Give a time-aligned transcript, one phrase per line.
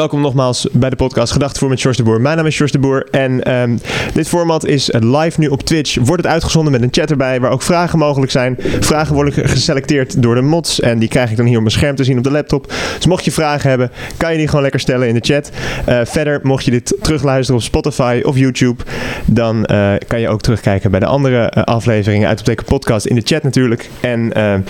[0.00, 2.20] Welkom nogmaals bij de podcast Gedachtevoer met George de Boer.
[2.20, 3.76] Mijn naam is George de Boer en ehm,
[4.14, 5.94] dit format is live nu op Twitch.
[5.94, 8.56] Wordt het uitgezonden met een chat erbij waar ook vragen mogelijk zijn.
[8.80, 11.96] Vragen worden geselecteerd door de mods en die krijg ik dan hier op mijn scherm
[11.96, 12.72] te zien op de laptop.
[12.96, 15.50] Dus mocht je vragen hebben, kan je die gewoon lekker stellen in de chat.
[15.88, 18.82] Uh, verder, mocht je dit terugluisteren op Spotify of YouTube,
[19.24, 23.14] dan uh, kan je ook terugkijken bij de andere uh, afleveringen uit de podcast in
[23.14, 23.90] de chat natuurlijk.
[24.00, 24.60] En ehm,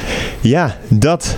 [0.41, 1.37] ja, dat...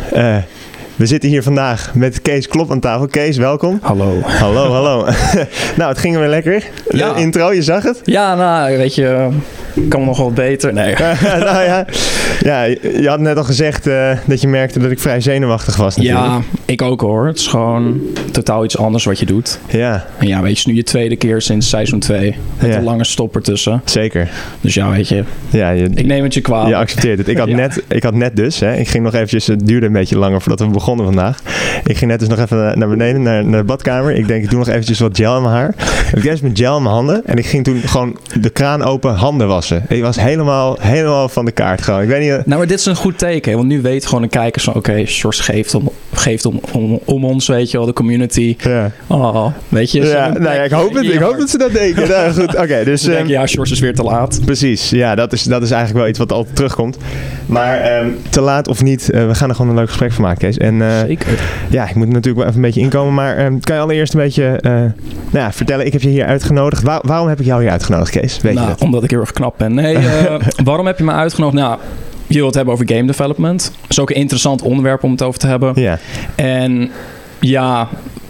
[0.99, 3.07] We zitten hier vandaag met Kees Klop aan tafel.
[3.07, 3.79] Kees, welkom.
[3.83, 4.21] Hallo.
[4.21, 5.05] Hallo, hallo.
[5.79, 6.65] nou, het ging weer lekker.
[6.89, 7.13] Ja.
[7.13, 8.01] De intro, je zag het?
[8.05, 9.29] Ja, nou, weet je,
[9.89, 10.73] kan nog wel beter.
[10.73, 10.95] Nee.
[11.23, 11.87] nou ja,
[12.41, 15.97] ja, je had net al gezegd uh, dat je merkte dat ik vrij zenuwachtig was.
[15.97, 16.27] Natuurlijk.
[16.27, 17.27] Ja, ik ook hoor.
[17.27, 18.01] Het is gewoon
[18.33, 19.59] totaal iets anders wat je doet.
[19.69, 20.07] Ja.
[20.19, 22.37] En ja, weet je, nu je tweede keer sinds seizoen 2.
[22.59, 22.77] Met ja.
[22.77, 23.83] een lange stop ertussen.
[23.85, 24.29] Zeker.
[24.61, 25.25] Dus ja, weet je.
[25.51, 26.69] Ja, je ik neem het je kwalijk.
[26.69, 27.29] Je accepteert het.
[27.29, 27.57] Ik had, ja.
[27.57, 30.41] net, ik had net dus, hè, ik ging nog eventjes, het duurde een beetje langer
[30.41, 31.39] voordat we begonnen vandaag.
[31.85, 34.15] Ik ging net dus nog even naar beneden, naar, naar de badkamer.
[34.15, 35.75] Ik denk, ik doe nog eventjes wat gel in mijn haar.
[36.15, 37.23] Ik heb met gel in mijn handen.
[37.25, 39.85] En ik ging toen gewoon de kraan open handen wassen.
[39.89, 42.03] Ik was helemaal, helemaal van de kaart gewoon.
[42.03, 42.47] Ik weet niet...
[42.47, 43.57] Nou, maar dit is een goed teken.
[43.57, 44.75] Want nu weet gewoon de kijkers van...
[44.75, 48.57] Oké, okay, Sjors geeft, om, geeft om, om, om, ons, weet je wel, de community.
[48.59, 48.91] Ja.
[49.07, 50.07] Oh, weet je.
[50.07, 51.05] Ja, nou ja, ik hoop het.
[51.05, 52.09] Ik hoop dat ze dat denken.
[52.09, 52.63] nou, goed, oké.
[52.63, 53.07] Okay, dus...
[53.07, 54.41] Um, ja, Sjors is weer te laat.
[54.45, 54.91] Precies.
[54.91, 56.97] Ja, dat is, dat is eigenlijk wel iets wat altijd terugkomt.
[57.47, 60.25] Maar um, te laat of niet, uh, we gaan er gewoon een leuk gesprek van
[60.25, 60.57] maken, Kees.
[60.57, 61.41] En, uh, Zeker.
[61.71, 63.15] Ja, ik moet natuurlijk wel even een beetje inkomen.
[63.15, 64.93] Maar um, kan je allereerst een beetje uh, nou
[65.31, 65.87] ja, vertellen?
[65.87, 66.83] Ik heb je hier uitgenodigd.
[66.83, 68.41] Waar, waarom heb ik jou hier uitgenodigd, Kees?
[68.41, 69.75] Weet nou, omdat ik heel erg knap ben.
[69.75, 69.99] Nee,
[70.65, 71.63] waarom heb je me uitgenodigd?
[71.63, 71.79] Nou,
[72.27, 73.73] je wilt het hebben over game development.
[73.81, 75.73] Dat is ook een interessant onderwerp om het over te hebben.
[75.75, 75.99] Ja.
[76.35, 76.91] En
[77.41, 77.89] ja,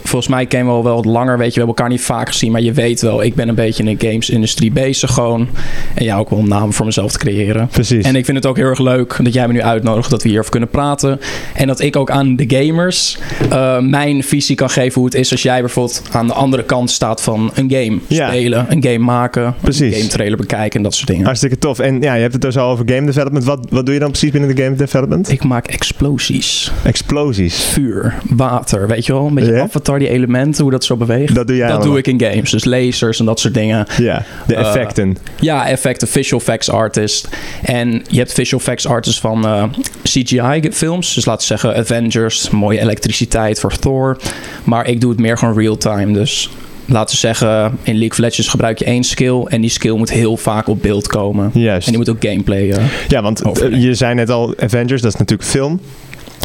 [0.09, 1.39] volgens mij kennen we al wel wat langer.
[1.39, 2.53] Weet je, we hebben elkaar niet vaak gezien.
[2.53, 5.49] Maar je weet wel, ik ben een beetje in de games-industrie bezig gewoon.
[5.95, 7.69] En ja, ook wel een naam voor mezelf te creëren.
[7.69, 8.05] Precies.
[8.05, 10.29] En ik vind het ook heel erg leuk dat jij me nu uitnodigt dat we
[10.29, 11.21] hierover kunnen praten.
[11.55, 13.19] En dat ik ook aan de gamers
[13.53, 16.91] uh, mijn visie kan geven hoe het is als jij bijvoorbeeld aan de andere kant
[16.91, 18.29] staat van een game ja.
[18.29, 19.95] spelen, een game maken, Precies.
[19.95, 21.25] een game trailer bekijken en dat soort dingen.
[21.25, 21.79] Hartstikke tof.
[21.79, 23.45] En ja, je hebt het dus al over game development.
[23.45, 25.31] Wat, wat doe je dan precies binnen de game development?
[25.31, 26.73] Ik maak explosies.
[26.85, 27.55] Explosies.
[27.55, 29.27] Vuur, water, weet je wel?
[29.27, 31.35] Een beetje avatar, die elementen, hoe dat zo beweegt.
[31.35, 31.91] Dat doe jij Dat allemaal.
[32.03, 32.51] doe ik in games.
[32.51, 33.87] Dus lasers en dat soort dingen.
[33.99, 35.17] Ja, de Eh, effecten.
[35.41, 37.29] Ja, effecten, visual effects artist.
[37.63, 39.65] En je hebt visual effects artists van eh,
[40.03, 41.15] CGI-films.
[41.15, 44.17] Dus laten we zeggen Avengers, mooie elektriciteit voor Thor.
[44.65, 46.13] Maar ik doe het meer gewoon real-time.
[46.13, 46.51] Dus
[46.87, 49.43] laten we zeggen, in League of Legends gebruik je één skill.
[49.45, 51.51] En die skill moet heel vaak op beeld komen.
[51.55, 51.87] Juist.
[51.87, 52.75] En die moet ook gameplay.
[53.09, 53.81] Ja, want eh, overnemen.
[53.81, 55.81] je zei net al, Avengers, dat is natuurlijk film.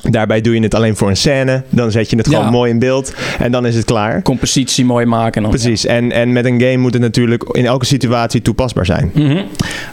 [0.09, 1.63] Daarbij doe je het alleen voor een scène.
[1.69, 2.49] Dan zet je het gewoon Ja.
[2.49, 3.13] mooi in beeld.
[3.39, 4.21] En dan is het klaar.
[4.21, 5.33] compositie mooi maken.
[5.33, 5.85] En dan, Precies.
[5.85, 9.11] En, en met een game moet het natuurlijk in elke situatie toepasbaar zijn.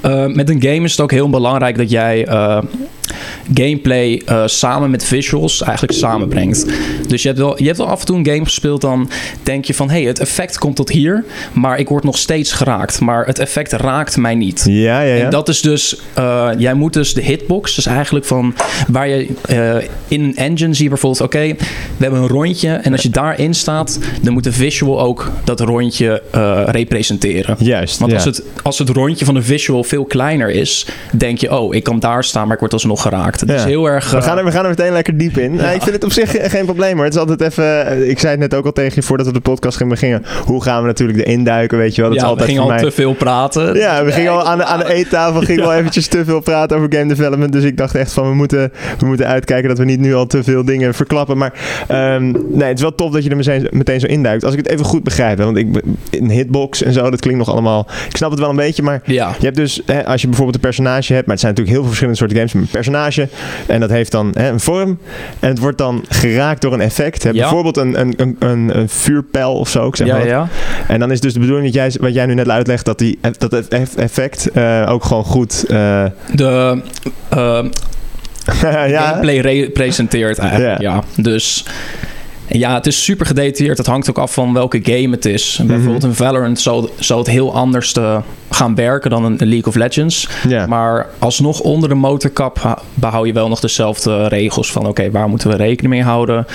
[0.01, 2.59] Eh, met een game is het ook heel belangrijk dat jij eh,
[3.55, 6.67] gameplay eh, samen met visuals eigenlijk samenbrengt.
[7.09, 9.11] Dus je hebt, wel, je hebt wel af en toe een game gespeeld, dan
[9.43, 12.53] denk je van hé, hey, het effect komt tot hier, maar ik word nog steeds
[12.53, 13.01] geraakt.
[13.01, 14.65] Maar het effect raakt mij niet.
[14.69, 15.25] Ja, ja, ja.
[15.25, 16.01] En dat is dus,
[16.59, 18.55] jij moet dus de hitbox, dus eigenlijk van
[18.89, 19.27] waar je
[20.09, 21.57] in een engine zie je bijvoorbeeld, oké, we
[21.99, 26.23] hebben een rondje en als je daarin staat, dan moet de visual ook dat rondje
[26.31, 27.57] eh, representeren.
[27.59, 27.99] Juist.
[27.99, 28.17] Want ja.
[28.17, 31.83] als, het, als het rondje van de visual veel kleiner is, denk je, oh, ik
[31.83, 33.41] kan daar staan, maar ik word alsnog geraakt.
[33.41, 33.55] Het Ja.
[33.57, 34.11] is heel erg.
[34.11, 35.55] We eh, gaan, er, we gaan er meteen lekker diep in.
[35.55, 37.05] Nou, ik vind het op zich ge- geen probleem hoor.
[37.05, 37.87] Het is altijd even.
[37.87, 40.25] eh, Ik zei het net ook al tegen je voordat we de podcast gingen beginnen.
[40.45, 41.79] Hoe gaan we natuurlijk erin duiken?
[41.79, 42.11] Weet je wel?
[42.11, 42.91] Dat ja, is we altijd gingen voor al mij.
[42.91, 43.75] te veel praten.
[43.77, 46.77] Ja, we gingen al aan de, aan de eettafel gingen wel eventjes te veel praten
[46.77, 47.53] over game development.
[47.53, 50.27] Dus ik dacht echt van we moeten, we moeten uitkijken dat we niet nu al
[50.27, 51.39] te veel dingen verklappen.
[51.39, 51.53] Maar
[51.89, 54.45] ehm, nee, het is wel tof dat je er meteen, meteen zo induikt.
[54.45, 55.39] Als ik het even goed begrijp.
[55.39, 57.87] Hè, want ik, een hitbox en zo, dat klinkt nog allemaal.
[58.09, 59.35] Ik snap het wel een beetje, maar Ja.
[59.39, 61.79] je hebt dus, hè, als je bijvoorbeeld een personage hebt, maar het zijn natuurlijk heel
[61.79, 63.29] veel verschillende soorten games een personage.
[63.67, 64.99] En dat heeft dan hè, een vorm.
[65.41, 67.23] En het wordt dan geraakt door een effect.
[67.23, 67.37] Hè, Ja.
[67.41, 69.87] Bijvoorbeeld een, een, een, een, een vuurpijl of zo.
[69.87, 70.49] Ik zeg Ja, maar ja.
[70.89, 73.19] En dan is dus de bedoeling dat jij, wat jij nu net uitlegt, dat, die,
[73.39, 75.65] dat het eff- effect eh, ook gewoon goed.
[75.69, 76.05] eh,
[76.35, 76.83] De
[77.29, 77.65] eh,
[78.63, 80.81] ja, gameplay re- presenteert eigenlijk.
[80.81, 81.03] Ja.
[81.17, 81.65] Dus
[82.47, 83.79] ja, het is super gedetailleerd.
[83.79, 85.57] Het hangt ook af van welke game het is.
[85.59, 85.67] Mhm.
[85.67, 88.21] Bijvoorbeeld in Valorant zal, zal het heel anders te
[88.51, 90.29] gaan werken dan een League of Legends.
[90.67, 95.51] Maar alsnog onder de motorkap behoud je wel nog dezelfde regels van oké, waar moeten
[95.51, 96.47] we rekening mee houden?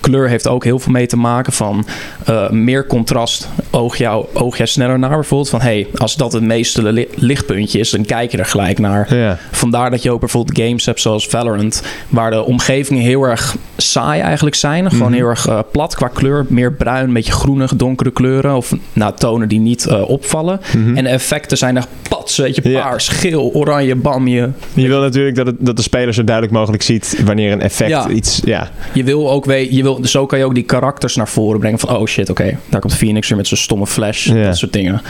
[0.00, 1.86] Kleur heeft ook heel veel mee te maken van
[2.26, 5.50] eh, meer contrast oog, jou, oog jij sneller naar bijvoorbeeld.
[5.50, 9.14] Van hey, als dat het meeste li- lichtpuntje is, dan kijk je er gelijk naar.
[9.14, 9.38] Ja.
[9.50, 14.20] Vandaar dat je ook bijvoorbeeld games hebt zoals Valorant, waar de omgevingen heel erg saai
[14.20, 14.90] eigenlijk zijn.
[14.90, 15.12] Gewoon Mhm.
[15.16, 16.46] heel erg eh, plat qua kleur.
[16.48, 18.56] Meer bruin, een beetje groenig, donkere kleuren.
[18.56, 20.60] Of nou, tonen die niet eh, opvallen.
[20.76, 20.96] Mhm.
[20.96, 22.80] En de effecten zijn echt pats, weet je, Ja.
[22.80, 24.28] paars, geel, oranje, bam.
[24.28, 27.60] Je, Je wil natuurlijk dat, het, dat de speler zo duidelijk mogelijk ziet wanneer een
[27.62, 28.08] effect Ja.
[28.08, 28.40] iets...
[28.44, 31.60] Ja, je wil ook weet, je wil, zo kan je ook die karakters naar voren
[31.60, 31.78] brengen.
[31.78, 34.26] Van oh shit, oké, daar komt Phoenix weer met zijn stomme flash.
[34.26, 35.02] Dat soort dingen.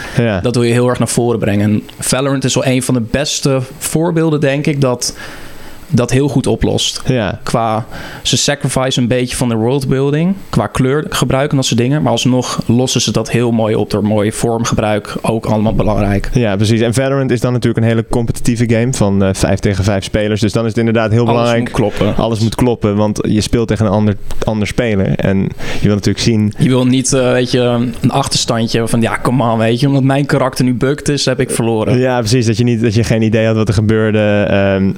[0.43, 1.71] Dat wil je heel erg naar voren brengen.
[1.71, 5.17] En Valorant is wel een van de beste voorbeelden, denk ik, dat
[5.91, 7.03] dat heel goed oplost.
[7.07, 7.41] ja.
[7.43, 7.87] Qua,
[8.23, 10.35] ze sacrifice een beetje van de worldbuilding.
[10.51, 12.03] Qua kleur gebruiken dat soort dingen.
[12.03, 15.15] Maar alsnog lossen ze dat heel mooi op door mooi vormgebruik.
[15.23, 16.31] Ook allemaal belangrijk.
[16.33, 16.81] Ja, precies.
[16.81, 20.41] En Valorant is dan natuurlijk een hele competitieve game van eh 5 tegen 5 spelers.
[20.41, 21.61] Dus dan is het inderdaad heel Alles belangrijk.
[21.61, 22.17] moet kloppen.
[22.17, 25.15] Alles moet kloppen, want je speelt tegen een ander, ander speler.
[25.17, 25.39] En
[25.81, 26.53] je wil natuurlijk zien...
[26.59, 27.61] Je wil niet, eh, weet je,
[28.01, 29.87] een achterstandje van ja, kom aan, weet je.
[29.87, 31.99] Omdat mijn karakter nu bukt is, heb ik verloren.
[31.99, 32.47] Ja, precies.
[32.47, 34.47] Dat je, niet, dat je geen idee had wat er gebeurde.
[34.51, 34.93] Ehm,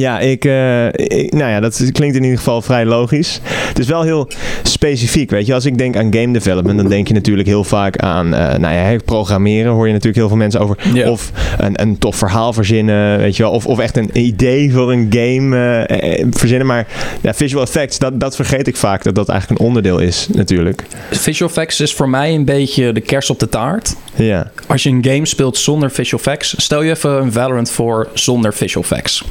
[0.00, 3.40] ja, ik, eh, ik- Nou ja, dat klinkt in ieder geval vrij logisch.
[3.42, 4.28] Het is wel heel
[4.62, 5.54] specifiek, weet je.
[5.54, 8.34] Als ik denk aan game development, dan denk je natuurlijk heel vaak aan...
[8.34, 10.76] eh, nou ja, programmeren hoor je natuurlijk heel veel mensen over.
[10.92, 11.10] Ja.
[11.10, 13.52] Of een, een tof verhaal verzinnen, weet je wel.
[13.52, 15.56] Of, of echt een idee voor een game
[15.86, 16.66] eh, verzinnen.
[16.66, 16.86] Maar
[17.20, 19.02] ja, visual effects, dat, dat vergeet ik vaak.
[19.04, 20.82] Dat dat eigenlijk een onderdeel is, natuurlijk.
[21.10, 23.94] Visual effects is voor mij een beetje de kers op de taart.
[24.14, 28.08] Ja, Als je een game speelt zonder visual effects, stel je even een Valorant voor
[28.14, 29.24] zonder visual effects.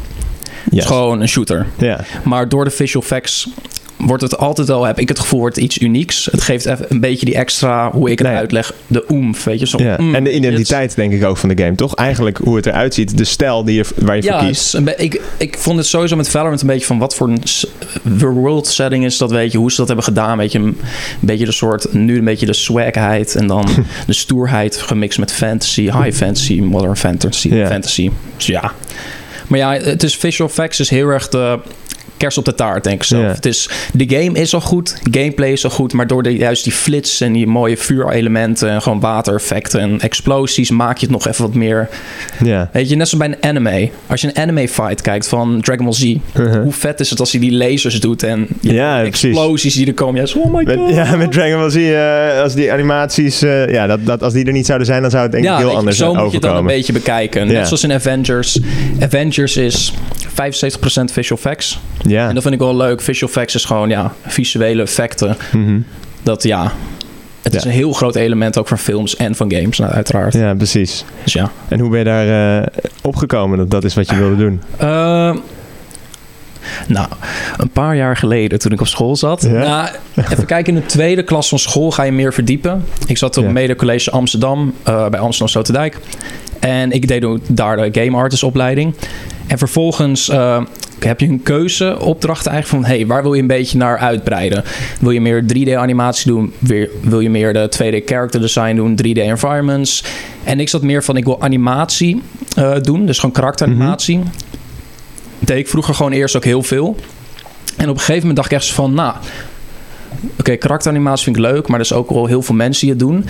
[0.63, 1.65] Het is gewoon een shooter.
[1.77, 2.00] ja.
[2.24, 3.50] Maar door de visual effects
[3.98, 6.27] wordt het altijd al, heb ik het gevoel, wordt iets unieks.
[6.31, 8.38] Het geeft even een beetje die extra, hoe ik het Nee.
[8.38, 9.68] uitleg, de oomf, weet je.
[9.68, 9.95] Zo, ja.
[10.00, 11.95] mm, en de identiteit, denk ik ook, van de game, toch?
[11.95, 14.80] Eigenlijk hoe het eruit ziet, de stijl die je, waar je Ja, voor kiest.
[14.98, 19.06] ik, ik vond het sowieso met Valorant een beetje van wat voor een world setting
[19.06, 20.38] is dat, weet je, hoe ze dat hebben gedaan.
[20.38, 20.77] Weet je, een
[21.19, 23.68] beetje de soort, nu een beetje de swagheid en dan
[24.07, 27.54] de stoerheid gemixt met fantasy, high fantasy, modern fantasy.
[27.54, 27.68] Ja.
[27.68, 28.10] fantasy.
[28.38, 28.71] Dus ja.
[29.47, 31.59] Maar ja, het is visual effects is heel erg de
[32.23, 33.07] kers op de taart, denk ik.
[33.07, 33.17] Ja.
[33.19, 36.63] Het is, de game is al goed, gameplay is al goed, maar door de, juist
[36.63, 41.27] die flits en die mooie vuurelementen en gewoon watereffecten en explosies maak je het nog
[41.27, 41.89] even wat meer
[42.43, 42.69] Ja.
[42.73, 43.89] Weet je, net zoals bij een anime.
[44.07, 46.03] Als je een anime fight kijkt van Dragon Ball Z.
[46.03, 46.63] Uh-huh.
[46.63, 49.23] Hoe vet is het als hij die lasers doet en Ja, precies.
[49.23, 50.21] explosies die er komen.
[50.21, 50.93] Ja, zo, oh my Met, god.
[50.93, 54.45] ja, met Dragon Ball Z, eh, als die animaties, eh, ja, dat, dat, als die
[54.45, 56.21] er niet zouden zijn, dan zou het denk ik Ja, heel je, anders zo eh,
[56.21, 56.75] moet je het dan een overkomen.
[56.75, 57.47] beetje bekijken.
[57.47, 58.59] Net zoals in Avengers.
[58.99, 59.93] Avengers is
[60.27, 60.33] 75%
[61.11, 61.79] visual effects.
[62.07, 62.12] Ja.
[62.27, 63.01] En dat vind ik wel leuk.
[63.01, 65.36] Visual effects is gewoon ja, visuele effecten.
[65.51, 65.80] Mhm.
[66.24, 66.71] Dat ja,
[67.42, 67.69] het is Ja.
[67.69, 70.33] een heel groot element ook van films en van games nou, uiteraard.
[70.33, 71.06] ja, precies.
[71.24, 71.51] Dus ja.
[71.68, 72.68] En hoe ben je daar eh,
[73.01, 74.62] opgekomen dat dat is wat je wilde doen?
[74.77, 75.36] Eh,
[76.88, 77.07] nou,
[77.57, 79.42] een paar jaar geleden toen ik op school zat.
[79.42, 79.51] Ja?
[79.51, 79.89] Nou,
[80.30, 82.86] even kijken, in de tweede klas van school ga je meer verdiepen.
[83.07, 83.51] Ik zat op Ja.
[83.51, 85.98] Mede College Amsterdam, eh, bij Amsterdam Sloterdijk.
[86.60, 88.94] En ik deed daar de game artist opleiding.
[89.48, 90.62] En vervolgens eh,
[91.00, 92.95] heb je een keuzeopdracht eigenlijk van...
[92.95, 94.63] hey, waar wil je een beetje naar uitbreiden?
[95.00, 96.54] Wil je meer 3D animatie doen?
[96.60, 99.00] Weer, wil je meer de 2D character design doen?
[99.06, 100.04] 3D environments?
[100.44, 102.21] En ik zat meer van, ik wil animatie
[102.56, 103.06] eh, doen.
[103.06, 104.19] Dus gewoon karakteranimatie.
[105.45, 106.95] Deed ik vroeger gewoon eerst ook heel veel.
[107.77, 108.93] En op een gegeven moment dacht ik echt van...
[108.93, 109.15] nou,
[110.39, 111.67] oké, karakteranimatie vind ik leuk...
[111.67, 113.25] maar er is ook wel heel veel mensen die het doen.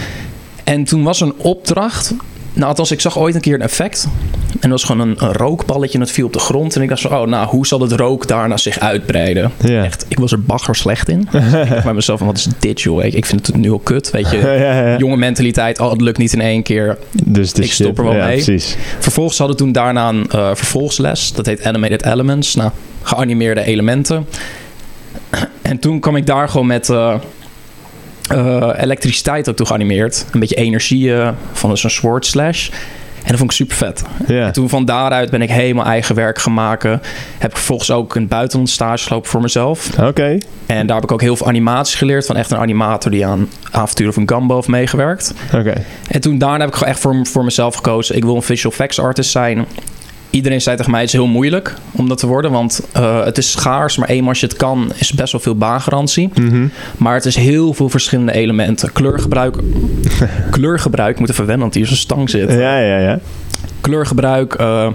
[0.63, 2.13] En toen was een opdracht...
[2.54, 4.08] Nou, althans, ik zag ooit een keer een effect.
[4.60, 6.76] En dat was gewoon een, een rookballetje en het viel op de grond.
[6.76, 9.52] En ik dacht zo, oh, nou, hoe zal het rook daarna zich uitbreiden?
[9.60, 9.84] Ja.
[9.84, 11.20] Echt, ik was er bagger slecht in.
[11.32, 13.04] ik dacht bij mezelf wat is dit, joh?
[13.04, 14.38] Ik, ik vind het nu al kut, weet je.
[14.60, 14.98] ja.
[14.98, 16.98] Jonge mentaliteit, oh, het lukt niet in één keer.
[17.24, 18.44] Dus ik stop er wel mee.
[18.44, 18.78] precies.
[19.00, 21.34] Vervolgens hadden we toen daarna een eh, vervolgsles.
[21.34, 22.56] Dat heet Animated Elements.
[22.56, 22.72] Nou,
[23.02, 24.26] geanimeerde elementen.
[25.62, 27.16] En toen kwam ik daar gewoon met eh,
[28.30, 30.25] eh, elektriciteit ook toe geanimeerd.
[30.31, 32.70] Een beetje energie eh, van zo'n sword slash.
[33.24, 34.03] En dat vond ik super vet.
[34.27, 37.01] En toen van daaruit ben ik helemaal eigen werk gaan maken.
[37.38, 40.00] Heb ik vervolgens ook een buitenland stage gelopen voor mezelf.
[40.00, 40.38] Oké.
[40.65, 42.25] En daar heb ik ook heel veel animatie geleerd.
[42.25, 45.34] Van echt een animator die aan avonturen van Gumbo heeft meegewerkt.
[45.53, 45.74] Oké.
[46.08, 48.15] En toen daarna heb ik gewoon echt voor, voor mezelf gekozen.
[48.15, 49.65] Ik wil een visual effects artist zijn.
[50.34, 52.52] Iedereen zei tegen mij, het is heel moeilijk om dat te worden.
[52.52, 55.56] Want eh, het is schaars, maar eenmaal als je het kan, is best wel veel
[55.56, 56.30] baangarantie.
[56.34, 56.68] Mhm.
[56.98, 58.92] Maar het is heel veel verschillende elementen.
[58.92, 59.56] Kleurgebruik,
[60.52, 62.52] kleurgebruik, ik moet even wennen, want hier is een stang zit.
[62.52, 63.20] Ja, ja, ja.
[63.82, 64.88] Kleurgebruik, eh,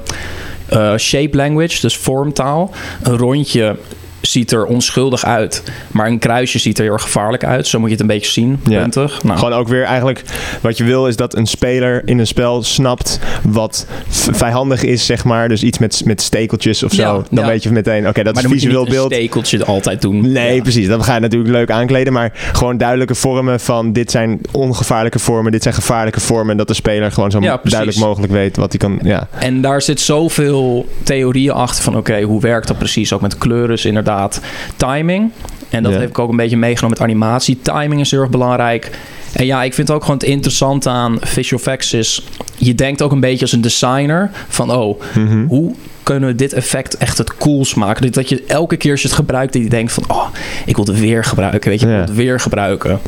[0.68, 2.70] eh, shape language, dus vormtaal.
[3.02, 3.76] Een rondje
[4.20, 5.62] ziet er onschuldig uit.
[5.90, 7.66] Maar een kruisje ziet er heel erg gevaarlijk uit.
[7.66, 8.80] Zo moet je het een beetje zien, Ja.
[8.80, 9.22] puntig.
[9.22, 10.22] Nou, Gewoon ook weer eigenlijk
[10.60, 15.24] wat je wil is dat een speler in een spel snapt wat vijandig is, zeg
[15.24, 15.48] maar.
[15.48, 17.02] Dus iets met, met stekeltjes of zo.
[17.02, 17.46] Ja, dan ja.
[17.46, 19.12] weet je meteen, oké, dat maar is dan moet je visueel beeld.
[19.12, 20.32] stekeltje altijd doen.
[20.32, 20.86] Nee, precies.
[20.88, 22.12] Dat ga je natuurlijk leuk aankleden.
[22.12, 26.56] Maar gewoon duidelijke vormen van dit zijn ongevaarlijke vormen, dit zijn gevaarlijke vormen.
[26.56, 28.98] Dat de speler gewoon zo duidelijk mogelijk weet wat hij kan.
[29.02, 33.12] Ja, En daar zit zoveel theorieën achter van oké, hoe werkt dat precies?
[33.12, 34.40] Ook met kleuren is inderdaad
[34.76, 35.30] timing.
[35.70, 35.98] En dat Ja.
[35.98, 37.58] heb ik ook een beetje meegenomen met animatie.
[37.62, 38.90] Timing is heel erg belangrijk.
[39.32, 42.24] En ja, ik vind ook gewoon het interessante aan visual effects is...
[42.56, 44.72] je denkt ook een beetje als een designer van...
[44.72, 45.46] oh, Mhm.
[45.46, 48.12] hoe kunnen we dit effect echt het cools maken?
[48.12, 49.52] Dat- je elke keer als je het gebruikt...
[49.52, 50.26] dat je denkt van, oh,
[50.66, 51.70] ik wil het weer gebruiken.
[51.70, 53.00] Weet je, ik wil het weer gebruiken.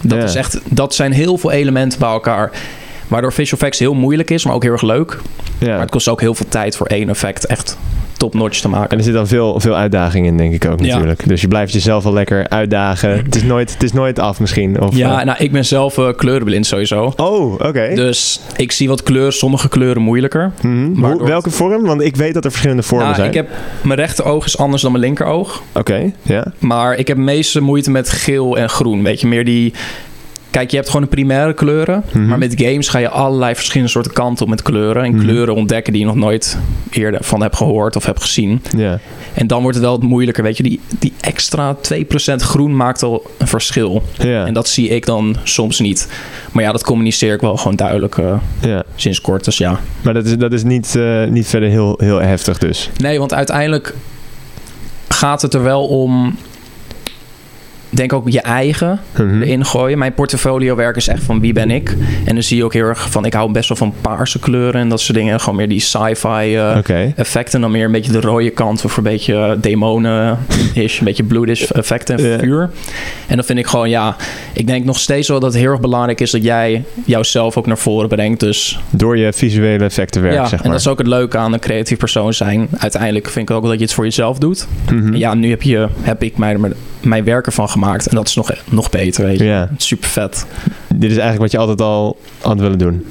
[0.00, 0.24] Dat, Ja.
[0.24, 2.50] is echt, dat zijn heel veel elementen bij elkaar...
[3.08, 5.18] Waardoor visual effects heel moeilijk is, maar ook heel erg leuk.
[5.58, 5.68] ja.
[5.68, 7.76] Maar het kost ook heel veel tijd voor één effect echt
[8.18, 8.98] top-notch te En maken.
[8.98, 10.86] er zit dan veel, veel uitdaging in, denk ik ook Ja.
[10.86, 11.28] natuurlijk.
[11.28, 13.10] Dus je blijft jezelf wel lekker uitdagen.
[13.24, 14.80] Het is nooit, het is nooit af misschien.
[14.80, 17.12] Of, Ja, eh, nou, ik ben zelf eh, kleurenblind sowieso.
[17.16, 17.92] Oh, oké.
[17.94, 20.52] Dus ik zie wat kleur, sommige kleuren moeilijker.
[20.60, 21.84] Hoe- waardoor- welke vorm?
[21.84, 23.28] Want ik weet dat er verschillende vormen Nou, zijn.
[23.28, 23.48] ik heb,
[23.82, 25.62] mijn rechteroog is anders dan mijn linkeroog.
[25.72, 26.52] Oké, ja.
[26.58, 29.02] Maar ik heb meeste moeite met geel en groen.
[29.02, 29.72] Weet je, meer die...
[30.50, 32.04] Kijk, je hebt gewoon de primaire kleuren.
[32.12, 32.26] Mhm.
[32.26, 35.04] Maar met games ga je allerlei verschillende soorten kanten op met kleuren.
[35.04, 35.20] En Mhm.
[35.24, 36.58] kleuren ontdekken die je nog nooit
[36.90, 38.62] eerder van hebt gehoord of hebt gezien.
[39.34, 40.42] En dan wordt het wel wat moeilijker.
[40.42, 44.02] Weet je, die, die extra 2% groen maakt al een verschil.
[44.46, 46.08] En dat zie ik dan soms niet.
[46.52, 49.44] Maar ja, dat communiceer ik wel gewoon duidelijk eh, sinds kort.
[49.44, 49.80] Dus ja.
[50.02, 52.90] Maar dat is, dat is niet, eh, niet verder heel, heel heftig dus.
[52.96, 53.94] Nee, want uiteindelijk
[55.08, 56.36] gaat het er wel om...
[57.90, 59.42] Denk ook je eigen Mhm.
[59.42, 59.98] erin gooien.
[59.98, 61.96] Mijn portfolio werk is echt van wie ben ik.
[62.24, 63.24] En dan zie je ook heel erg van...
[63.24, 65.40] Ik hou best wel van paarse kleuren en dat soort dingen.
[65.40, 66.76] Gewoon meer die sci-fi eh,
[67.18, 67.60] effecten.
[67.60, 68.84] Dan meer een beetje de rode kant.
[68.84, 70.98] Of een beetje eh, demonen-ish.
[70.98, 72.70] Een beetje bloedish effecten en vuur.
[73.26, 74.16] En dan vind ik gewoon, ja...
[74.52, 76.30] Ik denk nog steeds wel dat het heel erg belangrijk is...
[76.30, 78.40] dat jij jouzelf ook naar voren brengt.
[78.40, 80.70] Dus Door je visuele effecten werk, ja, zeg en maar.
[80.70, 82.68] dat is ook het leuke aan een creatief persoon zijn.
[82.78, 84.66] Uiteindelijk vind ik ook dat je het voor jezelf doet.
[84.90, 85.06] Mhm.
[85.06, 86.72] En ja, nu heb, je, heb ik mij er
[87.08, 88.06] mijn werk ervan gemaakt.
[88.08, 89.44] En dat is nog, nog beter, weet je.
[89.44, 89.68] Ja.
[89.76, 90.46] Super vet.
[90.94, 93.06] Dit is eigenlijk wat je altijd al had willen doen.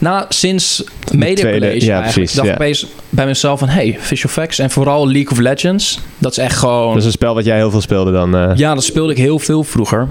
[0.00, 2.52] Nou, sinds Media tweede- College ja, precies, dacht ja.
[2.54, 3.68] ik opeens bij mezelf van...
[3.68, 6.00] Hey, Visual Effects en vooral League of Legends.
[6.18, 6.88] Dat is echt gewoon...
[6.88, 8.36] Dat is een spel wat jij heel veel speelde dan.
[8.36, 8.50] eh.
[8.54, 10.08] Ja, dat speelde ik heel veel vroeger.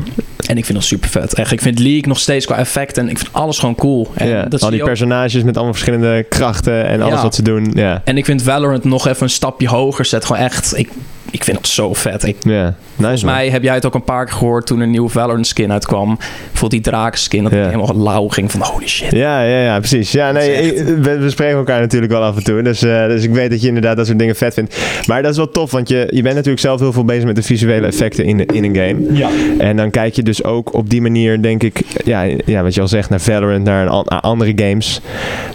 [0.47, 1.33] En ik vind dat super vet.
[1.33, 4.07] Echt, ik vind League nog steeds qua effect en ik vind alles gewoon cool.
[4.15, 4.43] En, ja.
[4.43, 7.21] dat Al die ook- personages met allemaal verschillende krachten en alles Ja.
[7.23, 7.71] wat ze doen.
[7.73, 8.01] Ja.
[8.05, 10.25] en ik vind Valorant nog even een stapje hoger zet.
[10.25, 10.89] Gewoon echt, ik,
[11.31, 12.23] ik vind het zo vet.
[12.23, 12.63] Ik, Ja.
[12.63, 13.33] Nice, Volgens man.
[13.33, 16.17] mij heb jij het ook een paar keer gehoord toen een nieuwe Valorant skin uitkwam.
[16.17, 17.57] Bijvoorbeeld die drakenskin, dat Ja.
[17.63, 19.11] ik helemaal lauw ging van holy shit.
[19.11, 20.11] Ja, ja, ja, precies.
[20.11, 22.61] Ja, nee, Dat is echt- ik- we, spreken elkaar natuurlijk wel af en toe.
[22.61, 24.77] Dus, eh, dus ik weet dat je inderdaad dat soort dingen vet vindt.
[25.07, 27.35] Maar dat is wel tof, want je, je bent natuurlijk zelf heel veel bezig met
[27.35, 29.13] de visuele effecten in, de, in een game.
[29.17, 29.29] Ja.
[29.57, 32.81] En dan kijk je dus ook op die manier, denk ik, ja, ja wat je
[32.81, 35.01] al zegt, naar Valorant, naar, een, an- naar andere games.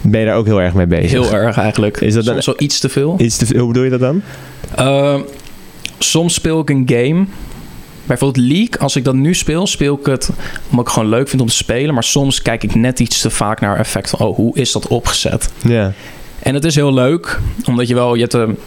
[0.01, 1.11] Ben je daar ook heel erg mee bezig?
[1.11, 2.01] Heel erg eigenlijk.
[2.01, 3.15] Is dat dan- Soms wel iets te veel.
[3.17, 4.21] Iets te, hoe bedoel je dat dan?
[4.79, 5.15] Uh,
[6.03, 7.25] soms speel ik een game.
[8.05, 10.29] Bijvoorbeeld League, als ik dat nu speel, speel ik het
[10.69, 11.93] omdat ik gewoon leuk vind om te spelen.
[11.93, 14.87] Maar soms kijk ik net iets te vaak naar effect van, oh, hoe is dat
[14.87, 15.49] opgezet?
[15.61, 15.93] Ja,
[16.39, 18.57] En het is heel leuk, omdat je wel, je hebt een,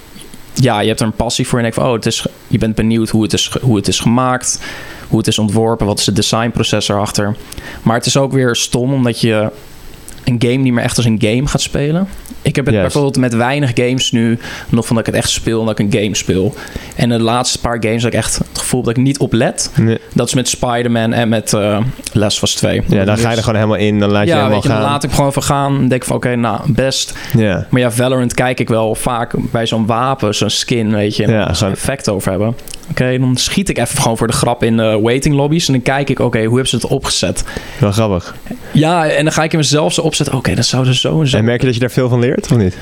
[0.55, 1.59] ja, je hebt er een passie voor.
[1.59, 3.89] En je denkt van, oh, het is, je bent benieuwd hoe het, is, hoe het
[3.89, 4.61] is gemaakt,
[5.09, 7.37] hoe het is ontworpen, wat is het designproces erachter.
[7.83, 9.51] Maar het is ook weer stom, omdat je
[10.27, 12.09] een game niet meer echt als een game gaat spelen.
[12.43, 15.61] Ik heb het bijvoorbeeld met weinig games nu nog van dat ik het echt speel
[15.61, 16.55] en dat ik een game speel.
[16.97, 19.71] En de laatste paar games heb ik echt het gevoel dat ik niet op let.
[19.75, 19.99] Nee.
[20.13, 21.79] Dat is met Spider-Man en met eh
[22.13, 22.83] Last of Us 2.
[22.87, 24.69] ja dan ga je er gewoon helemaal in, dan laat je ja, helemaal weet je,
[24.69, 24.87] dan gaan.
[24.87, 25.73] laat ik gewoon even gaan.
[25.73, 27.15] Dan denk ik van, oké, nou, best.
[27.37, 27.67] Ja.
[27.71, 31.27] Maar ja, Valorant kijk ik wel vaak bij zo'n wapen, zo'n skin, weet je.
[31.29, 32.55] Ja, zo'n effect over hebben.
[32.91, 35.67] Oké, dan schiet ik even gewoon voor de grap in de waiting lobby's.
[35.67, 37.45] En dan kijk ik, oké, hoe hebben ze het opgezet?
[37.81, 38.35] Wel grappig.
[38.73, 40.35] Ja, en dan ga ik in mezelf zo opzetten.
[40.37, 41.37] Oké, dat zouden ze zo en zo.
[41.37, 42.77] En merk je dat je daar veel van leert, of niet?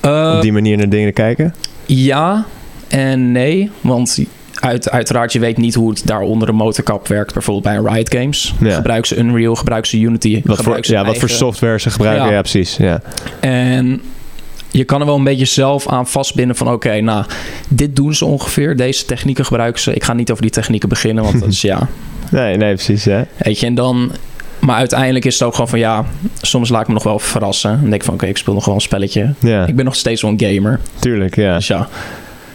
[0.00, 1.54] Eh, Op die manier naar dingen kijken?
[1.86, 2.44] Ja
[2.88, 3.70] en nee.
[3.80, 4.18] Want
[4.60, 7.32] uit, uiteraard, je weet niet hoe het daar onder de motorkap werkt.
[7.32, 8.54] Bijvoorbeeld bij een Riot Games.
[8.60, 8.74] Ja.
[8.74, 10.42] Gebruiken ze Unreal, gebruiken ze Unity.
[10.44, 12.40] Wat voor, ja, wat voor software ze gebruiken, ja, Ja.
[12.40, 12.76] precies.
[12.76, 13.02] Ja.
[13.40, 14.02] En
[14.72, 16.68] je kan er wel een beetje zelf aan vastbinden van...
[16.72, 17.24] oké, nou,
[17.68, 18.76] dit doen ze ongeveer.
[18.76, 19.94] Deze technieken gebruiken ze.
[19.94, 21.88] Ik ga niet over die technieken beginnen, want dat is ja...
[22.30, 23.04] Nee, nee, precies.
[23.04, 23.26] Ja.
[23.36, 24.12] Weet je, en dan...
[24.58, 26.04] Maar uiteindelijk is het ook gewoon van ja,
[26.40, 27.78] soms laat ik me nog wel verrassen.
[27.80, 29.34] Dan denk van oké, ik speel nog wel een spelletje.
[29.38, 30.80] ja, Ik ben nog steeds wel een gamer.
[30.98, 31.36] tuurlijk.
[31.36, 31.54] Ja.
[31.54, 31.88] Dus ja.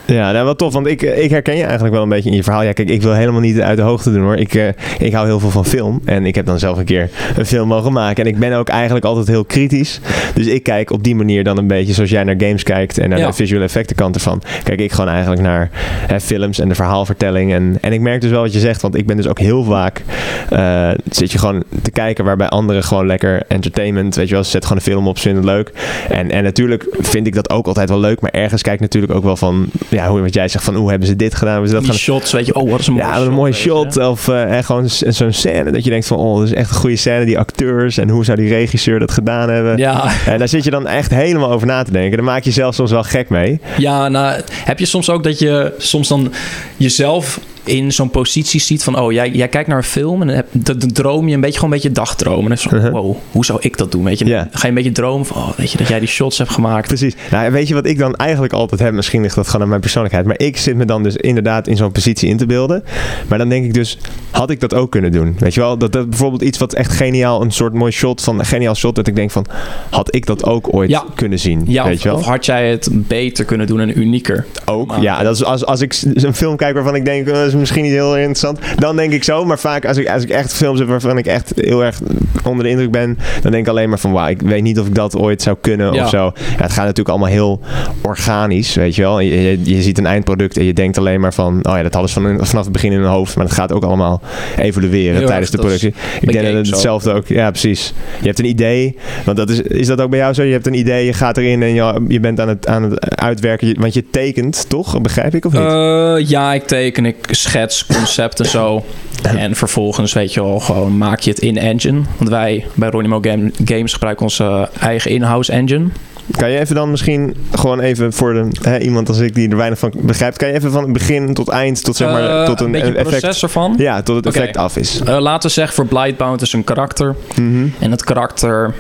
[0.07, 2.43] Ja, nou, wat tof, want ik, ik herken je eigenlijk wel een beetje in je
[2.43, 2.63] verhaal.
[2.63, 4.35] Ja, kijk, ik wil helemaal niet uit de hoogte doen hoor.
[4.35, 4.67] Ik, uh,
[4.99, 7.67] ik hou heel veel van film en ik heb dan zelf een keer een film
[7.67, 8.23] mogen maken.
[8.23, 9.99] En ik ben ook eigenlijk altijd heel kritisch.
[10.33, 13.09] Dus ik kijk op die manier dan een beetje zoals jij naar games kijkt en
[13.09, 13.27] naar Ja.
[13.27, 14.41] de visual effecten kant ervan.
[14.63, 15.69] Kijk ik gewoon eigenlijk naar
[16.07, 17.53] hè, films en de verhaalvertelling.
[17.53, 19.63] En, en ik merk dus wel wat je zegt, want ik ben dus ook heel
[19.63, 20.01] vaak
[20.49, 24.49] eh, zit je gewoon te kijken waarbij anderen gewoon lekker entertainment, weet je wel, ze
[24.49, 25.71] zetten gewoon een film op, ze vinden het leuk.
[26.09, 29.13] En, en natuurlijk vind ik dat ook altijd wel leuk, maar ergens kijk ik natuurlijk
[29.13, 29.65] ook wel van,
[29.97, 31.93] ja, hoe wat jij zegt van, hoe hebben ze dit gedaan, hebben ze dat Die
[31.93, 32.15] gedaan.
[32.17, 33.97] shots, weet je, oh, wat is een mooie Ja, een mooie shot.
[33.97, 36.75] Of eh, en gewoon zo'n scène dat je denkt van, oh, dat is echt een
[36.75, 37.25] goede scène.
[37.25, 39.77] Die acteurs en hoe zou die regisseur dat gedaan hebben.
[39.77, 42.17] Ja, En daar zit je dan echt helemaal over na te denken.
[42.17, 43.59] Daar maak je zelf soms wel gek mee.
[43.77, 46.33] ja, nou, heb je soms ook dat je soms dan
[46.77, 50.35] jezelf in zo'n positie ziet van, oh, jij, jij kijkt naar een film en dan,
[50.35, 52.43] heb, dan, dan droom je een beetje gewoon een beetje dagdromen.
[52.43, 52.91] En dan van, Uh-huh.
[52.91, 54.03] wow, hoe zou ik dat doen?
[54.03, 56.07] Weet je, dan ga je een beetje dromen van, oh, weet je, dat jij die
[56.07, 56.87] shots hebt gemaakt.
[56.87, 57.15] Precies.
[57.31, 58.93] Nou, weet je wat ik dan eigenlijk altijd heb?
[58.93, 60.25] Misschien ligt dat gewoon aan mijn persoonlijkheid.
[60.25, 62.83] Maar ik zit me dan dus inderdaad in zo'n positie in te beelden.
[63.27, 63.97] Maar dan denk ik dus,
[64.31, 65.35] had ik dat ook kunnen doen?
[65.39, 65.77] Weet je wel?
[65.77, 68.95] Dat, dat bijvoorbeeld iets wat echt geniaal, een soort mooi shot van een geniaal shot.
[68.95, 69.45] Dat ik denk van,
[69.89, 71.03] had ik dat ook ooit Ja.
[71.15, 71.63] kunnen zien?
[71.67, 72.17] Ja, weet of, je wel?
[72.17, 74.45] of had jij het beter kunnen doen en unieker?
[74.65, 75.23] Ook, Maar- ja.
[75.23, 77.83] Dat is als, als ik een film kijk waarvan ik denk, eh, dat is misschien
[77.83, 78.59] niet heel interessant.
[78.77, 79.45] Dan denk ik zo.
[79.45, 81.99] Maar vaak als ik, als ik echt films heb waarvan ik echt heel erg
[82.43, 83.17] onder de indruk ben.
[83.41, 85.57] Dan denk ik alleen maar van, wauw, ik weet niet of ik dat ooit zou
[85.61, 86.03] kunnen Ja.
[86.03, 86.17] of zo.
[86.35, 87.61] Ja, het gaat natuurlijk allemaal heel
[88.01, 89.19] organisch, weet je wel.
[89.19, 91.93] Je, je, je ziet een eindproduct en je denkt alleen maar van, oh ja, dat
[91.93, 93.35] hadden ze van, vanaf het begin in hun hoofd.
[93.35, 94.21] Maar het gaat ook allemaal
[94.57, 95.93] evolueren Heel tijdens de erg, productie.
[96.21, 97.93] Ik denk dat het hetzelfde ook, ja precies.
[98.19, 98.95] Je hebt een idee,
[99.25, 100.43] want dat is, is dat ook bij jou zo?
[100.43, 103.15] Je hebt een idee, je gaat erin en je, je bent aan het, aan het
[103.15, 103.67] uitwerken.
[103.67, 105.01] Je- Want je tekent, toch?
[105.01, 105.61] Begrijp ik of niet?
[105.61, 107.15] Eh, ja, ik teken, ik
[107.47, 108.83] schets concepten zo.
[109.23, 112.01] En vervolgens, weet je wel, gewoon maak je het in engine.
[112.17, 115.87] Want wij bij Ronimo Game, Games gebruiken onze eigen in-house engine.
[116.31, 119.57] Kan je even dan misschien gewoon even voor de, hè, iemand als ik die er
[119.57, 122.45] weinig van begrijpt, kan je even van het begin tot eind, tot zeg maar, Eh,
[122.45, 123.73] tot een, effect, ervan.
[123.77, 125.01] ja, tot het effect af is.
[125.05, 127.15] Eh, laten we zeggen, voor Blightbound is een karakter.
[127.35, 127.67] Mhm.
[127.79, 128.73] En het karakter...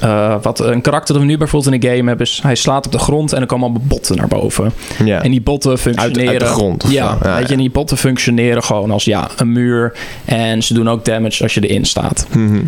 [0.00, 2.26] eh, wat een karakter dat we nu bijvoorbeeld in de game hebben...
[2.26, 4.72] is hij slaat op de grond en er komen allemaal botten naar boven.
[5.04, 5.22] Ja.
[5.22, 6.30] En die botten uit, functioneren...
[6.30, 6.84] uit de grond.
[6.88, 9.92] Ja, weet je, en die botten functioneren gewoon als ja, een muur.
[10.24, 12.26] En ze doen ook damage als je erin staat.
[12.32, 12.62] Mhm.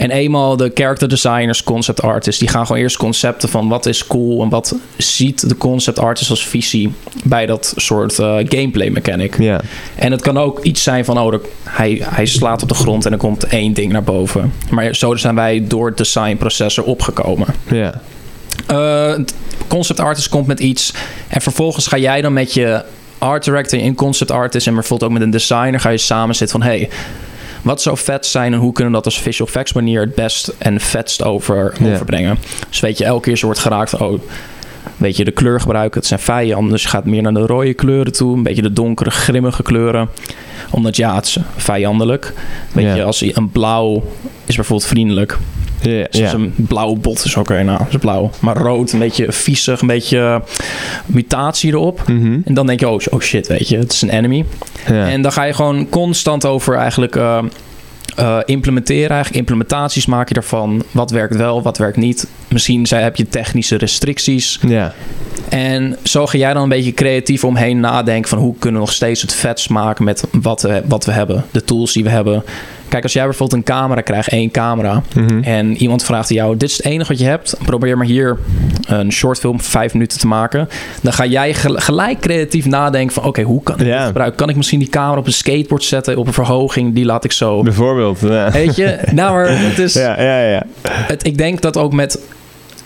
[0.00, 4.06] En eenmaal de character designers, concept artists, die gaan gewoon eerst concepten van wat is
[4.06, 6.92] cool en wat ziet de concept artist als visie
[7.24, 9.38] bij dat soort eh, gameplay mechanic.
[9.38, 9.60] Ja.
[9.94, 13.12] En het kan ook iets zijn van, oh, hij, hij slaat op de grond en
[13.12, 14.52] er komt één ding naar boven.
[14.70, 17.46] Maar zo zijn wij door het designproces erop gekomen.
[17.70, 18.00] Ja.
[19.16, 19.34] Het
[19.68, 20.94] concept artist komt met iets
[21.28, 22.84] en vervolgens ga jij dan met je
[23.18, 26.60] art director en concept artist en bijvoorbeeld ook met een designer ga je samen zitten
[26.60, 26.88] van hey,
[27.62, 30.52] wat zou vet zijn en hoe kunnen we dat als visual effects manier het best
[30.58, 32.38] en vetst over, overbrengen.
[32.68, 34.20] Dus weet je, elke keer zo wordt geraakt oh,
[34.96, 37.74] weet je, de kleur gebruiken, het zijn vijanden, dus je gaat meer naar de rode
[37.74, 40.08] kleuren toe, een beetje de donkere, grimmige kleuren
[40.70, 42.32] omdat ja, het is vijandelijk.
[42.72, 44.02] Weet je, als een blauw
[44.46, 45.38] is bijvoorbeeld vriendelijk.
[45.82, 46.06] Ja.
[46.10, 46.32] Dus ja.
[46.32, 48.30] een blauwe bot is oké, nou, is blauw.
[48.40, 50.36] Maar rood, een beetje viezig, een beetje eh,
[51.06, 52.02] mutatie erop.
[52.06, 52.38] Mhm.
[52.44, 54.44] En dan denk je, oh, oh shit, weet je, het is een enemy.
[54.84, 57.38] En dan ga je gewoon constant over eigenlijk eh,
[58.16, 59.10] eh, implementeren.
[59.10, 60.82] Eigenlijk implementaties maak je ervan.
[60.90, 62.26] Wat werkt wel, wat werkt niet.
[62.48, 64.58] Misschien zij, heb je technische restricties.
[64.66, 64.94] ja.
[65.48, 68.94] En zo ga jij dan een beetje creatief omheen nadenken van hoe kunnen we nog
[68.94, 71.44] steeds het vets maken met wat we, wat we hebben.
[71.50, 72.44] De tools die we hebben.
[72.90, 75.02] Kijk, als jij bijvoorbeeld een camera krijgt, één camera.
[75.14, 75.42] Mhm.
[75.42, 77.56] En iemand vraagt aan jou, dit is het enige wat je hebt.
[77.64, 78.38] Probeer maar hier
[78.86, 80.68] een shortfilm van vijf minuten te maken.
[81.02, 83.24] Dan ga jij gel- gelijk creatief nadenken van...
[83.24, 84.38] oké, hoe kan ik dit gebruiken?
[84.38, 86.16] Kan ik misschien die camera op een skateboard zetten...
[86.16, 87.62] op een verhoging, die laat ik zo...
[87.62, 88.20] Bijvoorbeeld.
[88.20, 88.50] Ja.
[88.50, 88.98] Weet je?
[89.12, 89.94] Nou, maar het is...
[89.94, 90.62] Ja, ja, ja.
[90.88, 92.18] Het, ik denk dat ook met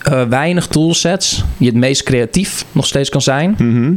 [0.01, 1.43] eh, weinig toolsets...
[1.57, 3.55] je het meest creatief nog steeds kan zijn.
[3.57, 3.93] Mhm.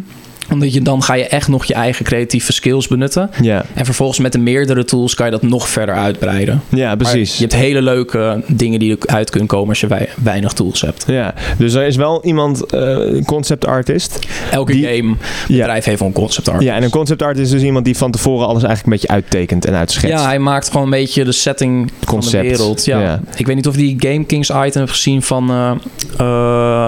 [0.51, 3.31] Omdat je dan ga je echt nog je eigen creatieve skills benutten.
[3.43, 3.65] Ja.
[3.75, 6.63] En vervolgens met de meerdere tools kan je dat nog verder uitbreiden.
[6.69, 7.29] Ja, precies.
[7.31, 10.53] Maar je hebt hele leuke dingen die er uit kunnen komen als je wei- weinig
[10.53, 11.05] tools hebt.
[11.07, 14.19] Ja, dus er is wel iemand, eh, concept artist.
[14.51, 15.15] Elke Die- game
[15.49, 16.63] bedrijf heeft wel een concept art.
[16.63, 19.09] Ja, en een concept artist is dus iemand die van tevoren alles eigenlijk een beetje
[19.23, 20.19] uittekent en uitschetst.
[20.19, 22.85] Ja, hij maakt gewoon een beetje de setting Concept, van de wereld.
[22.85, 23.01] Ja.
[23.01, 23.21] ja.
[23.37, 25.71] Ik weet niet of die Game Kings item hebt gezien van eh,
[26.19, 26.87] eh,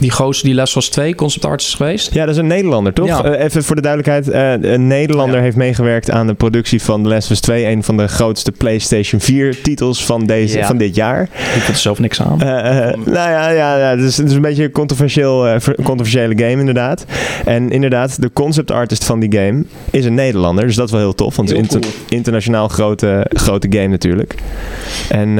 [0.00, 2.12] die gozer die Les was 2 concept artist is geweest.
[2.14, 3.06] Ja, dat is een Nederlander, toch?
[3.06, 3.24] Ja.
[3.24, 4.28] Eh, even voor de duidelijkheid.
[4.62, 5.42] eh, een Nederlander Ja.
[5.42, 7.66] heeft meegewerkt aan de productie van Last of Us 2.
[7.66, 10.66] Een van de grootste PlayStation 4 titels van, deze, Ja.
[10.66, 11.22] van dit jaar.
[11.22, 11.28] Ik
[11.62, 12.40] vind er zelf niks aan.
[12.42, 12.46] Eh,
[13.04, 16.58] nou ja, ja, ja het, is, het is een beetje een controversieel, ver- controversiële game
[16.60, 17.04] inderdaad.
[17.44, 20.66] En inderdaad, de concept artist van die game is een Nederlander.
[20.66, 21.36] Dus dat is wel heel tof.
[21.36, 24.34] Want het is internationaal grote, grote game natuurlijk.
[25.08, 25.38] En,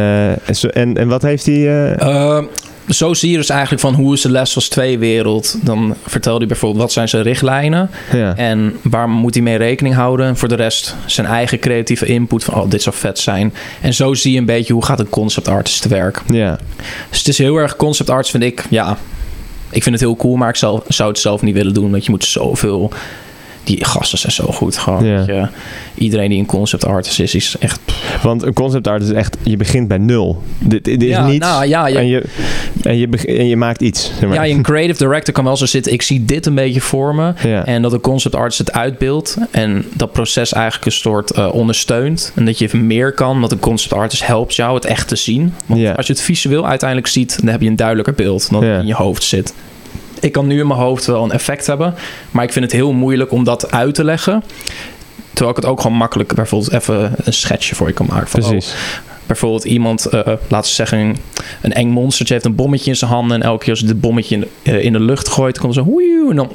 [0.72, 1.96] en, en wat heeft hij...
[2.88, 5.56] zo zie je dus eigenlijk van hoe is de Last of Us 2 wereld.
[5.62, 8.36] Dan vertelde hij bijvoorbeeld wat zijn zijn richtlijnen Ja.
[8.36, 10.26] en waar moet hij mee rekening houden.
[10.26, 13.54] En voor de rest zijn eigen creatieve input van oh dit zou vet zijn.
[13.80, 16.22] En zo zie je een beetje hoe gaat een concept artist te werk.
[16.26, 16.58] ja.
[17.08, 18.64] Dus het is heel erg concept arts vind ik.
[18.70, 18.96] Ja,
[19.70, 21.90] ik vind het heel cool, maar ik zou, zou het zelf niet willen doen.
[21.90, 22.92] Want je moet zoveel...
[23.64, 24.76] Die gasten zijn zo goed.
[24.78, 25.22] Gewoon, Ja.
[25.26, 25.46] je,
[25.94, 27.80] iedereen die een concept artist is, is echt...
[28.22, 30.42] Want een concept art is echt, je begint bij nul.
[30.58, 31.46] Dit, dit is Ja, niets.
[31.46, 32.22] nou, ja, je- en, je,
[32.82, 34.12] en, je en je maakt iets.
[34.18, 34.46] Zeg maar.
[34.46, 35.92] Ja, een creative director kan wel zo zitten.
[35.92, 37.32] Ik zie dit een beetje voor me.
[37.64, 39.36] En dat de concept artist het uitbeeldt.
[39.50, 42.32] En dat proces eigenlijk een soort eh, ondersteunt.
[42.34, 43.40] En dat je even meer kan.
[43.40, 45.54] Want een concept artist helpt jou het echt te zien.
[45.66, 48.86] Want als je het visueel uiteindelijk ziet, dan heb je een duidelijker beeld dan in
[48.86, 49.54] je hoofd zit.
[50.20, 51.94] Ik kan nu in mijn hoofd wel een effect hebben.
[52.30, 54.44] Maar ik vind het heel moeilijk om dat uit te leggen.
[55.33, 58.28] Terwijl ik het ook gewoon makkelijk bijvoorbeeld even een schetsje voor je kan maken.
[58.28, 58.74] Van, oh, Precies.
[59.26, 61.16] bijvoorbeeld iemand, eh laten we zeggen,
[61.61, 63.37] een eng monstertje heeft een bommetje in zijn handen.
[63.37, 65.76] En elke keer als hij dit bommetje in de, eh, in de lucht gooit, komt
[65.76, 66.52] er zo hoeioe, en dan...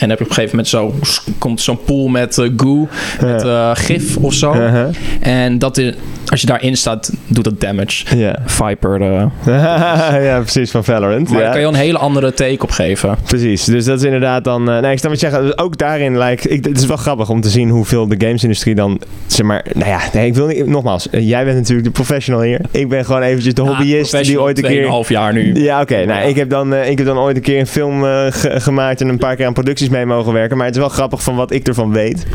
[0.00, 0.94] En heb je op een gegeven moment zo,
[1.38, 2.88] komt zo'n pool met eh, goo,
[3.20, 4.52] met eh, gif of zo.
[4.54, 4.86] Uh-huh.
[5.20, 5.94] En dat is,
[6.26, 8.16] als je daarin staat, doet dat damage.
[8.16, 8.36] Ja.
[8.44, 9.26] Viper, eh,
[10.24, 11.28] ja, precies, van Valorant.
[11.28, 11.44] maar ja.
[11.44, 13.16] daar kan je een hele andere take op geven.
[13.24, 14.64] Precies, dus dat is inderdaad dan...
[14.64, 16.50] nee, ik sta wat je zeggen, dus ook daarin lijkt...
[16.50, 19.00] Ik, het is wel grappig om te zien hoeveel de gamesindustrie dan...
[19.26, 20.66] Zeg maar, nou ja, nee, ik wil niet...
[20.66, 22.60] Nogmaals, jij bent natuurlijk de professional hier.
[22.70, 24.86] Ik ben gewoon eventjes de hobbyist die ooit een keer...
[24.88, 25.54] half jaar nu.
[25.62, 25.94] Ja, oké.
[26.04, 26.26] Nou, Ja.
[26.26, 29.18] ik, heb dan, ik heb dan ooit een keer een film ge- gemaakt en een
[29.18, 30.56] paar keer aan producties mee mogen werken.
[30.56, 32.26] Maar het is wel grappig van wat ik ervan weet.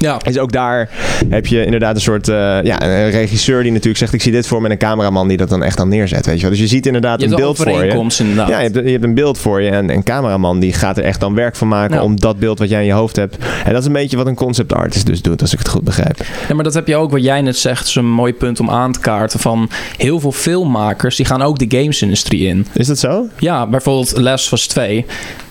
[0.00, 0.88] Ja, Is ook daar
[1.28, 4.46] heb je inderdaad een soort eh, ja, een regisseur die natuurlijk zegt: Ik zie dit
[4.46, 4.66] voor me.
[4.66, 6.26] En een cameraman die dat dan echt dan neerzet.
[6.26, 6.50] Weet je wel.
[6.50, 8.08] Dus je ziet inderdaad je een beeld voor je.
[8.18, 8.48] inderdaad.
[8.48, 9.70] Ja, je hebt, je hebt een beeld voor je.
[9.70, 12.02] En een cameraman die gaat er echt dan werk van maken Ja.
[12.02, 13.36] om dat beeld wat jij in je hoofd hebt.
[13.64, 15.84] En dat is een beetje wat een concept artist dus doet, als ik het goed
[15.84, 16.18] begrijp.
[16.48, 17.86] Ja, maar dat heb je ook wat jij net zegt.
[17.86, 19.40] is een mooi punt om aan te kaarten.
[19.40, 22.66] Van heel veel filmmakers die gaan ook de gamesindustrie in.
[22.72, 23.26] Is dat zo?
[23.38, 25.04] Ja, bijvoorbeeld Last was 2.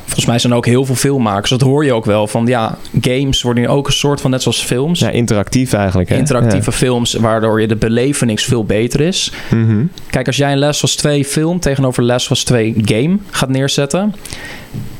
[0.03, 1.49] Volgens mij zijn er ook heel veel filmmakers.
[1.49, 2.27] Dat hoor je ook wel.
[2.27, 4.99] Van ja, games worden nu ook een soort van net zoals films.
[4.99, 6.09] Ja, interactief eigenlijk.
[6.09, 6.15] Hè?
[6.15, 9.31] Interactieve films, waardoor je de belevenis veel beter is.
[9.49, 9.85] Mhm.
[10.09, 14.15] Kijk, als jij een Last was 2 film tegenover Last was 2 game gaat neerzetten.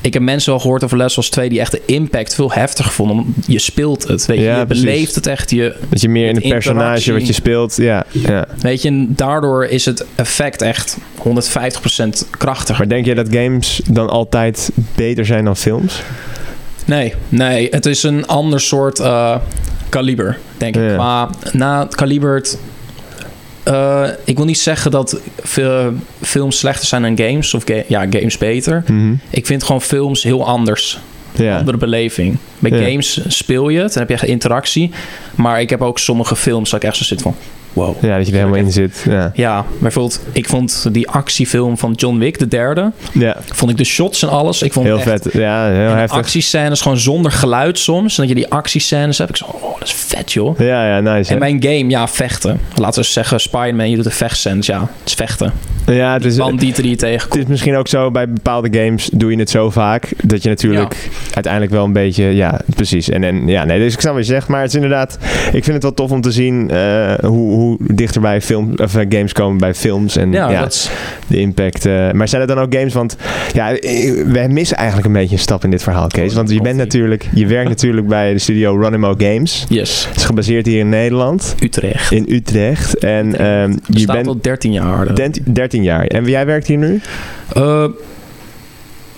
[0.02, 2.91] Ik heb mensen wel gehoord over Last was 2 die echt de impact veel heftiger
[2.91, 3.34] vonden.
[3.47, 4.43] Je speelt het, weet je.
[4.43, 5.52] Ja, je beleeft het echt.
[5.52, 7.75] Je, Dat je meer in het personage wat je speelt.
[7.75, 8.47] Ja, ja.
[8.62, 12.78] Weet je, en daardoor is het effect echt 150% krachtiger.
[12.78, 16.02] Maar denk je dat games dan altijd beter zijn dan films?
[16.89, 19.36] Nee, nee, het is een ander soort eh,
[19.89, 20.89] kaliber, denk ik.
[20.89, 20.95] Ja.
[20.95, 22.45] Maar na het kaliber...
[23.63, 25.19] eh, ik wil niet zeggen dat
[26.21, 27.54] films slechter zijn dan games.
[27.54, 28.84] Of ga- ja, games beter.
[28.88, 29.13] Mhm.
[29.30, 30.99] Ik vind gewoon films heel anders.
[31.32, 31.58] Ja.
[31.58, 32.38] Andere beleving.
[32.60, 33.89] Bij games speel je het.
[33.93, 34.91] Dan heb je echt interactie.
[35.36, 37.36] Maar ik heb ook sommige films dat ik echt zo zit van...
[37.73, 38.03] Wow.
[38.03, 39.05] ja, dat je er helemaal in zit.
[39.10, 39.32] Ja.
[39.34, 43.84] Ja, bijvoorbeeld, ik vond die actiefilm van John Wick, de derde, ja, vond ik de
[43.84, 44.62] shots en alles.
[44.62, 45.34] Ik vond heel het vet.
[45.34, 46.17] Ja, heel heftig.
[46.17, 48.17] actiescènes gewoon zonder geluid soms.
[48.17, 49.29] En dat je die actiescènes hebt.
[49.29, 50.60] Ik zo, oh, dat is vet joh.
[50.60, 51.29] Ja, ja, nice.
[51.29, 51.39] En hè?
[51.39, 52.60] mijn game, ja, vechten.
[52.75, 54.65] Laten we zeggen, Spider-Man, je doet de vechtscènes.
[54.65, 55.53] Ja, het is vechten.
[55.86, 57.43] Ja, het is, Bandieten die je het tegenkomt.
[57.43, 61.10] is misschien ook zo bij bepaalde games doe je het zo vaak dat je natuurlijk
[61.34, 63.10] uiteindelijk wel een beetje, ja, precies.
[63.10, 65.17] En, en ja, nee, dus ik snap wat je zegt, maar het is inderdaad,
[65.51, 68.95] ik vind het wel tof om te zien eh, hoe, hoe dichter bij film, of,
[68.95, 70.67] eh, games komen bij films en Ja,
[71.28, 71.86] de impact.
[71.86, 72.93] eh, maar zijn het dan ook games?
[72.93, 73.15] Want
[73.54, 76.34] ja, eh, wij missen eigenlijk een beetje een stap in dit verhaal, Kees.
[76.34, 79.65] Want je bent natuurlijk, je werkt natuurlijk bij de studio Runimo Games.
[79.69, 80.06] yes.
[80.08, 82.12] Het is gebaseerd hier in Nederland, Utrecht.
[82.12, 82.98] in Utrecht.
[82.98, 85.15] En ehm, je bent al 13 jaar.
[85.15, 86.06] 13 13 jaar.
[86.06, 87.02] En jij werkt hier nu?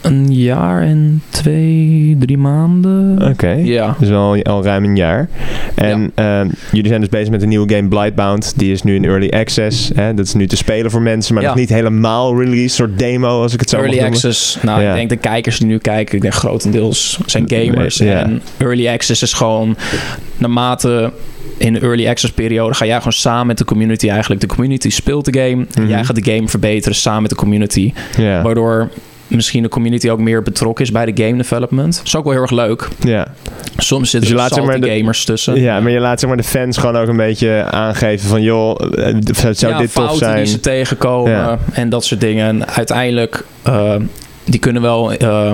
[0.02, 3.30] Een jaar en twee, drie maanden.
[3.30, 3.50] Oké.
[3.52, 3.96] Ja.
[4.00, 5.30] Dus al, al ruim een jaar.
[5.76, 8.54] En ehm, jullie zijn dus bezig met een nieuwe game Blightbound.
[8.58, 9.92] Die is nu in early access.
[9.96, 10.14] Hè?
[10.14, 11.50] Dat is nu te spelen voor mensen, maar Ja.
[11.50, 12.62] nog niet helemaal release.
[12.64, 14.58] Een soort demo, als ik het zo mag Early access.
[14.62, 14.90] Nou, Ja.
[14.90, 17.98] ik denk de kijkers die nu kijken, ik denk grotendeels zijn gamers.
[17.98, 18.24] Ja.
[18.24, 19.76] En early access is gewoon
[20.38, 21.12] naarmate
[21.58, 24.42] in de early access periode ga jij gewoon samen met de community eigenlijk.
[24.42, 25.66] De community speelt de game.
[25.74, 25.88] En Mhm.
[25.88, 27.94] jij gaat de game verbeteren samen met de community.
[28.18, 28.42] Ja.
[28.42, 28.90] Waardoor
[29.36, 31.96] misschien de community ook meer betrokken is bij de game development.
[31.98, 32.88] Dat is ook wel heel erg leuk.
[33.00, 33.28] ja.
[33.78, 35.60] Soms zitten Dus er maar de- gamers tussen.
[35.62, 38.42] ja, maar je laat zeg maar de fans gewoon ook een beetje aangeven van...
[38.42, 39.16] joh, eh,
[39.52, 40.36] zou ja, dit tof fouten zijn?
[40.36, 41.60] die ze tegenkomen Ja.
[41.72, 42.48] en dat soort dingen.
[42.48, 43.96] En uiteindelijk, eh,
[44.44, 45.52] die kunnen wel eh,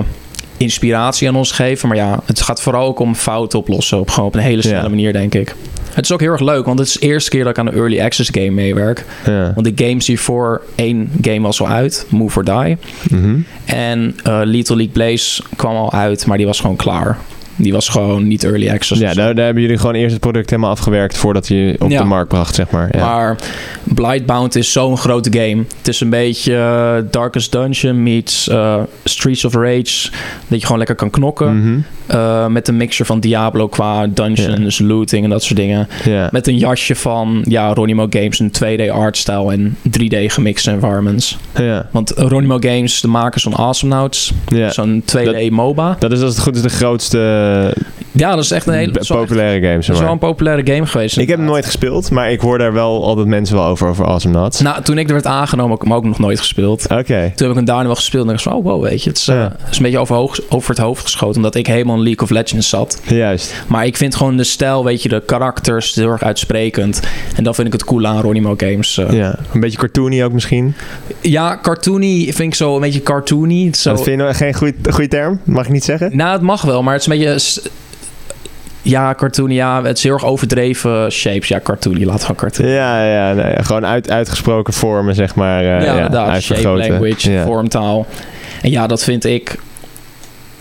[0.58, 1.88] inspiratie aan ons geven.
[1.88, 4.82] Maar ja, het gaat vooral ook om fouten oplossen op, gewoon op een hele snelle
[4.82, 4.88] Ja.
[4.88, 5.54] manier, denk ik.
[5.92, 7.66] Het is ook heel erg leuk, want het is de eerste keer dat ik aan
[7.66, 9.04] een early access game meewerk.
[9.26, 9.52] Ja.
[9.54, 12.76] Want de games hiervoor, één game was al uit, Move or Die.
[13.10, 13.36] Mhm.
[13.64, 17.18] En eh Little League Blaze kwam al uit, maar die was gewoon klaar.
[17.60, 19.00] Die was gewoon niet early access.
[19.00, 21.98] Ja, daar, daar hebben jullie gewoon eerst het product helemaal afgewerkt voordat je op Ja.
[22.00, 22.88] de markt bracht, zeg maar.
[22.96, 23.04] Ja.
[23.04, 23.36] Maar
[23.84, 25.64] Blightbound is zo'n grote game.
[25.78, 30.10] Het is een beetje eh, Darkest Dungeon meets eh, Streets of Rage.
[30.48, 31.58] Dat je gewoon lekker kan knokken.
[31.60, 31.78] Mhm.
[32.06, 35.88] Eh, met een mixture van Diablo qua dungeons, looting en dat soort dingen.
[36.04, 36.28] ja.
[36.32, 41.38] Met een jasje van ja, Ronimo Games, een 2D artstyle en 3D gemixte environments.
[41.54, 41.88] ja.
[41.92, 44.70] Want Ronimo Games, de makers van Awesomenauts, ja.
[44.70, 45.96] zo'n 2D MOBA.
[45.98, 47.18] Dat is als het goed is de grootste
[48.12, 50.10] Ja, dat is echt een hele populaire game, dat zeg is wel maar.
[50.10, 51.18] een populaire game geweest.
[51.18, 54.06] Ik heb hem nooit gespeeld, maar ik hoor daar wel altijd mensen wel over, over
[54.06, 54.60] Awesome Nuts.
[54.60, 56.82] Nou, toen ik er werd aangenomen, heb ik hem ook nog nooit gespeeld.
[56.82, 57.02] Oké.
[57.04, 59.08] Toen heb ik hem daarna wel gespeeld en dacht ik van, oh wow, weet je,
[59.08, 61.66] het is, eh, het is een beetje over, hoog- over het hoofd geschoten, omdat ik
[61.66, 63.00] helemaal in League of Legends zat.
[63.06, 63.62] Juist.
[63.66, 67.00] Maar ik vind gewoon de stijl, weet je, de karakters heel erg uitsprekend.
[67.36, 68.98] En dat vind ik het cool aan Ronimo Games.
[68.98, 69.10] eh.
[69.10, 69.38] Ja.
[69.54, 70.74] Een beetje cartoony ook misschien.
[71.20, 73.70] Ja, cartoony vind ik zo een beetje cartoony.
[73.74, 75.40] Zo, Dat vind je nou geen goede term?
[75.44, 76.16] Mag ik niet zeggen?
[76.16, 77.37] nou, het mag wel, maar het is een beetje...
[78.82, 81.48] Ja, cartoony, ja, het is heel erg overdreven shapes.
[81.48, 82.70] Ja, cartoony, laat gewoon cartoony.
[82.70, 85.60] Ja, ja, nee, gewoon uit, uitgesproken vormen, zeg maar.
[85.60, 86.42] eh, ja, ja, inderdaad.
[86.42, 87.44] Shape language, Ja.
[87.44, 88.06] vormtaal.
[88.62, 89.58] En ja, dat vind ik...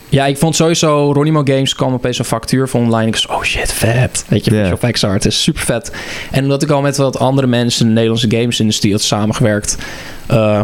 [0.10, 1.12] Ja, ik vond sowieso...
[1.14, 3.08] Ronimo Games kwam opeens een factuur van online.
[3.08, 4.26] Ik was oh shit, vet.
[4.28, 5.92] Weet je, visual effects art is super vet.
[6.32, 9.78] En omdat ik al met wat andere mensen in de Nederlandse games-industrie had samengewerkt...
[10.28, 10.60] eh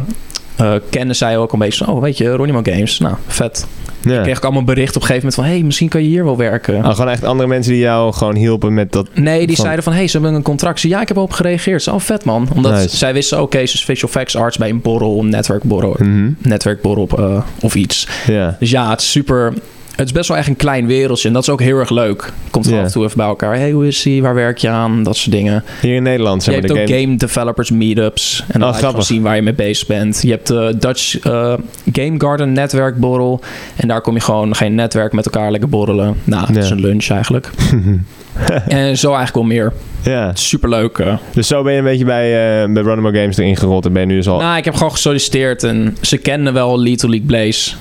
[0.56, 1.94] eh, kenden zij ook een beetje van...
[1.96, 3.00] Oh, weet je, Ronimo Games.
[3.00, 3.68] Nou, vet.
[4.02, 4.22] Ja.
[4.22, 5.44] Kreeg ik allemaal bericht op een gegeven moment van...
[5.44, 6.76] Hey, misschien kan je hier wel werken.
[6.86, 9.08] Oh, gewoon echt andere mensen die jou gewoon hielpen met dat.
[9.13, 10.76] Nee, die Van- zeiden van, hey, ze hebben een contract.
[10.76, 11.88] Ik zei, Ja, ik heb op gereageerd.
[11.88, 12.48] Oh, vet man.
[12.56, 12.98] Omdat Nice.
[12.98, 16.32] zij wisten, oké, ze is visual effects arts bij een borrel, een netwerkborrel, Mhm.
[16.38, 18.08] netwerkborrel eh, of iets.
[18.28, 18.56] Ja.
[18.60, 19.54] Dus ja, het is super...
[19.95, 21.27] Het is best wel echt een klein wereldje.
[21.27, 22.32] En dat is ook heel erg leuk.
[22.51, 23.56] Komt er af en toe even bij elkaar.
[23.56, 24.21] Hey, hoe is ie?
[24.21, 25.03] Waar werk je aan?
[25.03, 25.63] Dat soort dingen.
[25.82, 27.01] Hier in Nederland je maar hebt de ook game.
[27.01, 27.15] game...
[27.15, 28.43] developers meetups.
[28.47, 30.21] En dan Oh, laat je zien waar je mee bezig bent.
[30.21, 31.53] Je hebt de Dutch eh,
[31.91, 33.41] Game Garden netwerkborrel.
[33.75, 36.15] En daar kom je gewoon geen netwerk met elkaar lekker borrelen.
[36.23, 37.49] Nou, het is een lunch eigenlijk.
[38.67, 39.73] en zo eigenlijk wel meer.
[40.03, 40.32] ja.
[40.34, 40.97] Superleuk.
[40.97, 41.17] eh.
[41.34, 42.84] Dus zo ben je een beetje bij, eh bij
[43.21, 44.39] Games erin gerold en ben je nu dus al.
[44.39, 47.71] Nou, ik heb gewoon gesolliciteerd en ze kenden wel Little League Blaze.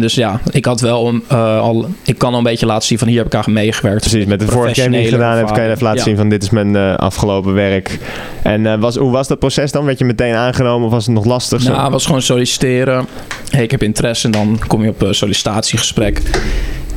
[0.00, 1.88] Dus ja, ik had wel eh, al...
[2.04, 4.00] Ik kan al een beetje laten zien van hier heb ik aan meegewerkt.
[4.00, 6.28] Precies, met de vorige game die je gedaan hebt, kan je even laten zien van
[6.28, 7.98] dit is mijn eh, afgelopen werk.
[8.42, 9.84] En eh, was, hoe was dat proces dan?
[9.84, 11.64] Werd je meteen aangenomen of was het nog lastig?
[11.64, 13.06] Nou, het was gewoon solliciteren.
[13.50, 16.22] Hey, ik heb interesse en dan kom je op een sollicitatiegesprek.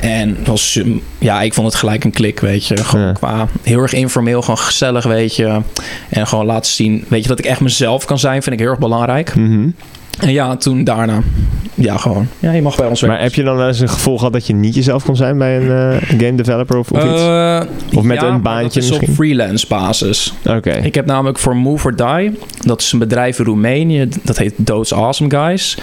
[0.00, 0.80] En was,
[1.18, 2.76] ja, ik vond het gelijk een klik, weet je.
[2.76, 3.12] Gewoon Ja.
[3.12, 5.60] qua heel erg informeel, gewoon gezellig, weet je.
[6.08, 8.70] En gewoon laten zien, weet je, dat ik echt mezelf kan zijn, vind ik heel
[8.70, 9.34] erg belangrijk.
[9.34, 9.68] Mhm.
[10.20, 11.22] En ja, toen daarna,
[11.74, 13.18] ja, gewoon, ja, je mag bij ons werken.
[13.18, 15.38] Maar heb je dan wel eens een gevoel gehad dat je niet jezelf kon zijn
[15.38, 17.22] bij een eh, game developer of, of iets?
[17.22, 17.60] Eh,
[17.94, 19.08] Of met ja, een baantje dat is misschien?
[19.08, 20.34] op freelance basis.
[20.46, 20.70] Oké.
[20.70, 24.54] Ik heb namelijk voor Move or Die, dat is een bedrijf in Roemenië, dat heet
[24.56, 25.78] Doods Awesome Guys.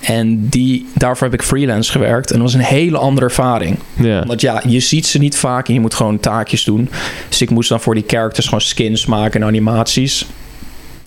[0.00, 2.30] En die, daarvoor heb ik freelance gewerkt.
[2.30, 3.78] En dat was een hele andere ervaring.
[4.26, 6.88] Want ja, je ziet ze niet vaak en je moet gewoon taakjes doen.
[7.28, 10.26] Dus ik moest dan voor die characters gewoon skins maken en animaties.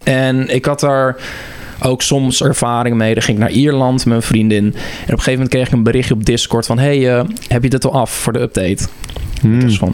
[0.03, 1.15] En ik had daar
[1.81, 3.13] ook soms ervaring mee.
[3.13, 4.63] Dan ging ik naar Ierland met mijn vriendin.
[4.65, 6.79] En op een gegeven moment kreeg ik een berichtje op Discord van...
[6.79, 8.87] Hey, eh, heb je dit al af voor de update?
[9.41, 9.59] Hmm.
[9.59, 9.93] Dus van,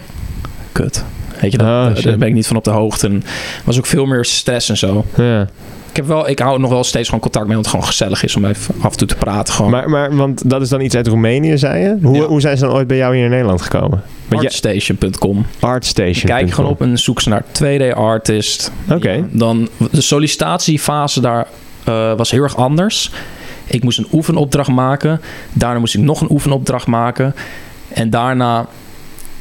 [0.72, 1.04] kut.
[1.42, 2.20] Weet je, dat, Oh, daar shit.
[2.20, 3.08] ben ik niet van op de hoogte.
[3.08, 3.24] En
[3.64, 5.06] was ook veel meer stress en zo.
[5.18, 5.42] Ja.
[5.90, 8.24] Ik, heb wel, ik hou nog wel steeds gewoon contact mee, omdat het gewoon gezellig
[8.24, 9.54] is om even af en toe te praten.
[9.54, 9.72] Gewoon.
[9.72, 11.98] Maar, maar, want dat is dan iets uit Roemenië, zei je?
[12.02, 12.24] Hoe, Ja.
[12.26, 14.02] hoe zijn ze dan ooit bij jou hier in Nederland gekomen?
[14.28, 15.46] Want Artstation.com.
[15.60, 16.32] Artstation.
[16.32, 18.72] Kijk gewoon op en zoek ze naar 2D artist.
[18.90, 19.12] Oké.
[19.12, 21.48] Ja, dan de sollicitatiefase daar
[21.86, 23.12] eh, was heel erg anders.
[23.66, 25.22] Ik moest een oefenopdracht maken.
[25.54, 27.36] Daarna moest ik nog een oefenopdracht maken.
[27.88, 28.68] En daarna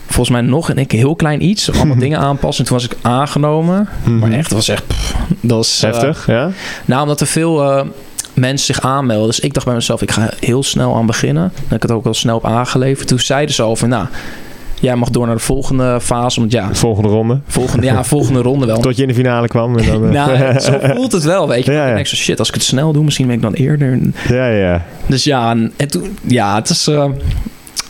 [0.06, 1.70] volgens mij nog een heel klein iets.
[1.72, 2.64] Allemaal dingen aanpassen.
[2.64, 3.88] En toen was ik aangenomen.
[4.02, 4.18] Mhm.
[4.18, 4.86] Maar echt, dat was echt...
[4.86, 6.50] pff, dat was, Heftig, ja?
[6.84, 7.86] nou, omdat er veel eh,
[8.34, 9.26] mensen zich aanmelden.
[9.26, 11.52] Dus ik dacht bij mezelf, ik ga heel snel aan beginnen.
[11.54, 13.08] Dan heb ik het ook wel snel op aangeleverd.
[13.08, 14.06] Toen zeiden ze al van, nou,
[14.84, 16.40] jij mag door naar de volgende fase.
[16.40, 17.40] Want ja, Volgende ronde.
[17.46, 18.78] volgende, ja, volgende ronde wel.
[18.80, 19.78] Tot je in de finale kwam.
[19.78, 21.72] En dan, eh, Nou, zo voelt het wel, weet je.
[21.72, 21.96] Ja, ja.
[21.96, 23.98] Ik zo, shit, als ik het snel doe, misschien ben ik dan eerder.
[24.28, 24.84] ja, ja.
[25.06, 27.04] Dus ja, en, en toen, ja, het is, eh,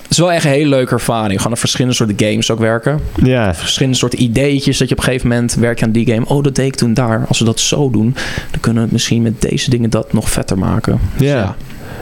[0.02, 1.36] het is wel echt een hele leuke ervaring.
[1.36, 3.00] Gewoon aan verschillende soorten games ook werken.
[3.22, 4.78] Ja, Verschillende soorten ideetjes.
[4.78, 6.26] Dat je op een gegeven moment werkt aan die game.
[6.26, 7.24] Oh, dat deed ik toen daar.
[7.28, 8.14] Als we dat zo doen,
[8.50, 10.98] dan kunnen we het misschien met deze dingen dat nog vetter maken.
[11.16, 11.36] Dus ja.
[11.36, 11.54] Ja,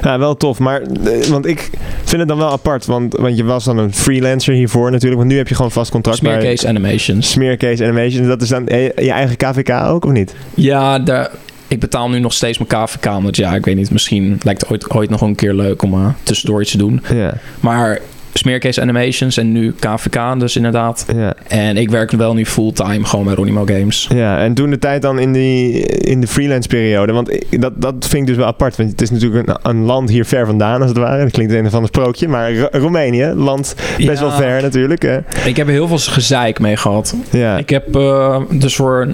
[0.03, 0.59] wel tof.
[0.59, 1.71] Maar, eh, want ik
[2.05, 2.87] vind het dan wel apart.
[2.87, 5.21] Want, want je was dan een freelancer hiervoor natuurlijk.
[5.21, 6.33] Want nu heb je gewoon vast contract bij...
[6.33, 7.31] Smearcase Animations.
[7.31, 8.27] Smearcase Animation.
[8.27, 10.35] Dat is dan eh, je eigen KVK ook, of niet?
[10.55, 11.31] Ja, daar,
[11.69, 13.05] ik betaal nu nog steeds mijn KVK.
[13.05, 15.95] Want ja, ik weet niet, misschien lijkt het ooit, ooit nog een keer leuk om
[15.95, 17.03] uh, tussendoor iets te doen.
[17.13, 17.35] Ja.
[17.61, 18.01] Maar
[18.35, 21.07] Smearcase Animations en nu KVK dus inderdaad.
[21.17, 21.35] Ja.
[21.49, 24.09] En ik werk wel nu fulltime gewoon bij Ronimo Games.
[24.15, 27.13] Ja, en toen de tijd dan in, die, in de freelance periode.
[27.13, 28.77] Want dat, dat vind ik dus wel apart.
[28.77, 31.23] Want het is natuurlijk een, een land hier ver vandaan, als het ware.
[31.23, 32.29] Dat klinkt een van een sprookje.
[32.29, 34.21] Maar Ro- Roemenië, land best Ja.
[34.21, 35.03] wel ver natuurlijk.
[35.03, 35.19] Hè?
[35.45, 37.15] Ik heb er heel veel gezeik mee gehad.
[37.31, 37.57] Ja.
[37.57, 39.09] Ik heb eh, dus voor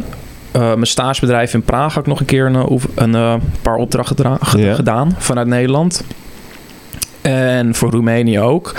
[0.53, 4.75] eh, mijn stagebedrijf in Praag ook nog een keer een, een eh, paar opdrachten Ja.
[4.75, 6.05] gedaan vanuit Nederland.
[7.23, 8.75] En voor Roemenië ook.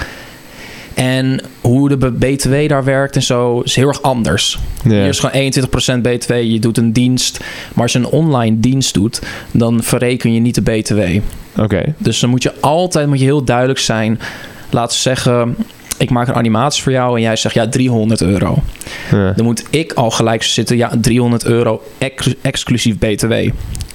[1.00, 4.60] En hoe de BTW daar werkt en zo is heel erg anders.
[4.84, 4.90] ja.
[4.90, 5.52] Hier is gewoon
[6.00, 6.32] 21% BTW.
[6.34, 7.40] Je doet een dienst.
[7.74, 11.00] Maar als je een online dienst doet, dan verreken je niet de BTW.
[11.62, 11.94] Oké.
[11.98, 14.20] Dus dan moet je altijd moet je heel duidelijk zijn.
[14.70, 15.56] Laten we zeggen,
[15.98, 18.64] ik maak een animatie voor jou en jij zegt ja 300 euro.
[19.12, 19.32] Ja.
[19.36, 23.34] Dan moet ik al gelijk zitten, ja 300 euro ex- exclusief BTW.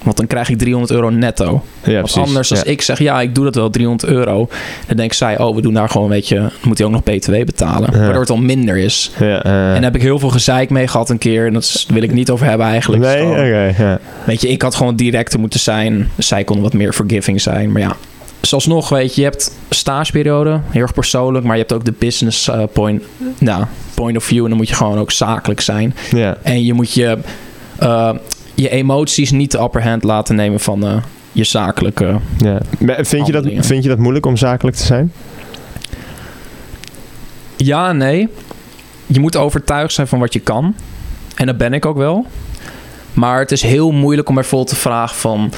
[0.05, 1.63] Want dan krijg ik 300 euro netto.
[1.83, 2.65] Ja, Want anders als ja.
[2.65, 4.47] ik zeg ja ik doe dat wel 300 euro.
[4.87, 7.03] Dan denkt zij oh we doen daar gewoon weet je, dan moet hij ook nog
[7.03, 7.89] BTW betalen.
[7.93, 7.99] Ja.
[7.99, 9.11] Waardoor het al minder is.
[9.19, 11.47] Ja, En daar heb ik heel veel gezeik mee gehad een keer.
[11.47, 13.03] En dat wil ik niet over hebben eigenlijk.
[13.03, 13.73] Nee, oké.
[13.77, 13.99] ja.
[14.23, 16.09] Weet je, ik had gewoon directer moeten zijn.
[16.17, 17.71] Zij kon wat meer forgiving zijn.
[17.71, 17.95] Maar ja,
[18.41, 21.45] zoals nog, weet je, je hebt stageperiode, heel erg persoonlijk.
[21.45, 23.03] Maar je hebt ook de business eh, point,
[23.37, 24.43] nou, point of view.
[24.43, 25.95] En dan moet je gewoon ook zakelijk zijn.
[26.11, 26.37] Ja.
[26.41, 27.17] En je moet je,
[27.79, 28.09] eh,
[28.55, 30.97] je emoties niet de upper hand laten nemen van eh,
[31.31, 32.19] je zakelijke.
[32.37, 32.59] ja.
[32.97, 35.11] Vind, je dat, vind je dat moeilijk om zakelijk te zijn?
[37.57, 38.29] Ja nee.
[39.05, 40.75] Je moet overtuigd zijn van wat je kan.
[41.35, 42.25] En dat ben ik ook wel.
[43.13, 45.51] Maar het is heel moeilijk om bijvoorbeeld te vragen van...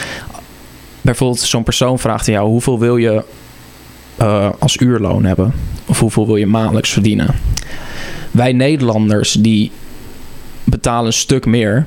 [1.01, 2.47] Bijvoorbeeld zo'n persoon vraagt aan jou...
[2.47, 3.23] hoeveel wil je
[4.15, 5.53] eh, als uurloon hebben?
[5.85, 7.35] Of hoeveel wil je maandelijks verdienen?
[8.31, 9.71] Wij Nederlanders die
[10.63, 11.85] betalen een stuk meer.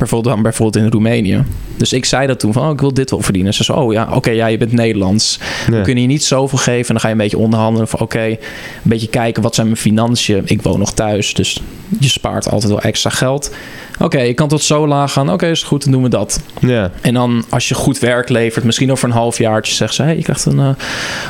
[0.00, 1.44] Bijvoorbeeld dan bijvoorbeeld in Roemenië.
[1.76, 3.54] Dus ik zei dat toen van, oh, ik wil dit wel verdienen.
[3.54, 5.38] Ze zei, oh ja, oké, ja, je bent Nederlands.
[5.66, 5.76] Ja.
[5.76, 6.86] We kunnen je niet zoveel geven.
[6.86, 8.38] En dan ga je een beetje onderhandelen van oké, een
[8.82, 10.42] beetje kijken wat zijn mijn financiën.
[10.44, 11.62] Ik woon nog thuis, dus
[12.00, 13.50] je spaart altijd wel extra geld.
[13.98, 15.32] Oké, ik kan tot zo laag gaan.
[15.32, 16.40] Oké, is goed, dan doen we dat.
[16.60, 16.90] Ja.
[17.00, 20.22] En dan als je goed werk levert, misschien over een halfjaartje zegt ze, hey, je
[20.22, 20.68] krijgt een eh,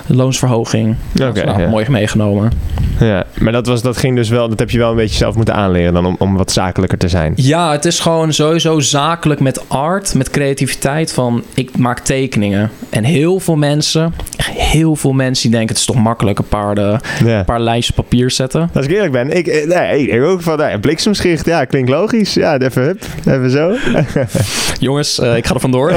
[0.06, 0.96] loonsverhoging.
[1.22, 1.68] Oké, nou, ja.
[1.68, 2.52] mooi meegenomen.
[3.00, 3.24] ja.
[3.38, 4.48] Maar dat, was, dat ging dus wel...
[4.48, 7.08] Dat heb je wel een beetje zelf moeten aanleren dan om, om wat zakelijker te
[7.08, 7.32] zijn.
[7.36, 12.70] Ja, het is gewoon sowieso zakelijk met art, met creativiteit van ik maak tekeningen.
[12.90, 14.14] En heel veel mensen,
[14.52, 17.96] heel veel mensen die denken het is toch makkelijk een paar, de, een paar lijstjes
[17.96, 18.70] papier zetten.
[18.74, 22.34] Als ik eerlijk ben, ik, eh, nee, ik ook van, bliksemschicht, ja, klinkt logisch.
[22.34, 23.76] Ja, even hup, even zo.
[24.86, 25.90] Jongens, eh, ik ga er vandoor.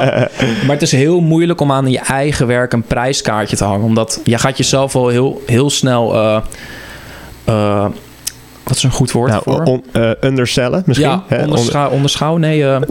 [0.66, 3.86] maar het is heel moeilijk om aan je eigen werk een prijskaartje te hangen.
[3.86, 6.14] Omdat je gaat jezelf wel heel, heel snel...
[7.44, 7.86] eh,
[8.68, 9.62] wat is een goed woord nou, voor?
[9.62, 11.08] on- eh, undersellen misschien.
[11.08, 11.44] ja, hè?
[11.44, 12.36] onderschou, onderschouw?
[12.36, 12.82] Nee, eh, eh,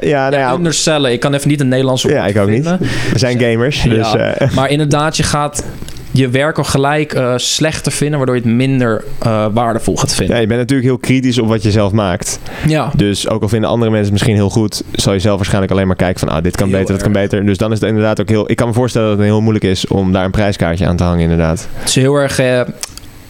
[0.00, 1.12] ja, nou ja, undersellen.
[1.12, 2.66] Ik kan even niet een Nederlandse woord Ja, ik ook niet.
[2.68, 2.88] vinden.
[3.12, 4.12] we zijn gamers, dus...
[4.12, 4.16] Ja.
[4.34, 5.64] eh, Maar inderdaad, je gaat
[6.10, 8.16] je werk al gelijk eh, slechter vinden...
[8.16, 10.40] waardoor je het minder eh, waardevol gaat ja, vinden.
[10.40, 12.38] je bent natuurlijk heel kritisch op wat je zelf maakt.
[12.66, 15.72] Ja, Dus ook al vinden andere mensen het misschien heel goed, zal je zelf waarschijnlijk
[15.72, 17.46] alleen maar kijken van, ah, dit kan Heel beter, dat kan beter.
[17.46, 18.50] Dus dan is het inderdaad ook heel...
[18.50, 21.04] Ik kan me voorstellen dat het heel moeilijk is om daar een prijskaartje aan te
[21.04, 21.68] hangen, inderdaad.
[21.78, 22.40] het is heel erg...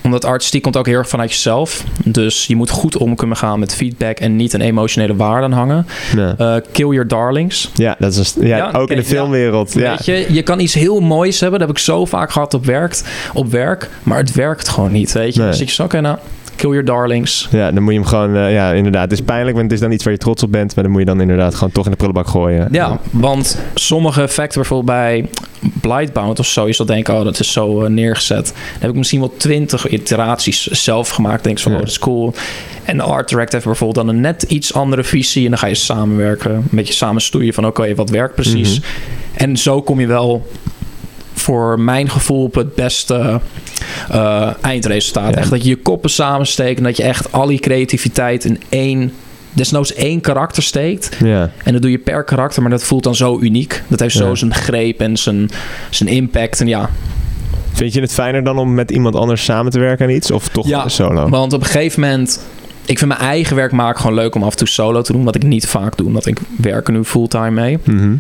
[0.05, 1.85] omdat artistiek komt ook heel erg vanuit jezelf.
[2.05, 4.19] Dus je moet goed om kunnen gaan met feedback...
[4.19, 5.87] en niet een emotionele waarde aan hangen.
[6.17, 7.71] Ja, Eh, kill your darlings.
[7.75, 9.73] ja dat is ja, Ja, ook in de filmwereld.
[9.75, 9.91] Ja.
[9.91, 11.59] Weet je, je kan iets heel moois hebben.
[11.59, 13.91] Dat heb ik zo vaak gehad op, werkt, op werk.
[14.03, 15.43] Maar het werkt gewoon niet, weet je.
[15.43, 15.53] Nee.
[15.53, 16.19] Zit je zo, oké, nou,
[16.57, 17.49] kill your darlings.
[17.51, 19.03] Ja, dan moet je hem gewoon, eh, ja, inderdaad.
[19.03, 20.75] Het is pijnlijk, want het is dan iets waar je trots op bent.
[20.75, 22.69] Maar dan moet je dan inderdaad gewoon toch in de prullenbak gooien.
[22.73, 25.29] Ja, want sommige effecten, bijvoorbeeld bij
[25.81, 28.45] Blightbound of zo, je zal denken, oh, dat is zo eh, neergezet.
[28.47, 31.45] Dan heb ik misschien wel twintig iteraties zelf gemaakt.
[31.45, 31.79] Denk ik van, Ja.
[31.79, 32.33] oh, dat is cool.
[32.85, 35.45] En de art director heeft bijvoorbeeld dan een net iets andere visie.
[35.45, 38.79] En dan ga je samenwerken, een beetje samen stoeien van, oké, wat werkt precies?
[38.81, 38.89] Mhm.
[39.35, 40.47] En zo kom je wel
[41.35, 43.41] voor mijn gevoel op het beste
[44.11, 45.35] eh, eindresultaat.
[45.35, 45.41] Ja.
[45.41, 49.13] Echt dat je je koppen samensteekt en dat je echt al die creativiteit in één,
[49.53, 51.17] desnoods één karakter steekt.
[51.25, 51.51] Ja.
[51.65, 53.83] En dat doe je per karakter, maar dat voelt dan zo uniek.
[53.89, 54.35] Dat heeft zo Ja.
[54.35, 55.51] zijn greep en zijn,
[55.91, 56.61] zijn impact.
[56.61, 56.91] En ja,
[57.73, 60.31] Vind je het fijner dan om met iemand anders samen te werken aan iets?
[60.31, 61.29] Of toch Ja, solo?
[61.29, 62.41] want op een gegeven moment...
[62.87, 65.25] Ik vind mijn eigen werk maken gewoon leuk om af en toe solo te doen.
[65.25, 67.79] Wat ik niet vaak doe, omdat ik werk er nu fulltime mee.
[67.85, 68.15] Mhm.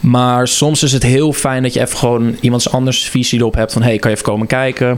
[0.00, 3.72] Maar soms is het heel fijn dat je even gewoon iemands anders visie erop hebt.
[3.72, 4.88] Van, hey, kan je even komen kijken?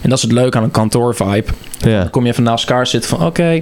[0.00, 1.52] En dat is het leuke aan een kantoorvibe.
[1.78, 2.00] Ja.
[2.00, 3.60] Dan kom je even naast elkaar zitten van, oké...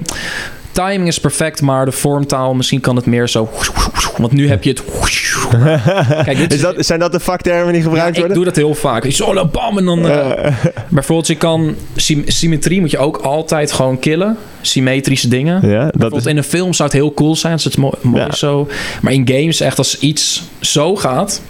[0.73, 2.55] timing is perfect, maar de vormtaal...
[2.55, 3.51] misschien kan het meer zo...
[4.17, 4.83] Want nu heb je het...
[6.25, 8.37] Kijk, dit is dat, zijn dat de vaktermen die Ja, gebruikt ik worden?
[8.37, 9.05] doe dat heel vaak.
[9.11, 10.09] Zo, bam, en dan...
[10.09, 10.53] Eh,
[10.89, 11.75] bijvoorbeeld, je kan...
[11.97, 14.37] sym- Symmetrie moet je ook altijd gewoon killen.
[14.61, 15.69] Symmetrische dingen.
[15.69, 16.31] ja, dat Bijvoorbeeld is...
[16.31, 18.69] in een film zou het heel cool zijn als het mo- mooi zo.
[19.03, 21.43] Maar in games echt als iets zo gaat.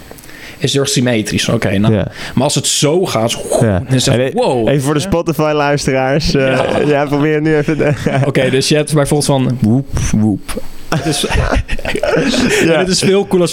[0.59, 1.49] is heel erg symmetrisch.
[1.49, 1.95] Oké, nou.
[1.95, 2.07] Ja.
[2.35, 3.79] Maar als het zo gaat, Ja.
[3.79, 4.69] dan is het En wow.
[4.69, 6.35] Even voor de Spotify-luisteraars.
[6.35, 6.65] eh, Ja.
[6.87, 7.07] ja.
[7.07, 7.95] probeer nu even...
[8.27, 10.63] Oké, dus je hebt bijvoorbeeld van woep, woep.
[11.05, 11.27] Het is,
[12.67, 13.53] en het is veel cooler als.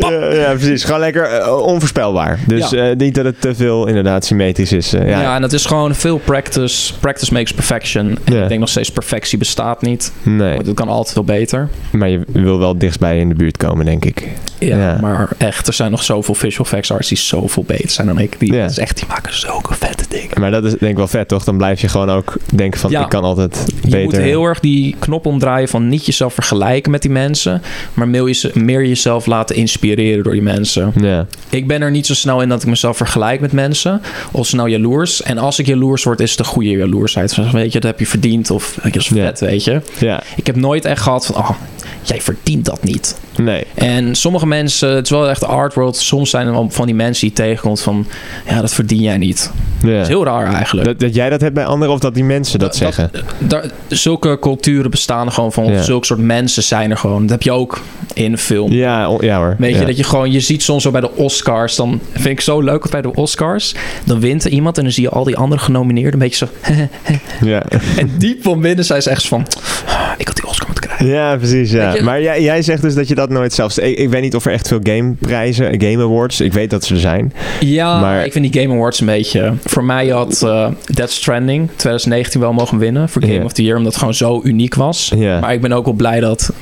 [0.00, 0.84] Ja, ja, precies.
[0.84, 2.38] Gewoon lekker eh, onvoorspelbaar.
[2.46, 2.90] Dus Ja.
[2.90, 4.92] eh, niet dat het te veel inderdaad symmetrisch is.
[4.92, 5.20] eh, Ja.
[5.20, 5.34] ja.
[5.34, 6.92] en dat is gewoon veel practice.
[7.00, 8.18] Practice makes perfection.
[8.24, 8.42] En Ja.
[8.42, 10.12] ik denk nog steeds perfectie bestaat niet.
[10.22, 11.68] Nee, Het kan altijd veel beter.
[11.92, 14.28] maar je wil wel dichtstbij in de buurt komen, denk ik.
[14.66, 14.98] Ja, Ja.
[15.00, 18.38] maar echt, er zijn nog zoveel visual effects artists die zoveel beter zijn dan ik.
[18.38, 18.64] Die, Ja.
[18.64, 20.40] is echt, die maken zulke vette dingen.
[20.40, 21.44] Maar dat is denk ik wel vet, toch?
[21.44, 23.02] Dan blijf je gewoon ook denken van, Ja.
[23.02, 24.02] ik kan altijd Je beter.
[24.02, 27.62] moet heel erg die knop omdraaien van niet jezelf vergelijken met die mensen,
[27.94, 30.92] maar meer, je, meer jezelf laten inspireren door die mensen.
[31.00, 34.46] Ja, Ik ben er niet zo snel in dat ik mezelf vergelijk met mensen, of
[34.46, 35.22] snel jaloers.
[35.22, 37.34] En als ik jaloers word, is het de goede jaloersheid.
[37.34, 39.80] Van, weet je, dat heb je verdiend, of dat is vet, weet je.
[39.98, 41.50] ja, Ik heb nooit echt gehad van, oh,
[42.02, 43.18] jij verdient dat niet.
[43.36, 43.64] nee.
[43.74, 45.96] En sommige mensen, het is wel echt de art world.
[45.96, 48.06] Soms zijn er van die mensen die je tegenkomt van,
[48.48, 49.50] ja, dat verdien jij niet.
[49.82, 50.86] Dat is heel raar eigenlijk.
[50.86, 53.10] Dat, dat jij dat hebt bij anderen of dat die mensen dat, Dat- zeggen?
[53.38, 55.72] Daar, zulke culturen bestaan er gewoon van.
[55.72, 55.82] Ja.
[55.82, 57.20] Zulke soort mensen zijn er gewoon.
[57.22, 57.80] Dat heb je ook
[58.14, 58.72] in film.
[58.72, 59.54] Ja, ja hoor.
[59.58, 59.80] Weet ja.
[59.80, 62.60] je, dat je gewoon, je ziet soms zo bij de Oscars, dan vind ik zo
[62.60, 63.74] leuk bij de Oscars.
[64.04, 66.52] Dan wint er iemand en dan zie je al die andere genomineerden een beetje zo.
[67.46, 67.62] Ja.
[67.96, 69.46] en diep van binnen zijn ze echt van,
[69.86, 71.06] "Ah, ik had die Oscar moeten krijgen.
[71.06, 71.70] ja, precies.
[71.70, 71.94] Ja.
[71.94, 73.78] Je- Maar jij, jij zegt dus dat je dat nooit zelfs...
[73.78, 76.40] Ik, ik weet niet of er echt veel gameprijzen, game awards...
[76.40, 77.32] Ik weet dat ze er zijn.
[77.60, 79.52] Ja, Maar- ik vind die Game Awards een beetje...
[79.64, 83.76] Voor mij had eh Death Stranding 2019 wel mogen winnen voor Game of the Year,
[83.76, 85.12] omdat het gewoon zo uniek was.
[85.16, 85.40] Ja.
[85.40, 86.52] Maar ik ben ook wel blij dat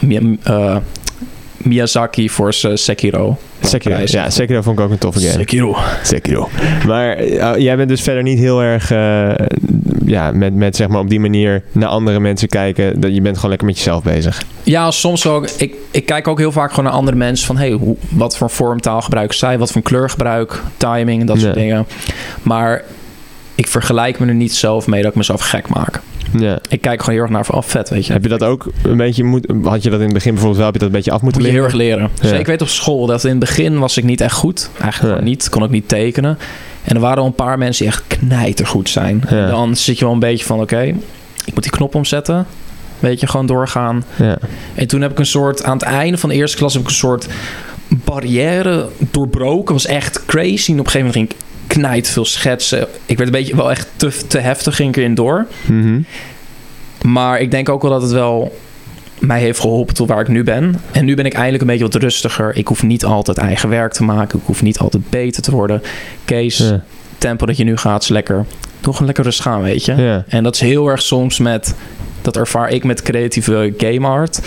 [0.42, 0.76] eh,
[1.56, 3.38] Miyazaki voor Sekiro.
[3.60, 3.96] Sekiro.
[4.04, 5.32] Ja, Sekiro vond ik ook een toffe game.
[5.32, 5.76] Sekiro.
[6.02, 6.48] Sekiro.
[6.86, 8.90] Maar eh, jij bent dus verder niet heel erg...
[10.10, 13.00] ja, met, met zeg maar op die manier naar andere mensen kijken.
[13.00, 14.42] Dat je bent gewoon lekker met jezelf bezig.
[14.62, 15.48] Ja, soms ook.
[15.48, 17.56] Ik, ik kijk ook heel vaak gewoon naar andere mensen van...
[17.56, 19.58] Hey, hoe, wat voor vormtaal gebruiken zij?
[19.58, 21.86] Wat voor kleurgebruik, timing en dat soort dingen.
[22.42, 22.84] Maar
[23.54, 26.00] ik vergelijk me er niet zelf mee dat ik mezelf gek maak.
[26.38, 26.58] Ja.
[26.68, 28.12] Ik kijk gewoon heel erg naar van, vet, weet je.
[28.12, 29.24] Heb je dat ook een beetje...
[29.24, 30.66] Moet, had je dat in het begin bijvoorbeeld wel...
[30.66, 32.10] Heb je dat een beetje af moeten Moet je heel erg leren.
[32.20, 32.28] Ja.
[32.28, 34.70] Zeker weet op school dat in het begin was ik niet echt goed.
[34.80, 35.24] Eigenlijk Ja.
[35.24, 35.48] niet.
[35.48, 36.38] Kon ik niet tekenen.
[36.84, 39.22] En er waren al een paar mensen die echt knijtergoed zijn.
[39.30, 39.44] Ja.
[39.44, 40.80] En dan zit je wel een beetje van oké,
[41.44, 42.46] ik moet die knop omzetten.
[42.98, 44.04] Weet je, gewoon doorgaan.
[44.16, 44.38] Ja.
[44.74, 46.88] En toen heb ik een soort, aan het einde van de eerste klas heb ik
[46.88, 47.26] een soort
[47.88, 49.74] barrière doorbroken.
[49.74, 50.72] was echt crazy.
[50.72, 51.36] En op een gegeven moment ging ik
[51.78, 52.86] knijt veel schetsen.
[53.06, 55.46] Ik werd een beetje wel echt te, te heftig, ging ik erin door.
[55.66, 56.00] Mhm.
[57.02, 58.58] Maar ik denk ook wel dat het wel
[59.18, 60.80] mij heeft geholpen tot waar ik nu ben.
[60.92, 62.56] En nu ben ik eindelijk een beetje wat rustiger.
[62.56, 64.38] Ik hoef niet altijd eigen werk te maken.
[64.38, 65.82] Ik hoef niet altijd beter te worden.
[66.24, 66.84] Kees, Ja.
[67.18, 68.44] tempo dat je nu gaat is lekker.
[68.80, 69.94] Doe gewoon lekker rustig aan, weet je.
[69.94, 70.24] Ja.
[70.28, 71.74] En dat is heel erg soms met...
[72.22, 74.40] Dat ervaar ik met creatieve game art.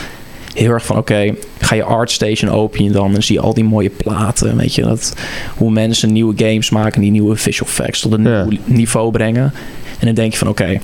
[0.53, 3.15] Heel erg van, oké, ga je ArtStation open je dan...
[3.15, 4.81] en zie je al die mooie platen, weet je.
[4.81, 5.13] Dat,
[5.57, 7.01] hoe mensen nieuwe games maken...
[7.01, 8.43] die nieuwe visual effects tot een Ja.
[8.43, 9.53] nieuw niveau brengen.
[9.99, 10.79] En dan denk je van, oké...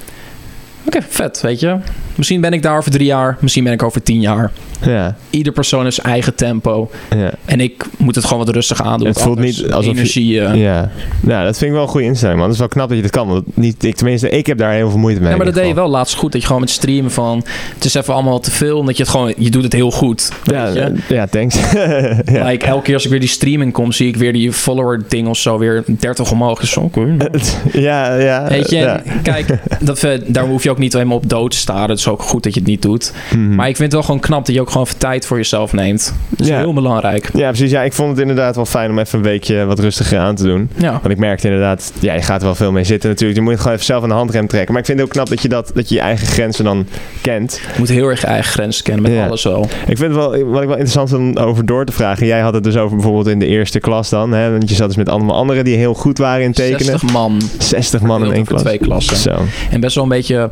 [0.85, 1.75] Oké, vet, weet je.
[2.15, 3.37] Misschien ben ik daar over drie jaar.
[3.39, 4.51] Misschien ben ik over tien jaar.
[4.85, 5.15] Ja.
[5.29, 6.89] Ieder persoon heeft zijn eigen tempo.
[7.15, 7.31] Ja.
[7.45, 9.07] En ik moet het gewoon wat rustig aandoen.
[9.07, 10.41] Het voelt niet alsof je- energie...
[10.41, 10.89] eh, Ja.
[11.19, 12.45] Nou, dat vind ik wel een goede instelling, man.
[12.45, 13.27] Dat is wel knap dat je dat kan.
[13.27, 15.29] Want niet, ik, tenminste, ik heb daar heel veel moeite mee.
[15.29, 16.31] Ja, maar dat deed je wel laatst goed.
[16.31, 17.43] Dat je gewoon met streamen van...
[17.75, 18.77] Het is even allemaal te veel.
[18.77, 19.33] Omdat je het gewoon...
[19.37, 20.29] Je doet het heel goed.
[20.43, 20.53] je?
[20.53, 21.55] Ja, ja, thanks.
[21.73, 22.45] ja.
[22.45, 23.91] Like, elke keer als ik weer die streaming kom...
[23.91, 26.59] zie ik weer die follower ding of zo weer 30 omhoog.
[26.59, 26.73] Dus
[27.73, 28.47] ja, ja.
[28.47, 29.01] Weet je, ja.
[29.23, 31.89] kijk, dat, daar hoef je ook niet helemaal op dood staren.
[31.89, 33.13] Het is ook goed dat je het niet doet.
[33.33, 33.55] Mhm.
[33.55, 35.73] Maar ik vind het wel gewoon knap dat je ook gewoon even tijd voor jezelf
[35.73, 36.13] neemt.
[36.29, 36.57] Dat is Ja.
[36.57, 37.29] heel belangrijk.
[37.33, 37.71] Ja, precies.
[37.71, 40.43] Ja, ik vond het inderdaad wel fijn om even een weekje wat rustiger aan te
[40.43, 40.69] doen.
[40.77, 40.91] Ja.
[40.91, 43.39] Want ik merkte inderdaad, ja, je gaat er wel veel mee zitten natuurlijk.
[43.39, 44.71] Je moet gewoon even zelf aan de handrem trekken.
[44.71, 46.85] Maar ik vind het ook knap dat je, dat, dat je je eigen grenzen dan
[47.21, 47.61] kent.
[47.73, 49.25] Je moet heel erg je eigen grenzen kennen met Ja.
[49.27, 49.63] alles wel.
[49.87, 52.27] Ik vind het wel, wat ik wel interessant om over door te vragen.
[52.27, 54.31] Jij had het dus over bijvoorbeeld in de eerste klas dan.
[54.31, 56.85] Hè, want je zat dus met allemaal anderen die heel goed waren in tekenen.
[56.85, 57.41] 60 man.
[57.57, 58.61] 60 man in één klas.
[58.61, 59.17] twee klassen.
[59.17, 59.35] Zo.
[59.71, 60.49] En best wel een beetje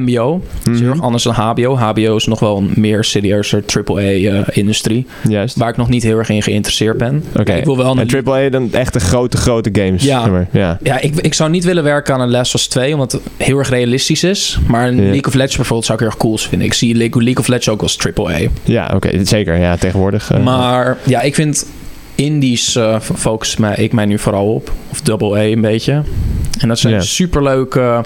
[0.00, 0.42] MBO.
[0.72, 0.90] Is Mhm.
[0.90, 1.76] erg anders dan HBO.
[1.76, 5.06] HBO is nog wel een meer serieuzer AAA-industrie.
[5.28, 5.56] Juist.
[5.56, 7.24] waar ik nog niet heel erg in geïnteresseerd ben.
[7.38, 7.52] Oké.
[7.52, 10.02] Ik wil wel En een AAA dan echt de grote, grote games.
[10.02, 10.22] Ja.
[10.22, 10.46] zeg maar.
[10.52, 10.78] ja.
[10.82, 13.20] Ja, ik, ik zou niet willen werken aan een Last of Us 2, omdat het
[13.36, 14.58] heel erg realistisch is.
[14.66, 15.00] Maar een Ja.
[15.02, 16.66] League of Legends bijvoorbeeld zou ik heel erg cool vinden.
[16.66, 18.38] Ik zie League, League of Legends ook als AAA.
[18.64, 19.24] Ja, oké.
[19.24, 19.56] zeker.
[19.58, 20.30] Ja, tegenwoordig.
[20.30, 21.66] eh, Maar ja, ik vind
[22.14, 24.72] indies eh focus mij, ik mij nu vooral op.
[24.90, 26.02] Of double A een beetje.
[26.58, 27.00] En dat zijn Ja.
[27.00, 28.04] superleuke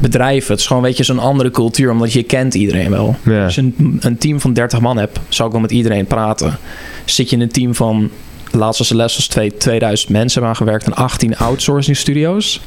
[0.00, 0.50] bedrijven.
[0.50, 3.16] Het is gewoon, weet je, zo'n andere cultuur, omdat je kent iedereen wel.
[3.24, 3.44] ja.
[3.44, 6.58] Als je een, een team van 30 man hebt, zou ik wel met iedereen praten.
[7.04, 8.10] Zit je in een team van,
[8.50, 12.60] laatst was de les twee, 2000 mensen hebben aangewerkt en 18 outsourcing studio's.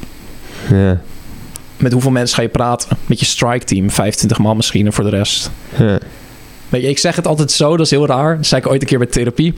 [0.70, 1.00] ja.
[1.76, 2.96] Met hoeveel mensen ga je praten?
[3.06, 5.50] Met je strike team, 25 man misschien en voor de rest.
[5.78, 5.98] ja.
[6.68, 8.36] Weet je, ik zeg het altijd zo, dat is heel raar.
[8.36, 9.54] Dat zei ik ooit een keer bij therapie.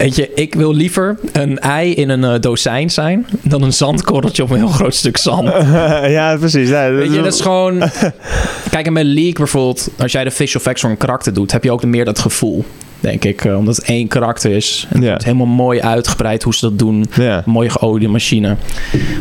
[0.00, 4.42] Weet je, ik wil liever een ei in een eh, dozijn zijn dan een zandkorreltje
[4.42, 5.48] op een heel groot stuk zand.
[6.18, 6.68] ja, precies.
[6.68, 7.78] Ja, Weet je, dat is gewoon...
[8.70, 11.64] Kijk, en met League bijvoorbeeld, als jij de visual effects voor een karakter doet, heb
[11.64, 12.64] je ook meer dat gevoel,
[13.00, 13.44] denk ik.
[13.44, 14.86] eh, omdat het één karakter is.
[14.90, 15.02] En.
[15.02, 17.06] Het is helemaal mooi uitgebreid hoe ze dat doen.
[17.16, 18.56] Een mooie geoliede machine.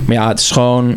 [0.05, 0.95] Maar ja, het is gewoon...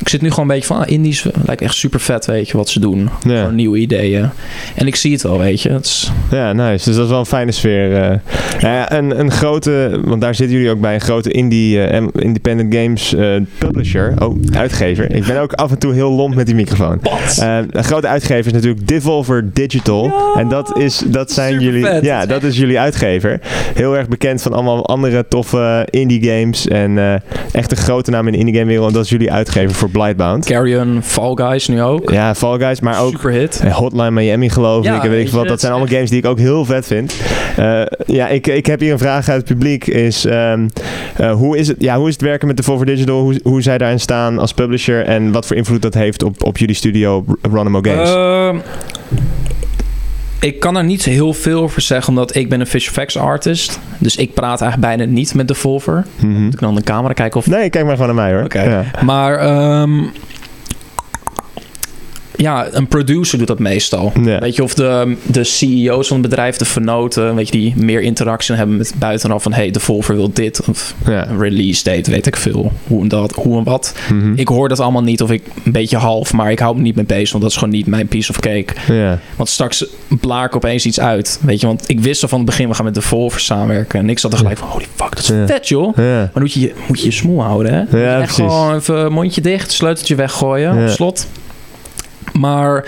[0.00, 2.56] Ik zit nu gewoon een beetje van, ah, indies lijkt echt super vet, weet je,
[2.56, 3.08] wat ze doen.
[3.22, 3.38] Ja.
[3.38, 4.28] Gewoon nieuwe ideeën.
[4.74, 5.68] En ik zie het wel, weet je.
[5.82, 6.84] Is, Ja, nice.
[6.84, 7.96] Dus dat is wel een fijne sfeer.
[8.02, 8.16] eh.
[8.60, 12.74] Ja, een, een grote, want daar zitten jullie ook bij, een grote indie, eh, independent
[12.74, 14.14] games eh, publisher.
[14.18, 15.12] Oh, uitgever.
[15.14, 17.00] Ik ben ook af en toe heel lomp met die microfoon.
[17.40, 20.12] Een grote uitgever is natuurlijk Devolver Digital.
[20.36, 21.84] en dat, is, dat zijn jullie.
[21.84, 22.04] vet.
[22.04, 23.40] Ja, dat is jullie uitgever.
[23.74, 26.68] Heel erg bekend van allemaal andere toffe indie games.
[26.68, 27.22] En
[27.52, 28.88] echt een grote naam in de indie game wereld.
[28.88, 30.46] En dat is jullie uitgever voor Blightbound.
[30.46, 32.10] Carrion, Fall Guys nu ook.
[32.10, 33.60] Ja, Fall Guys, maar ook Super hit.
[33.64, 35.02] eh, Hotline Miami geloof Ja, ik.
[35.02, 35.48] En weet ik weet veel wat.
[35.48, 37.14] Dat zijn allemaal games die ik ook heel vet vind.
[37.56, 39.86] Eh, ja, ik, ik heb hier een vraag uit het publiek.
[39.86, 40.68] Is, ehm,
[41.16, 43.20] eh, hoe, is het, ja, hoe is het werken met de Volver Digital?
[43.20, 45.04] Hoe, hoe zij daarin staan als publisher?
[45.04, 48.10] En wat voor invloed dat heeft op, op jullie studio Ronimo Games?
[48.10, 48.56] Ehm,
[50.40, 53.80] ik kan er niet heel veel over zeggen, omdat ik ben een visual effects artist.
[53.98, 56.06] Dus ik praat eigenlijk bijna niet met Devolver.
[56.16, 56.40] Mhm.
[56.40, 57.46] Moet ik dan de camera kijken of...
[57.46, 58.44] Nee, kijk maar gewoon naar mij hoor.
[58.44, 58.62] Oké.
[58.62, 58.84] Ja.
[59.04, 60.02] Maar ehm,
[62.40, 64.12] ja, een producer doet dat meestal.
[64.22, 64.38] Ja.
[64.38, 68.00] Weet je, of de, de CEO's van het bedrijf, de vernoten, weet je, die meer
[68.00, 70.60] interactie hebben met buitenaf van hey, Devolver wil dit.
[70.68, 71.28] Of Ja.
[71.28, 72.72] een release date, weet ik veel.
[72.86, 73.94] Hoe en dat, hoe en wat.
[74.12, 74.32] Mhm.
[74.36, 76.94] Ik hoor dat allemaal niet, of ik een beetje half, maar ik hou me niet
[76.94, 78.66] mee bezig, want dat is gewoon niet mijn piece of cake.
[78.92, 79.18] ja.
[79.36, 79.84] Want straks
[80.20, 81.38] blaar ik opeens iets uit.
[81.42, 83.98] Weet je, want ik wist al van het begin, we gaan met de Volver samenwerken.
[84.00, 85.46] En ik zat er gelijk van, holy fuck, dat is Ja.
[85.46, 85.96] vet joh.
[85.96, 86.02] Ja.
[86.32, 87.98] Maar moet je, moet je je smoel houden, hè?
[87.98, 88.34] Je echt precies.
[88.34, 90.82] gewoon even mondje dicht, sleuteltje weggooien, Ja.
[90.82, 91.26] op slot.
[92.32, 92.84] Maar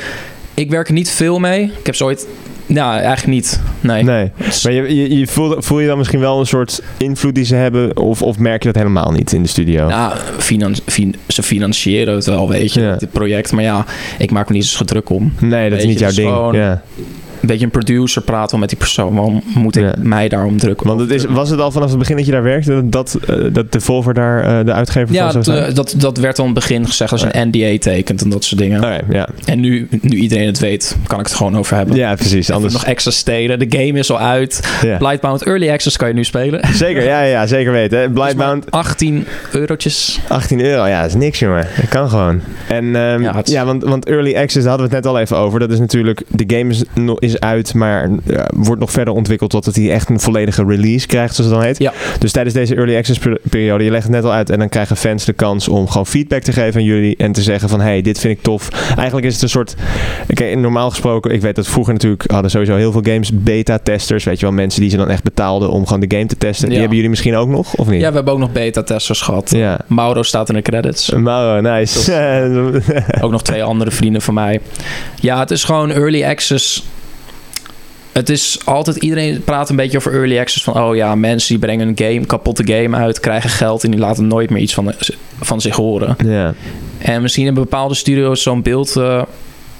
[0.54, 1.62] ik werk er niet veel mee.
[1.78, 2.26] Ik heb zo ooit...
[2.66, 3.60] Nou, eigenlijk niet.
[3.80, 4.02] Nee.
[4.02, 4.30] Nee.
[4.62, 7.54] Maar je, je, je voel, voel je dan misschien wel een soort invloed die ze
[7.54, 7.96] hebben?
[7.96, 9.88] Of, of merk je dat helemaal niet in de studio?
[9.88, 12.96] Nou, finan- fin- ze financieren het wel, weet je, Ja.
[12.96, 13.52] dit project.
[13.52, 13.84] Maar ja,
[14.18, 15.32] ik maak me niet eens druk om.
[15.40, 16.28] nee, dat is niet jouw ding.
[16.28, 16.82] gewoon- Ja.
[17.42, 19.14] Een beetje een producer praten wel met die persoon.
[19.14, 19.94] Waarom moet ik Ja.
[19.98, 20.86] mij daarom drukken?
[20.86, 23.36] Want het is, was het al vanaf het begin dat je daar werkte, dat, eh,
[23.52, 25.68] dat de Volver daar eh, de uitgever Ja, van zou zijn?
[25.70, 28.28] eh, dat, dat werd al in het begin gezegd als je een NDA tekent en
[28.30, 28.78] dat soort dingen.
[28.78, 29.28] Oké, ja.
[29.44, 31.96] En nu, nu iedereen het weet, kan ik het gewoon over hebben.
[31.96, 32.34] ja, precies.
[32.42, 33.58] Even Anders, nog extra steden.
[33.58, 34.78] De game is al uit.
[34.82, 34.96] ja.
[34.96, 36.60] Blightbound Early Access kan je nu spelen.
[36.74, 38.12] Zeker, ja, ja, zeker weten.
[38.12, 40.20] Blightbound, 18 eurotjes.
[40.28, 40.86] 18 euro.
[40.86, 41.66] Ja, dat is niks, jongen.
[41.80, 42.40] Dat kan gewoon.
[42.68, 45.12] En ehm, Ja, ja, het is- want, want Early Access, daar hadden we het net
[45.14, 45.60] al even over.
[45.60, 49.50] Dat is natuurlijk, de game is, no- is uit, maar ja, wordt nog verder ontwikkeld
[49.50, 51.78] tot hij echt een volledige release krijgt, zoals het dan heet.
[51.78, 51.92] Ja.
[52.18, 54.68] Dus tijdens deze Early Access per- periode, je legt het net al uit, en dan
[54.68, 57.80] krijgen fans de kans om gewoon feedback te geven aan jullie en te zeggen van,
[57.80, 58.68] hey, dit vind ik tof.
[58.96, 59.74] Eigenlijk is het een soort,
[60.30, 64.40] oké, normaal gesproken, ik weet dat vroeger natuurlijk hadden sowieso heel veel games beta-testers, weet
[64.40, 66.64] je wel, mensen die ze dan echt betaalden om gewoon de game te testen.
[66.64, 66.78] Die Ja.
[66.78, 68.00] hebben jullie misschien ook nog, of niet?
[68.00, 69.50] Ja, we hebben ook nog beta-testers gehad.
[69.50, 69.80] Ja.
[69.86, 71.10] Mauro staat in de credits.
[71.10, 72.12] Mauro, nice.
[73.20, 74.60] Ook nog twee andere vrienden van mij.
[75.20, 76.84] Ja, het is gewoon early access.
[78.12, 80.64] Het is altijd, iedereen praat een beetje over early access.
[80.64, 84.00] Van, oh ja, mensen die brengen een game, kapotte game uit, krijgen geld en die
[84.00, 84.92] laten nooit meer iets van,
[85.40, 86.16] van zich horen.
[86.24, 86.54] ja.
[86.98, 89.22] En misschien hebben bepaalde studio's zo'n beeld eh,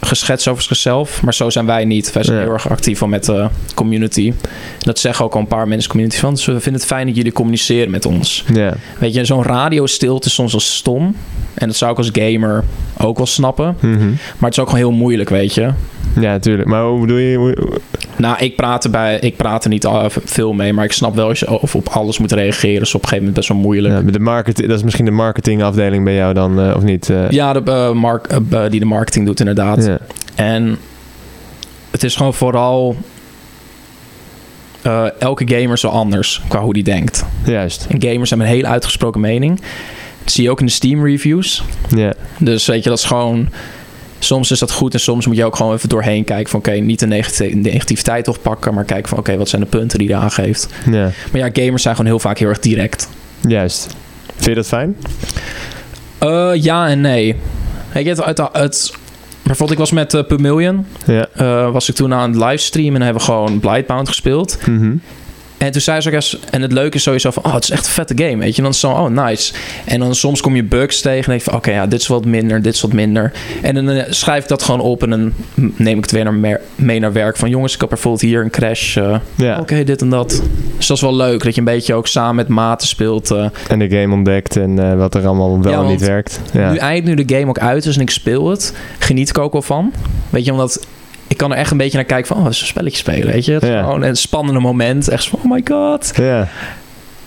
[0.01, 1.23] geschetst over zichzelf.
[1.23, 2.13] Maar zo zijn wij niet.
[2.13, 2.43] Wij zijn Ja.
[2.43, 4.33] heel erg actief al met de community.
[4.79, 6.35] Dat zeggen ook al een paar mensen community van.
[6.35, 8.45] Dus we vinden het fijn dat jullie communiceren met ons.
[8.55, 8.75] Ja.
[8.99, 11.17] Weet je, zo'n radiostilte is soms wel stom.
[11.55, 12.65] En dat zou ik als gamer
[12.99, 13.77] ook wel snappen.
[13.81, 14.09] Mhm.
[14.09, 15.71] Maar het is ook gewoon heel moeilijk, weet je.
[16.15, 16.69] Ja, natuurlijk.
[16.69, 17.57] Maar hoe bedoel je?
[18.17, 19.89] Nou, ik praat, er bij, ik praat er niet
[20.25, 20.73] veel mee.
[20.73, 22.81] Maar ik snap wel als je of op alles moet reageren.
[22.81, 23.95] is op een gegeven moment best wel moeilijk.
[24.05, 27.11] Ja, de market, dat is misschien de marketingafdeling bij jou dan, eh, of niet?
[27.11, 27.31] eh?
[27.31, 28.29] Ja, de, eh, mark,
[28.71, 29.85] die de marketing doet inderdaad.
[29.85, 29.99] ja.
[30.35, 30.77] En
[31.91, 32.97] het is gewoon vooral...
[35.19, 37.25] elke gamer is zo anders qua hoe die denkt.
[37.45, 37.87] Juist.
[37.89, 39.61] En gamers hebben een hele uitgesproken mening.
[40.23, 41.65] Dat zie je ook in de Steam reviews.
[41.97, 42.13] Ja.
[42.39, 43.49] Dus weet je, dat is gewoon...
[44.25, 46.59] Soms is dat goed en soms moet je ook gewoon even doorheen kijken van...
[46.59, 48.75] oké, niet de negati- negativiteit oppakken...
[48.75, 50.69] maar kijken van oké, wat zijn de punten die hij aangeeft.
[50.91, 51.11] ja.
[51.33, 53.09] Maar ja, gamers zijn gewoon heel vaak heel erg direct.
[53.49, 53.87] Juist.
[54.35, 54.97] Vind je dat fijn?
[56.19, 57.37] Eh, ja en nee.
[57.95, 58.93] Je, het, het, het-
[59.43, 60.87] bijvoorbeeld ik was met uh, Pumillion.
[61.07, 61.27] Ja.
[61.35, 64.59] eh, was ik toen aan het livestreamen en hebben we gewoon Blightbound gespeeld.
[64.67, 64.95] Mhm.
[65.63, 67.71] En toen zei ze ook eens, en het leuke is sowieso van, oh, het is
[67.71, 68.57] echt een vette game, weet je.
[68.57, 69.53] En dan is het zo, oh, nice.
[69.85, 72.07] En dan soms kom je bugs tegen en denk je van, oké, ja, dit is
[72.07, 73.33] wat minder, dit is wat minder.
[73.63, 75.33] En dan eh, schrijf ik dat gewoon op en dan
[75.77, 77.37] neem ik het weer naar mee naar werk.
[77.37, 78.99] Van, jongens, ik heb bijvoorbeeld hier een crash.
[79.35, 79.59] Ja.
[79.61, 80.43] Oké, dit en dat.
[80.77, 83.31] Dus dat is wel leuk, dat je een beetje ook samen met maten speelt.
[83.31, 83.47] eh.
[83.69, 86.41] En de game ontdekt en wat er allemaal wel Ja, en niet werkt.
[86.53, 86.71] Ja.
[86.71, 89.53] Nu eindelijk nu de game ook uit is en ik speel het, geniet ik ook
[89.53, 89.93] wel van.
[90.31, 90.87] Weet je, omdat
[91.33, 92.37] ik kan er echt een beetje naar kijken van...
[92.37, 93.53] Oh, het is een spelletje spelen, weet je.
[93.53, 95.09] Het is gewoon een spannende moment.
[95.09, 96.13] Echt zo van, oh my god.
[96.17, 96.49] Ja.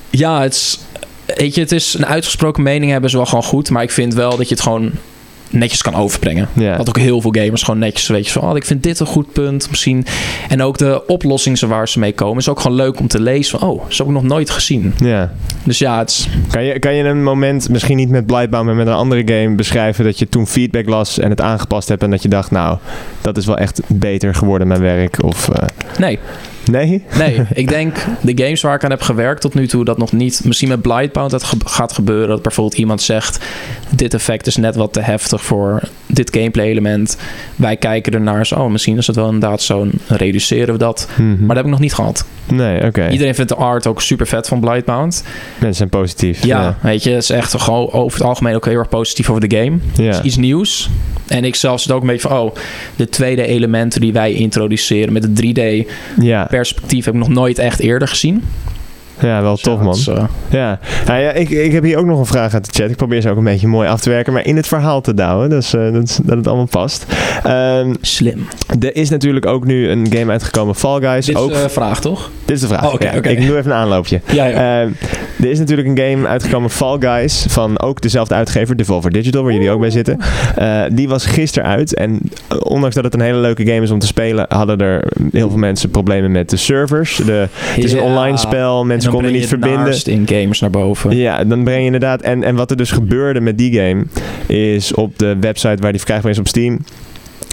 [0.10, 0.80] Ja, het is...
[1.26, 3.70] Weet je, het is een uitgesproken mening hebben is wel gewoon goed.
[3.70, 4.92] Maar ik vind wel dat je het gewoon
[5.50, 6.50] netjes kan overbrengen.
[6.78, 8.50] Wat ook heel veel gamers gewoon netjes weet je van...
[8.50, 10.06] Oh, ik vind dit een goed punt misschien.
[10.50, 12.38] En ook de oplossingen waar ze mee komen...
[12.38, 13.70] is ook gewoon leuk om te lezen van...
[13.70, 14.94] Oh, dat heb ik nog nooit gezien.
[14.98, 15.34] ja.
[15.64, 16.30] Dus ja, het is...
[16.52, 19.56] Kan je, kan je een moment, misschien niet met Blightbound, maar met een andere game
[19.56, 22.78] beschrijven dat je toen feedback las en het aangepast hebt en dat je dacht, nou,
[23.22, 25.24] dat is wel echt beter geworden mijn werk?
[25.24, 25.68] Of eh,
[25.98, 26.20] Nee,
[26.72, 27.04] nee?
[27.18, 27.42] nee.
[27.54, 29.86] ik denk de games waar ik aan heb gewerkt tot nu toe...
[29.86, 30.42] dat nog niet...
[30.44, 32.28] Misschien met Blightbound dat ge- gaat gebeuren...
[32.28, 33.46] dat bijvoorbeeld iemand zegt...
[33.90, 37.18] dit effect is net wat te heftig voor dit gameplay element.
[37.56, 38.56] Wij kijken ernaar zo...
[38.56, 39.82] Oh, misschien is het wel inderdaad zo...
[39.82, 41.08] en reduceren we dat.
[41.16, 41.30] Mhm.
[41.30, 42.26] Maar dat heb ik nog niet gehad.
[42.46, 43.10] Nee, oké.
[43.10, 45.24] Iedereen vindt de art ook super vet van Blightbound.
[45.58, 46.46] Mensen zijn positief.
[46.46, 46.78] Ja, Ja.
[46.82, 49.56] weet je, het is echt gewoon over het algemeen ook heel erg positief over de
[49.58, 49.78] game.
[49.96, 50.10] Ja.
[50.10, 50.90] is iets nieuws.
[51.28, 52.56] En ik zelf zit ook een beetje van, oh,
[52.96, 56.48] de 2D-elementen die wij introduceren met het 3D-perspectief Ja.
[57.06, 58.44] Heb ik nog nooit echt eerder gezien.
[59.20, 59.98] Ja, wel tof man.
[60.18, 62.90] eh, Ja, nou ja ik, ik heb hier ook nog een vraag uit de chat.
[62.92, 65.14] Ik probeer ze ook een beetje mooi af te werken, maar in het verhaal te
[65.14, 65.50] douwen.
[65.50, 67.06] Dus eh, dat, is- dat het allemaal past.
[67.44, 68.48] Ehm, slim.
[68.80, 71.26] er is natuurlijk ook nu een game uitgekomen, Fall Guys.
[71.26, 72.30] Dit is ook, een vraag, toch?
[72.46, 72.86] dit is de vraag.
[72.88, 73.30] Oh, oké, Ja, oké.
[73.30, 74.22] Ik doe even een aanloopje.
[74.32, 74.82] Ja, ja.
[74.82, 74.92] Ehm,
[75.42, 79.54] er is natuurlijk een game uitgekomen, Fall Guys, van ook dezelfde uitgever, Devolver Digital, waar
[79.54, 80.18] jullie ook bij zitten.
[80.56, 83.92] Eh, die was gisteren uit en eh, ondanks dat het een hele leuke game is
[83.92, 87.16] om te spelen, hadden er heel veel mensen problemen met de servers.
[87.26, 90.06] De, het is een online spel, En mensen dan konden niet het verbinden.
[90.06, 91.18] in gamers naar boven.
[91.18, 92.22] Ja, dan breng je inderdaad.
[92.22, 94.06] En, en wat er dus gebeurde met die game,
[94.48, 96.80] is op de website waar die verkrijgbaar is op Steam.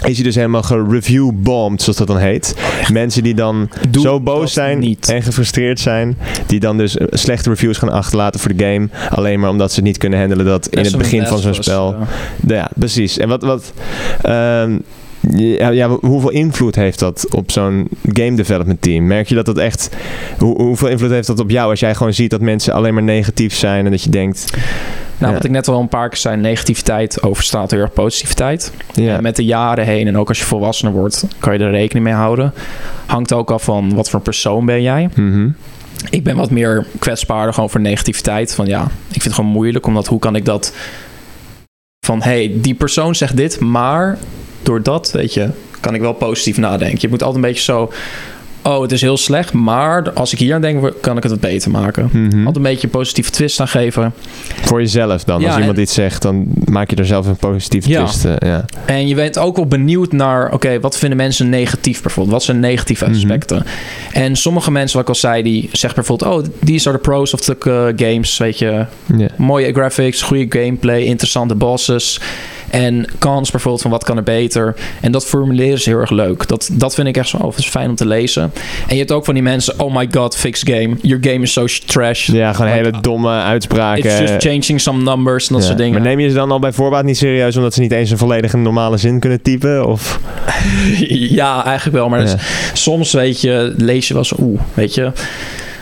[0.05, 2.55] Is hij dus helemaal gereview-bombed, zoals dat dan heet.
[2.91, 5.09] Mensen die dan Doe zo boos zijn niet.
[5.09, 6.17] en gefrustreerd zijn.
[6.47, 8.89] Die dan dus eh, slechte reviews gaan achterlaten voor de game.
[9.09, 11.93] Alleen maar omdat ze niet kunnen handelen dat in het begin van zo'n spel.
[11.93, 11.99] eh.
[12.47, 13.17] Ja, precies.
[13.17, 13.41] En wat.
[13.43, 13.73] wat
[14.21, 14.77] ehm,
[15.31, 19.07] ja, ja, hoeveel invloed heeft dat op zo'n game development team?
[19.07, 19.89] Merk je dat dat echt.
[20.37, 23.03] Hoe, hoeveel invloed heeft dat op jou als jij gewoon ziet dat mensen alleen maar
[23.03, 24.53] negatief zijn en dat je denkt.
[25.17, 25.33] Nou, Ja.
[25.37, 28.71] wat ik net al een paar keer zei, negativiteit overstaat heel erg positiviteit.
[28.93, 31.71] Ja, En met de jaren heen en ook als je volwassener wordt, kan je er
[31.71, 32.53] rekening mee houden.
[33.05, 35.09] Hangt ook af van wat voor persoon ben jij.
[35.15, 35.49] Mhm.
[36.09, 38.53] Ik ben wat meer kwetsbaarder gewoon voor negativiteit.
[38.55, 40.73] Van ja, ik vind het gewoon moeilijk, omdat hoe kan ik dat...
[42.05, 44.17] Van hey, die persoon zegt dit, maar
[44.63, 45.49] door dat, weet je,
[45.79, 46.97] kan ik wel positief nadenken.
[47.01, 47.91] Je moet altijd een beetje zo...
[48.65, 51.41] Oh, het is heel slecht, maar als ik hier aan denk, kan ik het wat
[51.41, 52.09] beter maken.
[52.11, 52.37] Mhm.
[52.37, 54.13] Altijd een beetje een positieve twist aan geven.
[54.61, 55.41] Voor jezelf dan.
[55.41, 58.03] Ja, als iemand en- iets zegt, dan maak je er zelf een positieve Ja.
[58.03, 58.25] twist.
[58.25, 58.65] eh, ja.
[58.85, 62.35] En je bent ook wel benieuwd naar, oké, wat vinden mensen negatief bijvoorbeeld?
[62.35, 63.13] Wat zijn negatieve Mhm.
[63.15, 63.65] aspecten?
[64.13, 67.33] En sommige mensen, wat ik al zei, die zeggen bijvoorbeeld, oh, these are the pros
[67.33, 68.85] of the uh, games, weet je.
[69.37, 72.19] Mooie graphics, goede gameplay, interessante bosses.
[72.73, 74.75] En kans bijvoorbeeld van wat kan er beter.
[75.01, 76.47] En dat formuleren is heel erg leuk.
[76.47, 78.43] Dat, dat vind ik echt zo, oh, is fijn om te lezen.
[78.87, 80.89] En je hebt ook van die mensen, oh my god, fix game.
[81.01, 82.27] Your game is so trash.
[82.27, 84.03] ja, gewoon hele domme uitspraken.
[84.09, 85.67] It's just changing some numbers en dat Ja.
[85.67, 85.93] soort dingen.
[85.93, 88.17] Maar neem je ze dan al bij voorbaat niet serieus omdat ze niet eens een
[88.17, 89.87] volledige normale zin kunnen typen?
[89.87, 90.19] Of?
[91.39, 92.09] Ja, eigenlijk wel.
[92.09, 92.35] Maar Ja.
[92.73, 95.11] soms weet je, lees je wel zo, oeh, weet je.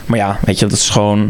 [0.05, 1.29] Maar ja, weet je, dat is gewoon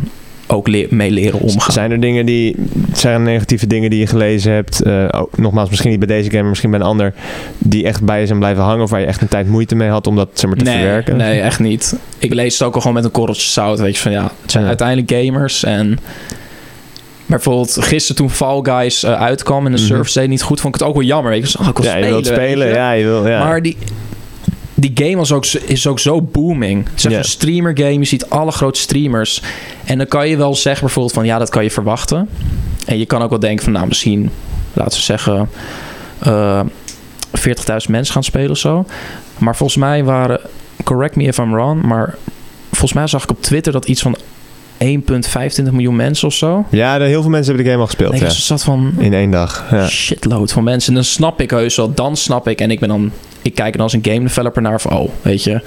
[0.52, 1.72] ook mee leren omgaan.
[1.72, 2.56] Zijn er dingen die,
[2.94, 4.82] zijn er negatieve dingen die je gelezen hebt?
[4.82, 7.14] eh, ook, nogmaals, misschien niet bij deze game, maar misschien bij een ander,
[7.58, 9.90] die echt bij je zijn blijven hangen of waar je echt een tijd moeite mee
[9.90, 11.18] had om dat zeg maar, te nee, verwerken?
[11.18, 11.96] nee, echt niet.
[12.18, 13.80] Ik lees het ook al gewoon met een korreltje zout.
[13.80, 14.70] Weet je, van ja, het zijn Ja.
[14.70, 15.64] uiteindelijk gamers.
[15.64, 16.00] En
[17.26, 19.88] bijvoorbeeld gisteren toen Fall Guys eh, uitkwam en de Mhm.
[19.88, 21.32] service deed niet goed, vond ik het ook wel jammer.
[21.32, 23.44] Weet je, Dus, oh, ik wil ja, je spelen, wilt spelen, ja, je wil, ja.
[23.44, 23.78] Maar die,
[24.82, 26.90] die game was ook, is ook zo booming.
[26.90, 28.00] Het is echt een streamer game.
[28.00, 29.42] Je ziet alle grote streamers.
[29.86, 31.26] En dan kan je wel zeggen bijvoorbeeld van...
[31.26, 32.30] ja, dat kan je verwachten.
[32.86, 33.74] En je kan ook wel denken van...
[33.74, 34.30] nou, misschien,
[34.74, 35.50] laten we zeggen...
[36.20, 36.62] eh
[37.38, 37.46] 40.000
[37.88, 38.86] mensen gaan spelen of zo.
[39.38, 40.40] Maar volgens mij waren...
[40.84, 41.82] correct me if I'm wrong...
[41.82, 42.16] maar
[42.70, 44.18] volgens mij zag ik op Twitter dat iets van
[44.84, 46.66] 1,25 miljoen mensen of zo.
[46.70, 48.30] ja, heel veel mensen hebben de game al gespeeld, ja.
[48.30, 48.94] zat van...
[48.98, 49.88] In één dag, ja.
[49.88, 50.90] shitload van mensen.
[50.90, 52.62] En dan snap ik heus wel, dan snap ik.
[52.62, 53.12] En ik ben dan,
[53.42, 55.62] ik kijk dan als een game developer naar van, oh, weet je,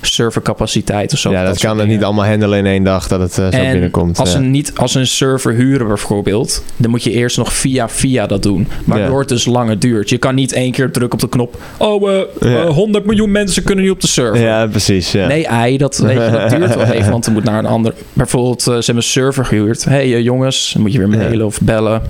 [0.00, 1.30] servercapaciteit of zo.
[1.30, 3.72] Ja, dat, kan het niet allemaal handelen in één dag dat het eh, zo En
[3.72, 4.18] binnenkomt.
[4.18, 4.38] als, ja.
[4.38, 8.42] ze niet, als een server huren bijvoorbeeld, dan moet je eerst nog via via dat
[8.42, 8.68] doen.
[8.84, 9.18] Waardoor Ja.
[9.18, 10.08] het dus langer duurt.
[10.08, 11.56] Je kan niet één keer drukken op de knop.
[11.76, 12.62] Oh, eh, Ja.
[12.62, 14.40] eh, 100 miljoen mensen kunnen nu op de server.
[14.40, 15.12] Ja, precies.
[15.12, 15.26] Ja.
[15.26, 17.94] Nee, ei, dat, weet je, dat duurt wel even, want er moet naar een ander...
[18.12, 19.84] Bijvoorbeeld, eh, ze hebben een server gehuurd.
[19.84, 22.02] Hé hey, eh, jongens, dan moet je weer mailen of bellen.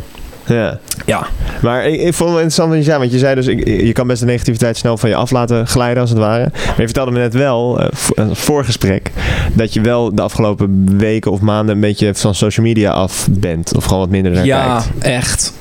[0.48, 0.78] Ja.
[1.06, 1.26] Ja,
[1.62, 2.98] Maar ik, ik vond het wel interessant wat je zei.
[2.98, 5.66] Want je zei dus, ik, je kan best de negativiteit snel van je af laten
[5.66, 6.48] glijden als het ware.
[6.52, 9.10] Maar je vertelde me net wel, voor een voorgesprek,
[9.52, 13.76] dat je wel de afgelopen weken of maanden een beetje van social media af bent.
[13.76, 15.04] Of gewoon wat minder naar Ja, kijkt.
[15.04, 15.52] echt.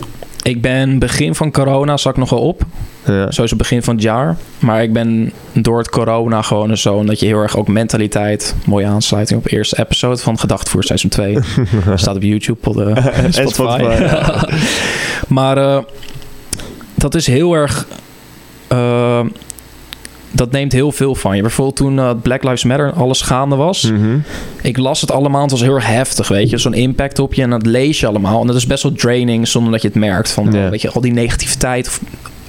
[0.42, 2.32] Ik ben begin van corona zat ik nog
[3.08, 3.24] wel op.
[3.26, 3.32] Ja.
[3.32, 4.36] Sowieso begin van het jaar.
[4.60, 6.94] Maar ik ben door het corona gewoon en zo...
[6.96, 8.56] omdat je heel erg ook mentaliteit...
[8.66, 11.38] mooie aansluiting op de eerste episode van Gedachtvoer seizoen 2.
[11.96, 13.52] Staat op YouTube, op de En Spotify.
[13.54, 14.48] Spotify, ja.
[15.38, 15.78] maar eh,
[16.96, 17.88] dat is heel erg...
[18.68, 19.20] eh,
[20.32, 21.42] dat neemt heel veel van je.
[21.42, 23.92] Bijvoorbeeld toen eh, Black Lives Matter alles gaande was.
[23.92, 24.18] Mhm.
[24.62, 25.42] Ik las het allemaal.
[25.42, 26.58] Het was heel erg heftig, weet je.
[26.58, 27.42] Zo'n impact op je.
[27.42, 28.42] En dat lees je allemaal.
[28.42, 30.32] En dat is best wel draining zonder dat je het merkt.
[30.32, 30.70] Van, Ja.
[30.70, 32.00] weet je, al die negativiteit...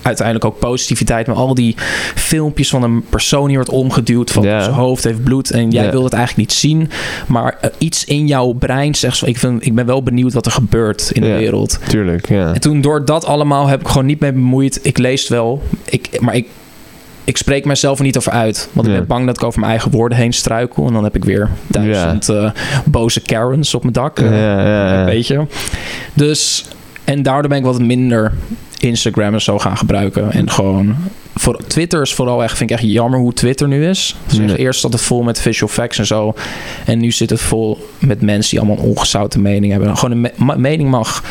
[0.08, 1.26] Uiteindelijk ook positiviteit.
[1.26, 1.74] Maar al die
[2.14, 4.30] filmpjes van een persoon die wordt omgeduwd.
[4.30, 5.50] Van zijn hoofd heeft bloed.
[5.50, 5.90] En jij Ja.
[5.90, 6.90] wil het eigenlijk niet zien.
[7.26, 9.16] Maar eh, iets in jouw brein zegt...
[9.16, 11.78] zo, Ik, vind, ik ben wel benieuwd wat er gebeurt in de wereld.
[11.88, 12.52] Tuurlijk, ja.
[12.54, 14.78] En toen door dat allemaal heb ik gewoon niet mee bemoeid.
[14.82, 15.62] Ik lees wel.
[15.84, 16.46] Ik, maar ik,
[17.24, 18.68] ik spreek mezelf er niet over uit.
[18.72, 18.98] Want ik Ja.
[18.98, 20.86] ben bang dat ik over mijn eigen woorden heen struikel.
[20.86, 22.50] En dan heb ik weer duizend eh,
[22.84, 24.18] boze Karens op mijn dak.
[24.18, 25.04] eh, ja, ja.
[25.04, 25.42] Weet je.
[26.14, 26.64] Dus,
[27.08, 28.32] en daardoor ben ik wat minder
[28.78, 30.32] Instagram en zo gaan gebruiken.
[30.32, 30.96] En gewoon...
[31.34, 34.16] Voor, Twitter is vooral echt, vind ik echt jammer hoe Twitter nu is.
[34.26, 34.52] Dus.
[34.52, 36.34] Eerst zat het vol met visual facts en zo.
[36.84, 39.96] En nu zit het vol met mensen die allemaal een ongezouten mening hebben.
[39.96, 41.24] Gewoon een me- mening mag.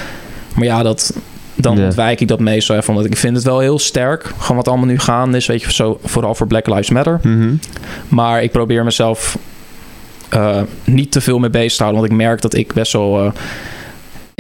[0.56, 1.14] Maar ja, dat,
[1.56, 2.90] dan ontwijk ik dat meestal even.
[2.90, 4.32] Omdat ik vind het wel heel sterk.
[4.38, 5.46] Gewoon wat allemaal nu gaande is.
[5.46, 7.20] Weet je, zo, vooral voor Black Lives Matter.
[7.24, 7.56] Mhm.
[8.08, 9.38] Maar ik probeer mezelf
[10.30, 12.02] eh, niet te veel mee bezig te houden.
[12.02, 13.32] Want ik merk dat ik best wel eh,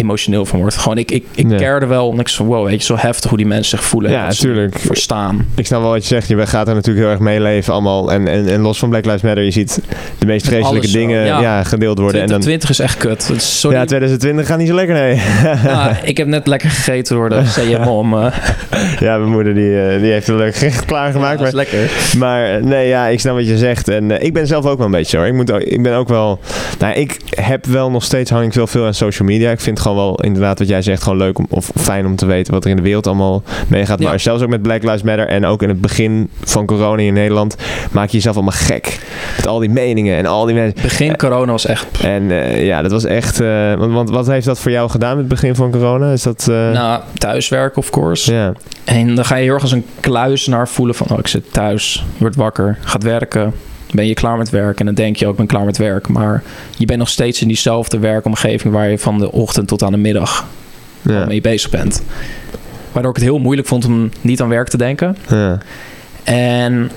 [0.02, 0.78] emotioneel van word.
[0.78, 1.58] Gewoon, ik, ik, ik Ja.
[1.58, 2.20] care er wel.
[2.20, 4.12] Ik zo, wow, weet je, zo heftig hoe die mensen zich voelen.
[4.12, 4.80] Ja, en wat ze tuurlijk.
[4.80, 5.46] Verstaan.
[5.56, 6.28] Ik snap wel wat je zegt.
[6.28, 8.12] Je gaat er natuurlijk heel erg meeleven allemaal.
[8.12, 9.82] En, en, en los van Black Lives Matter, je ziet
[10.18, 11.42] de meest vreselijke dingen ja.
[11.42, 11.64] ja.
[11.64, 12.22] gedeeld worden.
[12.22, 13.42] En dan, 2020 is echt kut.
[13.44, 13.78] Sorry.
[13.78, 15.22] ja, 2020 gaat niet zo lekker, nee.
[15.74, 18.14] Nou, ik heb net lekker gegeten door de CMOM.
[18.24, 18.34] eh
[19.00, 21.40] ja, mijn moeder die, eh, die heeft een leuk gerecht klaargemaakt.
[21.40, 22.18] ja, dat is maar, lekker.
[22.18, 23.88] maar eh, nee, ja, ik snap wat je zegt.
[23.88, 25.28] En eh, ik ben zelf ook wel een beetje hoor.
[25.28, 26.40] Ik, moet ook, ik ben ook wel...
[26.80, 29.52] Nou, ik heb wel nog steeds hang ik wel veel aan social media.
[29.52, 32.26] Ik vind gewoon wel inderdaad wat jij zegt gewoon leuk om, of fijn om te
[32.26, 34.00] weten wat er in de wereld allemaal meegaat.
[34.00, 34.10] Ja.
[34.10, 37.14] Maar zelfs ook met Black Lives Matter en ook in het begin van corona in
[37.14, 37.56] Nederland
[37.92, 39.00] maak je jezelf allemaal gek.
[39.36, 40.82] Met al die meningen en al die mensen.
[40.82, 41.86] Begin corona was echt...
[42.02, 43.40] En eh, ja, dat was echt...
[43.40, 46.12] eh, want, want wat heeft dat voor jou gedaan met het begin van corona?
[46.12, 46.48] Is dat...
[46.50, 48.34] eh, Nou, thuiswerken, of course.
[48.34, 48.54] ja.
[48.84, 51.08] En dan ga je heel erg als een kluisenaar voelen van...
[51.12, 53.54] oh, ik zit thuis, je wordt wakker, gaat werken...
[53.92, 56.08] ben je klaar met werk en dan denk je ook, ik ben klaar met werk.
[56.08, 56.44] Maar
[56.78, 58.74] je bent nog steeds in diezelfde werkomgeving...
[58.74, 60.48] waar je van de ochtend tot aan de middag
[61.02, 61.26] Ja.
[61.26, 62.04] mee bezig bent.
[62.92, 65.18] Waardoor ik het heel moeilijk vond om niet aan werk te denken.
[65.30, 65.58] Ja.
[66.24, 66.92] En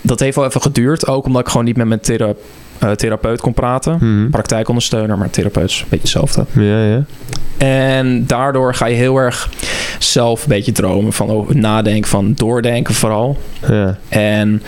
[0.00, 1.06] dat heeft wel even geduurd.
[1.06, 2.32] Ook omdat ik gewoon niet met mijn thera-
[2.78, 3.96] eh, therapeut kon praten.
[4.00, 4.30] Mhm.
[4.30, 6.44] Praktijkondersteuner, maar therapeut is een beetje hetzelfde.
[6.52, 7.04] Ja, ja.
[7.56, 9.50] En daardoor ga je heel erg
[9.98, 13.38] zelf een beetje dromen van oh, nadenken, van doordenken vooral.
[13.68, 13.98] Ja.
[14.08, 14.62] En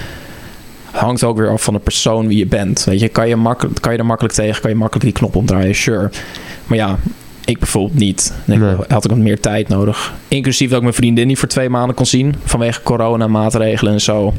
[0.99, 2.85] hangt ook weer af van de persoon wie je bent.
[2.85, 5.37] Weet je, kan je, makkelijk, kan je er makkelijk tegen, kan je makkelijk die knop
[5.37, 6.11] omdraaien, sure.
[6.67, 6.99] Maar ja,
[7.45, 8.33] ik bijvoorbeeld niet.
[8.45, 8.75] Dan Nee.
[8.89, 10.13] had ik wat meer tijd nodig.
[10.29, 12.35] Inclusief dat ik mijn vriendin niet voor twee maanden kon zien.
[12.45, 14.33] Vanwege corona, maatregelen en zo.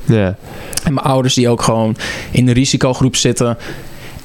[0.84, 1.96] En mijn ouders die ook gewoon
[2.32, 3.58] in de risicogroep zitten.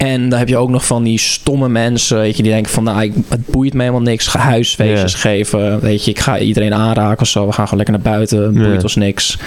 [0.04, 2.84] En dan heb je ook nog van die stomme mensen, weet je, die denken van,
[2.84, 4.26] nou, ik, het boeit me helemaal niks.
[4.26, 7.46] Ga huisfeestjes geven, weet je, ik ga iedereen aanraken of zo.
[7.46, 9.38] We gaan gewoon lekker naar buiten, boeit ons niks.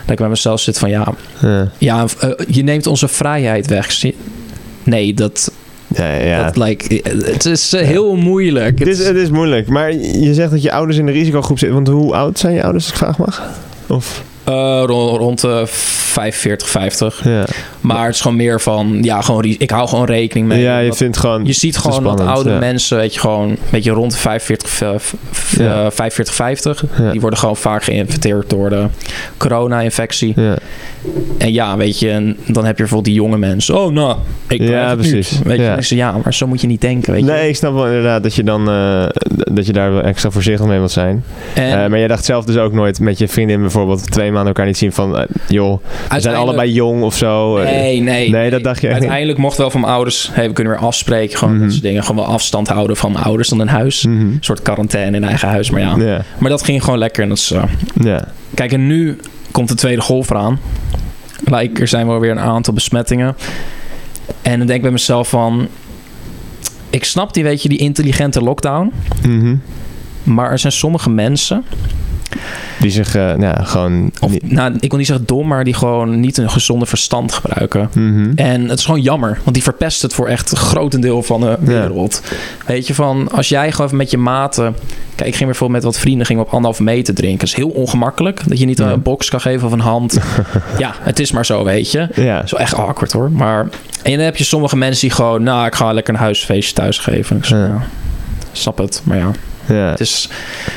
[0.00, 1.70] Dat ik bij mezelf zit van, ja, Ja.
[1.78, 4.02] ja eh, je neemt onze vrijheid weg.
[4.82, 5.52] Nee, dat,
[5.86, 6.44] Ja, ja.
[6.44, 8.78] dat like, het is eh, heel moeilijk.
[8.78, 11.76] Het is, het is moeilijk, maar je zegt dat je ouders in de risicogroep zitten.
[11.84, 13.42] Want hoe oud zijn je ouders, als ik vraag mag?
[13.86, 14.22] Of?
[14.48, 17.24] eh, rond, rond de 45, 50.
[17.24, 17.44] Ja,
[17.96, 20.60] Maar het is gewoon meer van, ja, gewoon, ik hou gewoon rekening mee.
[20.62, 21.44] ja je vindt gewoon...
[21.44, 22.58] Je ziet gewoon dat spannend, oude ja.
[22.58, 25.84] mensen, weet je, gewoon een beetje rond de 45, eh, f- f- Ja.
[25.84, 26.84] eh, 45, 50.
[26.98, 27.10] Ja.
[27.10, 28.86] Die worden gewoon vaak geïnfecteerd door de
[29.36, 30.32] corona-infectie.
[30.36, 30.56] Ja,
[31.38, 33.80] En ja, weet je, en dan heb je bijvoorbeeld die jonge mensen.
[33.80, 34.16] Oh, nou,
[34.48, 35.30] ik Ja, precies.
[35.30, 35.42] niet.
[35.42, 36.16] Weet je, Ja.
[36.24, 37.30] maar zo moet je niet denken, weet je.
[37.30, 39.06] nee, ik snap wel inderdaad dat je dan eh,
[39.52, 41.24] dat je daar wel extra voorzichtig mee wilt zijn.
[41.54, 44.46] En Eh, maar jij dacht zelf dus ook nooit met je vriendin bijvoorbeeld twee maanden
[44.48, 45.78] elkaar niet zien van, eh, joh,
[46.08, 47.56] we zijn allebei jong of zo.
[47.80, 48.30] Nee, nee.
[48.30, 48.92] Nee, dat dacht je.
[48.92, 50.30] Uiteindelijk mocht wel van mijn ouders.
[50.32, 51.38] Hey, we kunnen weer afspreken.
[51.38, 51.62] Gewoon Mhm.
[51.62, 52.04] dat soort dingen.
[52.04, 54.04] Gewoon wel afstand houden van mijn ouders dan in huis.
[54.04, 54.16] Mhm.
[54.20, 55.70] Een soort quarantaine in eigen huis.
[55.70, 56.22] Maar ja.
[56.38, 57.22] Maar dat ging gewoon lekker.
[57.22, 57.62] En dat is, eh,
[58.00, 58.24] ja.
[58.54, 59.18] Kijk, en nu
[59.50, 60.60] komt de tweede golf eraan.
[61.44, 63.36] Like, er zijn wel weer een aantal besmettingen.
[64.42, 65.68] En dan denk ik bij mezelf van...
[66.90, 68.92] Ik snap die, weet je, die intelligente lockdown.
[69.26, 69.56] Mhm.
[70.22, 71.64] Maar er zijn sommige mensen...
[72.80, 74.10] Die zich eh, ja, gewoon...
[74.20, 77.88] Of, nou, ik wil niet zeggen dom, maar die gewoon niet een gezonde verstand gebruiken.
[77.94, 78.32] Mhm.
[78.34, 81.56] En het is gewoon jammer, want die verpest het voor echt een grotendeel van de
[81.60, 82.22] wereld.
[82.66, 84.74] Weet je, van als jij gewoon even met je maten...
[85.14, 87.38] Kijk, ik ging bijvoorbeeld met wat vrienden gingen op anderhalve meter drinken.
[87.38, 88.90] Dat is heel ongemakkelijk, dat je niet Ja.
[88.90, 90.18] een box kan geven of een hand.
[90.78, 92.08] ja, het is maar zo, weet je.
[92.14, 93.30] Ja, wel echt awkward hoor.
[93.30, 93.68] Maar,
[94.02, 95.42] en dan heb je sommige mensen die gewoon...
[95.42, 97.36] Nou, ik ga lekker een huisfeestje thuis geven.
[97.36, 97.64] Ik zeg, Ja.
[97.66, 97.82] ja,
[98.52, 99.30] snap het, maar ja.
[99.68, 99.90] Ja.
[99.90, 100.28] Het is,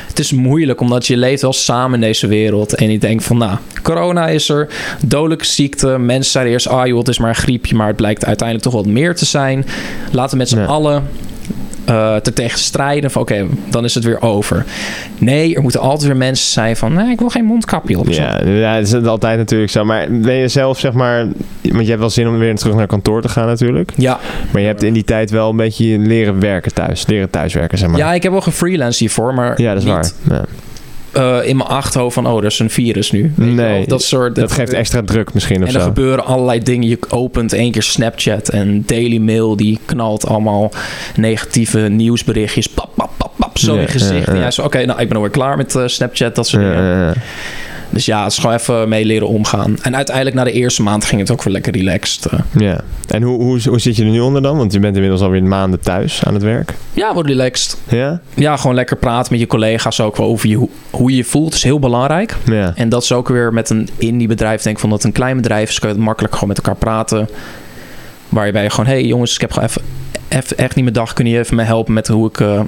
[0.08, 2.74] het is moeilijk, omdat je leeft wel samen in deze wereld.
[2.74, 4.68] En je denkt van, nou, corona is er,
[5.04, 5.98] dodelijke ziekte.
[5.98, 7.74] Mensen zeiden eerst, ah joh, het is maar een griepje.
[7.74, 9.66] Maar het blijkt uiteindelijk toch wat meer te zijn.
[10.10, 10.64] Laten we met z'n Ja.
[10.64, 11.02] allen
[11.84, 13.10] eh te tegen strijden.
[13.10, 14.64] Van oké, dan is het weer over.
[15.18, 18.08] Nee, er moeten altijd weer mensen zijn van, nee, ik wil geen mondkapje op.
[18.08, 19.84] Ja, ja, dat is altijd natuurlijk zo.
[19.84, 21.26] Maar ben je zelf, zeg maar...
[21.62, 23.92] Want je hebt wel zin om weer terug naar kantoor te gaan natuurlijk.
[23.96, 24.18] Ja,
[24.52, 27.06] Maar je hebt in die tijd wel een beetje leren werken thuis.
[27.06, 27.98] Leren thuiswerken, zeg maar.
[27.98, 30.36] ja, ik heb wel gefreelanced hiervoor, maar Ja, dat is niet, waar.
[30.38, 30.44] Ja.
[31.12, 33.32] Eh, in mijn achterhoofd van, oh, er is een virus nu.
[33.36, 34.34] Nee, dat soort.
[34.34, 35.86] Dat geeft extra druk misschien of En er zo.
[35.86, 36.88] gebeuren allerlei dingen.
[36.88, 40.70] Je opent één keer Snapchat en Daily Mail die knalt allemaal
[41.16, 42.66] negatieve nieuwsberichtjes.
[42.66, 44.12] Pap, pap, pap, pap, zo Ja, in je gezicht.
[44.12, 44.26] ja, ja.
[44.32, 47.14] En jij zo, oké, nou ik ben alweer klaar met eh, Snapchat, dat soort dingen.
[47.92, 49.78] Dus ja, het is gewoon even mee leren omgaan.
[49.82, 52.24] En uiteindelijk na de eerste maand ging het ook weer lekker relaxed.
[52.26, 52.38] eh.
[52.58, 52.80] Ja.
[53.08, 54.56] En hoe, hoe, hoe zit je er nu onder dan?
[54.56, 56.74] Want je bent inmiddels alweer maanden thuis aan het werk.
[56.92, 57.76] Ja, wordt relaxed.
[57.88, 58.20] Ja?
[58.34, 61.54] Ja, gewoon lekker praten met je collega's ook wel over je, hoe, je je voelt.
[61.54, 62.36] is heel belangrijk.
[62.44, 62.72] Ja.
[62.76, 64.62] En dat is ook weer met een indie bedrijf.
[64.62, 65.78] Denk ik van dat een klein bedrijf is.
[65.78, 67.28] Kun je het makkelijk gewoon met elkaar praten.
[68.28, 69.82] Waarbij je gewoon, hey jongens, ik heb gewoon even,
[70.28, 71.12] even echt niet mijn dag.
[71.12, 72.40] Kunnen je even mij helpen met hoe ik...
[72.40, 72.60] eh,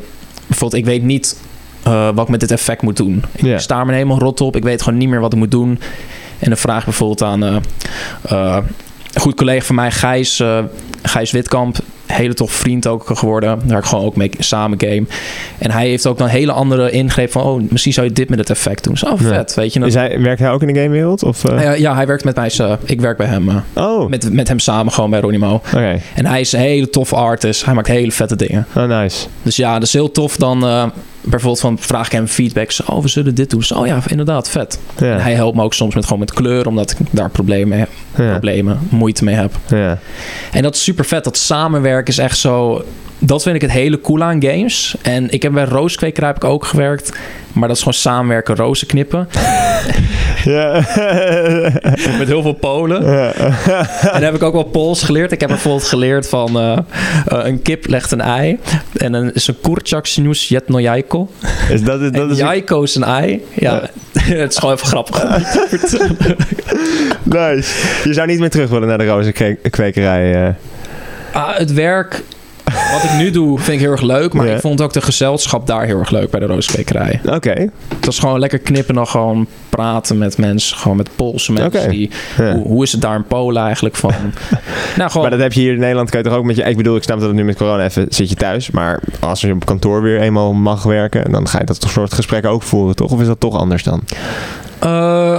[0.46, 1.40] bijvoorbeeld, ik weet niet
[1.84, 3.22] eh, wat ik met dit effect moet doen.
[3.32, 4.56] Ik sta me helemaal rot op.
[4.56, 5.80] Ik weet gewoon niet meer wat ik moet doen.
[6.38, 7.56] En dan vraag ik bijvoorbeeld aan eh,
[8.22, 8.64] eh,
[9.12, 10.42] een goed collega van mij, Gijs,
[11.02, 11.76] Gijs Witkamp.
[12.06, 13.60] Hele tof vriend ook geworden.
[13.64, 15.04] Daar ik gewoon ook mee samen game.
[15.58, 17.42] En hij heeft ook dan een hele andere ingreep van...
[17.42, 18.96] oh, misschien zou je dit met het effect doen.
[18.96, 19.28] Zo oh, Ja.
[19.28, 19.80] vet, weet je.
[19.80, 21.22] Hij, werkt hij ook in de gamewereld?
[21.22, 21.42] Of,
[21.76, 22.50] ja, hij werkt met mij.
[22.84, 23.62] ik werk bij hem.
[23.72, 25.54] Oh, met, met hem samen gewoon bij Ronimo.
[25.54, 26.00] oké.
[26.14, 27.64] En hij is een hele toffe artist.
[27.64, 28.66] Hij maakt hele vette dingen.
[28.76, 29.26] Oh, nice.
[29.42, 30.36] Dus ja, dat is heel tof.
[30.36, 30.92] Dan
[31.24, 32.70] bijvoorbeeld van vraag ik hem feedback.
[32.70, 33.62] Zo, oh, we zullen dit doen.
[33.62, 34.78] Zo, oh ja, inderdaad, vet.
[34.98, 35.18] Ja.
[35.18, 38.30] hij helpt me ook soms met gewoon met kleur, omdat ik daar problemen, heb, Ja.
[38.30, 39.54] problemen moeite mee heb.
[39.68, 39.98] Ja.
[40.52, 41.24] En dat is super vet.
[41.24, 42.84] Dat samenwerken is echt zo.
[43.18, 44.96] Dat vind ik het hele cool aan games.
[45.02, 47.12] En ik heb bij Rooskwekerij heb ik ook gewerkt.
[47.52, 49.28] Maar dat is gewoon samenwerken, rozen knippen.
[50.44, 50.72] Ja.
[52.18, 53.04] Met heel veel Polen.
[53.04, 53.32] Ja.
[54.12, 55.32] En dan heb ik ook wel Pools geleerd.
[55.32, 56.84] Ik heb bijvoorbeeld geleerd van eh, eh,
[57.26, 58.58] een kip legt een ei.
[58.96, 61.30] En dan is een kurczak snoes jet no jajko.
[61.70, 63.44] Is dat, dat is jajko is een ei.
[63.54, 65.22] Ja, het is gewoon even grappig.
[67.22, 67.74] nice.
[68.04, 70.54] Je zou niet meer terug willen naar de rozenkwekerij.
[71.32, 72.22] Ah, het werk
[72.92, 74.32] wat ik nu doe vind ik heel erg leuk.
[74.32, 74.54] Maar Ja.
[74.54, 77.20] ik vond ook de gezelschap daar heel erg leuk bij de Rooskwekerij.
[77.26, 77.50] Oké.
[77.88, 80.76] Het was gewoon lekker knippen dan gewoon praten met mensen.
[80.76, 81.80] Gewoon met Poolse mensen.
[81.80, 81.90] Oké.
[81.90, 82.52] Die, Ja.
[82.54, 84.12] hoe, hoe is het daar in Polen eigenlijk van?
[84.96, 85.22] nou, gewoon...
[85.22, 86.62] Maar dat heb je hier in Nederland, kan je toch ook met je...
[86.62, 88.70] Ik bedoel, ik snap dat het nu met corona even zit je thuis.
[88.70, 91.30] Maar als je op kantoor weer eenmaal mag werken...
[91.32, 93.10] dan ga je dat soort gesprekken ook voeren, toch?
[93.12, 94.00] Of is dat toch anders dan?
[94.78, 95.38] Eh,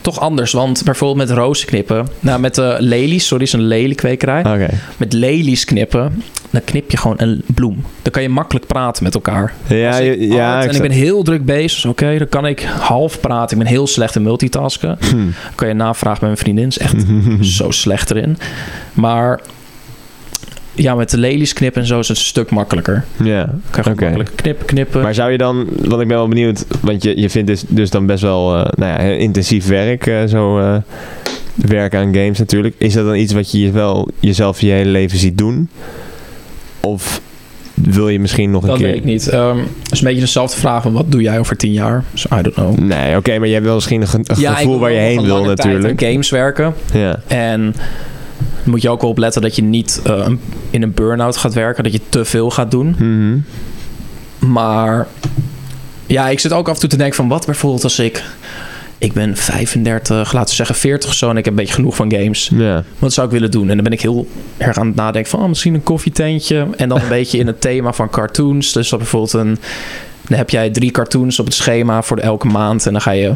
[0.00, 2.08] toch anders, want bijvoorbeeld met rozen knippen.
[2.20, 4.38] Nou, met de lelies, sorry, is een leliekwekerij.
[4.40, 4.68] Oké.
[4.96, 7.84] Met lelies knippen, dan knip je gewoon een bloem.
[8.02, 9.52] Dan kan je makkelijk praten met elkaar.
[9.66, 10.54] Ja, ik ja.
[10.54, 13.56] hard- en ik ben heel druk bezig, dus oké, dan kan ik half praten.
[13.58, 14.98] Ik ben heel slecht in multitasken.
[15.10, 15.16] Hm.
[15.54, 17.04] kan je navragen bij mijn vriendin, is echt
[17.56, 18.36] zo slecht erin.
[18.92, 19.40] Maar
[20.74, 23.04] ja, met de lelies knippen en zo is het een stuk makkelijker.
[23.22, 24.00] Ja, Kan je Oké.
[24.04, 25.02] makkelijk knippen, knippen.
[25.02, 27.90] maar zou je dan, want ik ben wel benieuwd, want je, je vindt dus, dus
[27.90, 30.76] dan best wel eh, nou ja, intensief werk, eh, zo eh,
[31.54, 32.74] werken aan games natuurlijk.
[32.78, 35.68] Is dat dan iets wat je wel jezelf je hele leven ziet doen?
[36.80, 37.20] Of
[37.74, 38.86] wil je misschien nog een dat keer...
[38.86, 39.28] weet ik niet.
[39.28, 42.04] Ehm, het is een beetje dezelfde vraag van wat doe jij over tien jaar?
[42.12, 42.78] Dus I don't know.
[42.78, 44.98] Nee, oké, maar je hebt wel misschien een, ge- een Ja, ik gevoel waar je
[44.98, 46.00] heen een wil natuurlijk.
[46.02, 46.74] games werken.
[46.92, 47.74] Ja, En
[48.64, 50.28] moet je ook wel opletten dat je niet eh,
[50.70, 51.84] in een burn-out gaat werken.
[51.84, 52.94] Dat je te veel gaat doen.
[52.98, 53.38] Mhm.
[54.52, 55.06] Maar
[56.06, 58.24] ja, ik zit ook af en toe te denken van wat bijvoorbeeld als ik...
[58.98, 61.96] Ik ben 35, laten we zeggen 40 of zo en ik heb een beetje genoeg
[61.96, 62.50] van games.
[62.54, 62.84] ja.
[62.98, 63.68] Wat zou ik willen doen?
[63.68, 66.66] En dan ben ik heel erg aan het nadenken van oh, misschien een koffietentje.
[66.76, 68.72] En dan een beetje in het thema van cartoons.
[68.72, 69.58] Dus dat bijvoorbeeld een.
[70.30, 72.86] Dan heb jij drie cartoons op het schema voor elke maand.
[72.86, 73.32] En dan ga je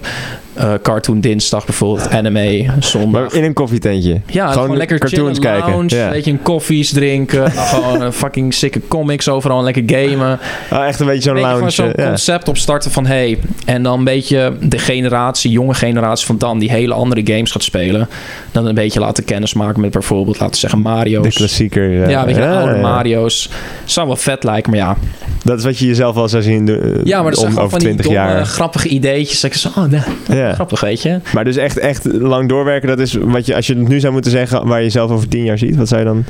[0.54, 3.22] eh, cartoon dinsdag bijvoorbeeld, anime zondag.
[3.22, 4.20] Maar in een koffietentje.
[4.26, 5.70] Ja, gewoon, lekker cartoons chillen, kijken.
[5.72, 6.06] lounge, Ja.
[6.06, 7.50] een beetje een koffies drinken.
[7.74, 10.38] gewoon een fucking sikke comics overal lekker gamen.
[10.72, 11.70] Oh, echt een beetje zo'n lounge.
[11.70, 12.06] zo'n ja.
[12.06, 13.38] concept opstarten van hey.
[13.64, 17.62] En dan een beetje de generatie, jonge generatie van dan die hele andere games gaat
[17.62, 18.08] spelen.
[18.52, 21.24] Dan een beetje laten kennismaken met bijvoorbeeld, laten we zeggen, Mario's.
[21.24, 21.90] De klassieker.
[21.90, 22.78] Ja, Ja, weet je, oude.
[22.80, 23.50] Mario's.
[23.84, 24.96] Zou wel vet lijken, maar ja.
[25.44, 27.78] Dat is wat je jezelf wel zou zien doen, Ja, maar dat zijn gewoon van
[27.78, 28.44] die 20 domme, jaar.
[28.46, 29.40] grappige ideetjes.
[29.40, 29.84] Dat ik zo, oh,
[30.28, 30.52] Ja.
[30.52, 31.20] grappig, weet je.
[31.34, 34.12] Maar dus echt, echt lang doorwerken, dat is wat je, als je het nu zou
[34.12, 36.24] moeten zeggen, waar je jezelf over 10 jaar ziet, wat zou je dan...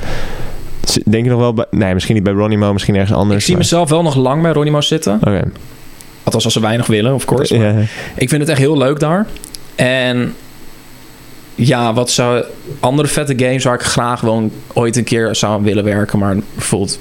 [1.05, 3.37] Denk je nog wel bij, nee, misschien niet bij Ronnie Mo, misschien ergens anders.
[3.39, 5.13] Ik zie maar- mezelf wel nog lang bij Ronimo zitten.
[5.15, 5.43] Oké.
[6.23, 7.55] Althans, als ze weinig willen, of course.
[8.15, 9.25] Ik vind het echt heel leuk daar.
[9.75, 10.33] En
[11.55, 12.43] ja, wat zou
[12.79, 16.35] andere vette games waar ik graag wel een- ooit een keer zou willen werken, maar
[16.55, 16.99] bijvoorbeeld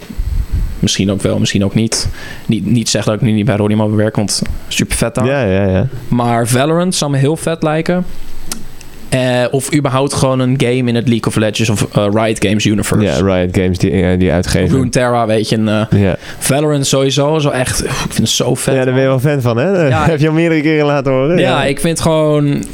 [0.84, 2.08] Misschien ook wel, misschien ook niet.
[2.46, 5.26] Niet, niet zeggen dat ik nu niet bij mag werken, want super vet dan.
[5.26, 5.86] Ja, ja, ja.
[6.08, 8.04] Maar Valorant zou me heel vet lijken.
[9.08, 12.64] Eh, of überhaupt gewoon een game in het League of Legends of eh, Riot Games
[12.64, 13.04] universe.
[13.04, 14.76] Ja, Riot Games die, eh, die uitgeven.
[14.76, 16.16] Runeterra, weet je.
[16.38, 17.38] Valorant sowieso.
[17.38, 18.74] Zo echt, ik vind het zo vet.
[18.74, 19.88] ja, daar ben je wel fan van, hè?
[19.88, 20.06] Ja.
[20.10, 21.38] heb je al meerdere keren laten horen.
[21.38, 22.64] ja, ik vind gewoon...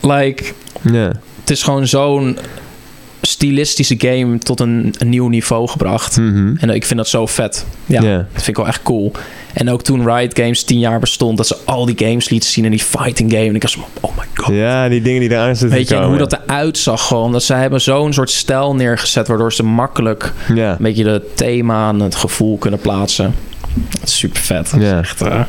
[0.00, 0.44] Like,
[1.40, 2.38] het is gewoon zo'n
[3.40, 6.16] stilistische game tot een, een nieuw niveau gebracht.
[6.16, 6.54] Mhm.
[6.58, 7.66] En ik vind dat zo vet.
[7.86, 9.12] Ja, dat vind ik wel echt cool.
[9.52, 12.64] En ook toen Riot Games tien jaar bestond, dat ze al die games lieten zien
[12.64, 13.46] in die fighting game.
[13.46, 14.54] En ik was van, oh my god.
[14.54, 17.32] Ja, die dingen die eraan zitten Weet je, en hoe dat eruit zag gewoon.
[17.32, 20.70] Dat ze hebben zo'n soort stijl neergezet, waardoor ze makkelijk Ja.
[20.70, 23.34] een beetje de thema en het gevoel kunnen plaatsen.
[24.04, 24.72] Super vet.
[24.78, 24.98] Ja.
[24.98, 25.40] echt, eh,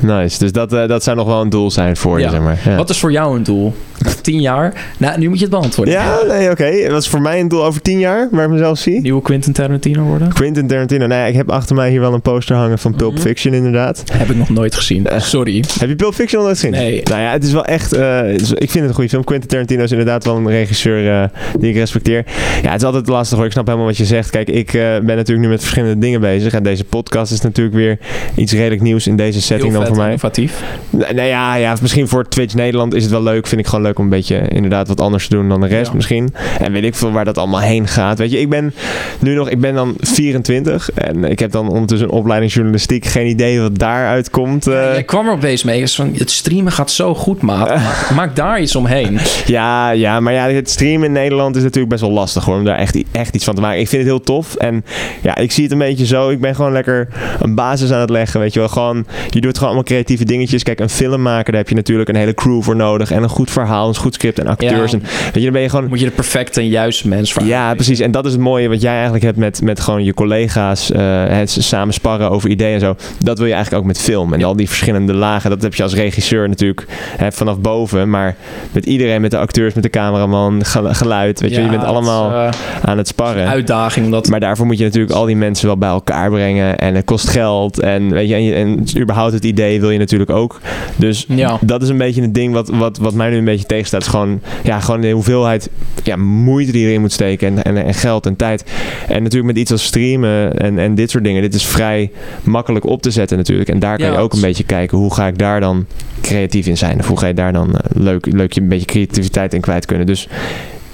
[0.00, 0.38] Nice.
[0.38, 2.30] Dus dat, eh, dat zou nog wel een doel zijn voor je, Ja.
[2.30, 2.58] zeg maar.
[2.64, 2.76] Ja.
[2.76, 3.74] Wat is voor jou een doel?
[4.20, 4.74] Tien jaar?
[4.98, 5.94] Nou, nu moet je het beantwoorden.
[5.94, 6.90] Ja, nee, oké.
[6.90, 9.00] Wat is voor mij een doel over tien jaar, waar ik mezelf zie?
[9.00, 10.32] Nieuwe Quentin Tarantino worden?
[10.32, 11.06] Quentin Tarantino.
[11.06, 13.22] Nee, ik heb achter mij hier wel een poster hangen van Pulp Mhm.
[13.22, 14.02] Fiction, inderdaad.
[14.12, 15.06] Heb ik nog nooit gezien.
[15.06, 15.20] Eh.
[15.20, 15.64] Sorry.
[15.78, 16.74] Heb je Pulp Fiction al nooit gezien?
[16.74, 17.00] Nee.
[17.04, 17.92] Nou ja, het is wel echt...
[17.92, 19.24] eh, ik vind het een goede film.
[19.24, 22.24] Quentin Tarantino is inderdaad wel een regisseur die ik respecteer.
[22.62, 23.46] Ja, het is altijd lastig hoor.
[23.46, 24.30] Ik snap helemaal wat je zegt.
[24.30, 26.52] Kijk, ik ben natuurlijk nu met verschillende dingen bezig.
[26.52, 27.98] En deze podcast is natuurlijk weer
[28.34, 30.06] iets redelijk nieuws in deze setting Heel dan voor mij.
[30.06, 30.62] innovatief.
[30.90, 33.46] Nee, ja, ja, misschien voor Twitch Nederland is het wel leuk.
[33.46, 35.86] Vind ik gewoon leuk om een beetje inderdaad wat anders te doen dan de rest
[35.90, 35.94] Ja.
[35.96, 36.34] misschien.
[36.60, 38.18] En weet ik veel waar dat allemaal heen gaat.
[38.18, 38.74] Weet je, ik ben
[39.18, 43.04] nu nog, ik ben dan 24 en ik heb dan ondertussen een opleiding journalistiek.
[43.06, 44.64] Geen idee wat daaruit komt.
[44.64, 45.80] Ja, jij kwam er opeens mee.
[45.80, 47.68] is van, het streamen gaat zo goed, maat.
[47.82, 49.18] Maak, maak daar iets omheen.
[49.46, 52.64] Ja, ja, maar ja, het streamen in Nederland is natuurlijk best wel lastig hoor, om
[52.64, 53.80] daar echt, echt iets van te maken.
[53.80, 54.84] Ik vind het heel tof en
[55.22, 56.30] ja, ik zie het een beetje zo.
[56.30, 57.08] Ik ben gewoon lekker
[57.40, 58.68] een basis aan het leggen, weet je wel.
[58.68, 60.62] Gewoon, je doet gewoon allemaal creatieve dingetjes.
[60.62, 63.28] Kijk, een film maken, daar heb je natuurlijk een hele crew voor nodig en een
[63.28, 64.90] goed verhaal, een goed script en acteurs.
[64.90, 64.98] Ja.
[64.98, 65.88] En, weet je, dan ben je gewoon...
[65.88, 67.50] Moet je de perfecte en juiste mens vragen.
[67.50, 68.00] Ja, precies.
[68.00, 70.90] En dat is het mooie wat jij eigenlijk hebt met, met gewoon je collega's.
[70.90, 72.96] eh, het samen sparren over ideeën en zo.
[73.18, 74.32] Dat wil je eigenlijk ook met film.
[74.32, 74.46] En Ja.
[74.46, 75.50] al die verschillende lagen.
[75.50, 76.86] Dat heb je als regisseur natuurlijk
[77.16, 78.10] hè, vanaf boven.
[78.10, 78.36] Maar
[78.72, 81.40] met iedereen, met de acteurs, met de cameraman, gel- geluid.
[81.40, 82.48] Weet je, Ja, je bent het, allemaal eh,
[82.84, 83.48] aan het sparren.
[83.48, 84.04] uitdaging.
[84.04, 86.78] Omdat, Maar daarvoor moet je natuurlijk al die mensen wel bij elkaar brengen.
[86.78, 87.78] En het kost geld.
[87.80, 90.60] En, weet je, en, je- en überhaupt het idee wil je natuurlijk ook.
[90.96, 91.58] Dus ja.
[91.60, 94.00] dat is een beetje het ding wat, wat, wat mij nu een beetje tegenstaat.
[94.00, 95.70] Is gewoon, ja, gewoon de hoeveelheid
[96.02, 97.48] ja, moeite die je erin moet steken.
[97.48, 98.64] En, en, en geld en tijd.
[99.08, 101.42] En natuurlijk met iets als streamen en, en dit soort dingen.
[101.42, 102.10] Dit is vrij
[102.42, 103.68] makkelijk op te zetten natuurlijk.
[103.68, 104.98] En daar kan Ja, je ook een beetje kijken.
[104.98, 105.86] Hoe ga ik daar dan
[106.20, 106.98] creatief in zijn?
[106.98, 109.86] Of hoe ga je daar dan eh, leuk, leuk je een beetje creativiteit in kwijt
[109.86, 110.06] kunnen?
[110.06, 110.28] Dus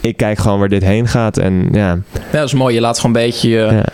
[0.01, 1.39] ik kijk gewoon waar dit heen gaat.
[1.39, 1.99] En ja,
[2.33, 2.75] ja, dat is mooi.
[2.75, 3.49] Je laat gewoon een beetje...
[3.49, 3.85] Ja.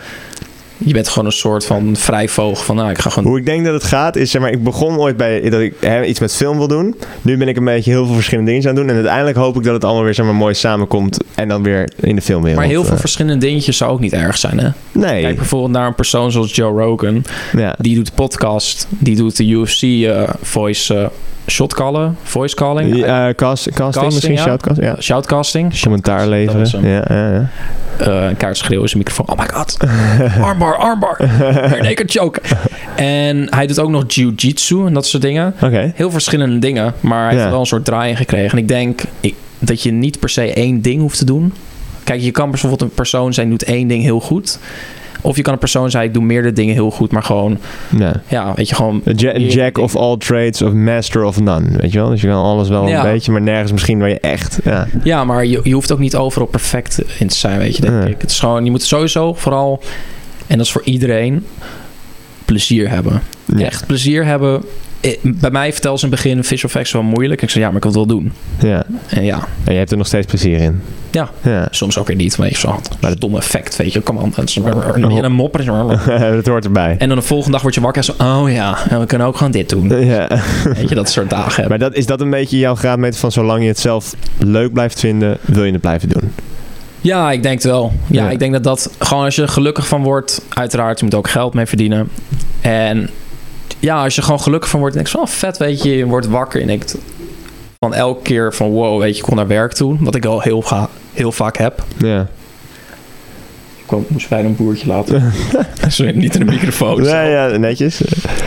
[0.77, 2.63] Je bent gewoon een soort van vrijvogel.
[2.63, 3.29] Van, nou, ik ga gewoon...
[3.29, 5.73] Hoe ik denk dat het gaat is, zeg maar, ik begon ooit bij dat ik
[5.79, 6.95] hè, iets met film wil doen.
[7.21, 8.89] Nu ben ik een beetje heel veel verschillende dingen aan het doen.
[8.89, 11.19] En uiteindelijk hoop ik dat het allemaal weer zeg maar, mooi samenkomt.
[11.35, 12.59] En dan weer in de filmwereld.
[12.59, 12.99] Maar heel veel eh.
[12.99, 14.69] verschillende dingetjes zou ook niet erg zijn, hè?
[14.91, 15.21] Nee.
[15.21, 17.23] Kijk bijvoorbeeld naar een persoon zoals Joe Rogan.
[17.57, 17.75] ja.
[17.79, 18.87] Die doet podcast.
[18.89, 21.07] Die doet de UFC eh, voice eh,
[21.47, 22.17] shotcallen.
[22.23, 23.03] Voice calling.
[23.03, 24.41] Eh, cast, casting, misschien ja.
[24.41, 24.81] shoutcast.
[24.81, 24.95] Ja.
[25.01, 25.79] Shoutcasting.
[25.81, 26.81] Commentaar leveren.
[26.89, 27.49] Ja, ja, ja.
[27.97, 29.29] Eh, een kaart schreeuwen in zijn microfoon.
[29.29, 29.77] Oh my god.
[30.47, 31.17] Armbar, armbar.
[31.81, 32.41] Naked choke.
[32.95, 35.53] En hij doet ook nog jiu-jitsu en dat soort dingen.
[35.61, 35.91] Oké.
[35.95, 36.93] Heel verschillende dingen.
[36.99, 37.37] Maar hij Ja.
[37.39, 38.51] heeft wel een soort draai in gekregen.
[38.51, 41.53] En ik denk ik, dat je niet per se één ding hoeft te doen.
[42.03, 44.59] Kijk, je kan bijvoorbeeld een persoon zijn die doet één ding heel goed.
[45.25, 47.11] Of je kan een persoon zijn, ik doe meerdere dingen heel goed.
[47.11, 47.57] Maar gewoon,
[47.97, 48.21] Ja.
[48.27, 49.01] ja, weet je, gewoon...
[49.15, 51.65] Ja- jack of all trades of master of none.
[51.77, 52.09] Weet je wel?
[52.09, 53.05] Dus je kan alles wel Ja.
[53.05, 54.59] een beetje, maar nergens misschien waar je echt...
[54.63, 54.87] Ja.
[55.03, 58.03] Ja, maar je, je hoeft ook niet overal perfect in te zijn, weet je, denk
[58.07, 58.21] ik.
[58.21, 59.81] Het is gewoon, je moet sowieso vooral,
[60.47, 61.45] en dat is voor iedereen,
[62.45, 63.21] plezier hebben.
[63.57, 64.61] Echt plezier hebben.
[65.05, 67.41] Eh, Bij mij vertel ze in het begin visual effects wel moeilijk.
[67.41, 68.31] Ik zei, ja, maar ik wil het wel doen.
[68.59, 68.83] ja.
[69.09, 70.81] En ja, En je hebt er nog steeds plezier in.
[71.11, 71.29] Ja.
[71.41, 71.67] Ja.
[71.71, 72.35] soms ook weer niet.
[72.39, 74.01] Je, zo, maar het domme effect, weet je.
[74.01, 75.17] Kom aan, Oh.
[75.17, 75.53] en een mop.
[75.55, 76.95] dat hoort erbij.
[76.99, 79.27] En dan de volgende dag word je wakker en zo, oh ja, en we kunnen
[79.27, 80.05] ook gewoon dit doen.
[80.05, 80.27] Ja.
[80.63, 81.69] Weet je, dat soort dagen hebben.
[81.79, 84.99] Maar dat, is dat een beetje jouw graadmeter van zolang je het zelf leuk blijft
[84.99, 86.31] vinden, wil je het blijven doen?
[87.01, 87.93] Ja, ik denk het wel.
[88.07, 88.29] Ja, Ja.
[88.29, 91.29] ik denk dat dat gewoon als je er gelukkig van wordt, uiteraard, je moet ook
[91.29, 92.09] geld mee verdienen.
[92.61, 93.09] En
[93.85, 96.05] ja, als je gewoon gelukkig van wordt, denk je van, oh, vet, weet je, je
[96.05, 96.97] wordt wakker en denkt
[97.79, 99.97] van elke keer van, wow, weet je, ik kon naar werk toe.
[99.99, 101.83] Wat ik al heel, ga, heel vaak heb.
[101.97, 102.21] Ja.
[103.77, 105.33] Ik kwam, moest bijna een boertje laten.
[105.87, 107.03] Sorry, niet in de microfoon.
[107.03, 108.01] Ja, ja, netjes.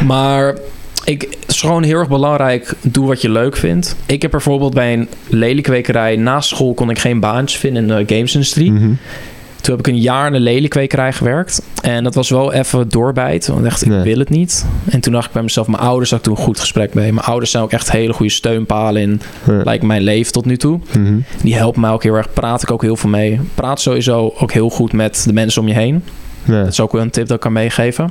[0.07, 0.57] Maar
[1.05, 2.74] ik, het is gewoon heel erg belangrijk.
[2.80, 3.97] Doe wat je leuk vindt.
[4.07, 6.16] Ik heb bijvoorbeeld bij een lelienkwekerij...
[6.16, 8.72] Na school kon ik geen baantjes vinden in de gamesindustrie.
[8.72, 8.93] Mhm.
[9.69, 11.62] Toen heb ik een jaar in een lelienkwekerij gewerkt.
[11.83, 13.47] En dat was wel even doorbijt.
[13.47, 14.03] Want ik dacht, ik Nee.
[14.03, 14.66] wil het niet.
[14.91, 15.66] En toen dacht ik bij mezelf...
[15.66, 17.12] Mijn ouders had ik toen een goed gesprek mee.
[17.12, 19.62] Mijn ouders zijn ook echt hele goede steunpalen in Ja.
[19.64, 20.81] lijkt mijn leven tot nu toe.
[20.99, 21.14] Mhm.
[21.43, 22.33] Die helpen mij ook heel erg.
[22.33, 23.41] Praat ik ook heel veel mee.
[23.55, 26.05] Praat sowieso ook heel goed met de mensen om je heen.
[26.45, 26.59] Ja.
[26.62, 28.11] Dat is ook wel een tip dat ik kan meegeven.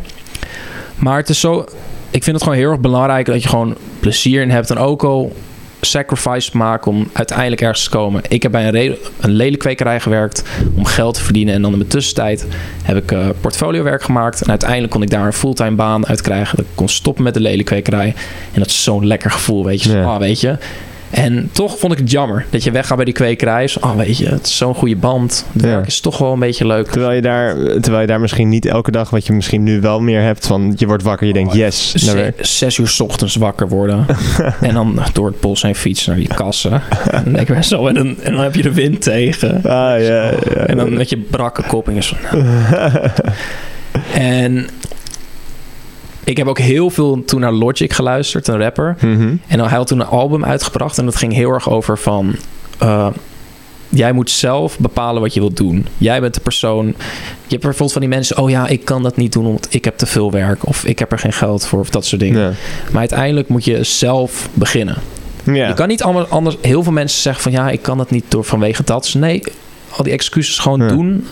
[0.96, 1.66] Maar het is zo...
[2.10, 4.70] Ik vind het gewoon heel erg belangrijk dat je gewoon plezier in hebt.
[4.70, 5.34] En ook al
[5.82, 8.22] sacrifice maken om uiteindelijk ergens te komen.
[8.28, 10.44] Ik heb bij een, re- een lelenkwekerij gewerkt
[10.76, 11.54] om geld te verdienen.
[11.54, 12.46] En dan in mijn tussentijd
[12.84, 14.42] heb ik eh portfoliowerk gemaakt.
[14.42, 16.58] En uiteindelijk kon ik daar een fulltime baan uit krijgen.
[16.58, 18.14] Dat ik kon stoppen met de lelenkwekerij.
[18.54, 19.92] En dat is zo'n lekker gevoel, weet je.
[19.92, 20.04] Ja.
[20.04, 20.58] ah, weet je.
[21.10, 23.68] En toch vond ik het jammer dat je weggaat bij die kwekerij.
[23.68, 25.46] Zo, ah, weet je, het is zo'n goede band.
[25.54, 25.68] Het Ja.
[25.68, 26.88] werk is toch wel een beetje leuk.
[26.88, 30.00] Terwijl je, daar, terwijl je daar misschien niet elke dag, wat je misschien nu wel
[30.00, 31.92] meer hebt, van je wordt wakker, je denkt yes,
[32.40, 34.06] zes uur 's ochtends wakker worden.
[34.62, 36.72] en dan door het bos heen fietsen naar die kassen.
[37.12, 39.56] en, dan denk ik, zo, en, dan, en dan heb je de wind tegen.
[39.56, 40.32] Ah, ja, ja.
[40.66, 42.16] En dan met je brakke kop en je zo...
[42.32, 42.44] nou.
[44.14, 44.68] en
[46.28, 48.96] ik heb ook heel veel toen naar Logic geluisterd, een rapper.
[49.02, 49.36] Mhm.
[49.48, 52.36] En hij had toen een album uitgebracht en dat ging heel erg over van...
[52.78, 53.08] eh,
[53.90, 55.88] jij moet zelf bepalen wat je wilt doen.
[55.98, 56.86] Jij bent de persoon...
[56.86, 56.94] Je
[57.54, 58.38] hebt bijvoorbeeld van die mensen...
[58.38, 60.68] oh ja, ik kan dat niet doen omdat ik heb te veel werk...
[60.68, 62.42] of ik heb er geen geld voor of dat soort dingen.
[62.42, 62.52] Ja.
[62.92, 64.98] Maar uiteindelijk moet je zelf beginnen.
[65.44, 65.68] Ja.
[65.68, 66.58] Je kan niet allemaal anders...
[66.62, 67.52] Heel veel mensen zeggen van...
[67.52, 69.14] ja, ik kan dat niet door vanwege dat.
[69.18, 69.44] Nee,
[69.98, 70.88] al die excuses gewoon Ja.
[70.88, 71.28] doen.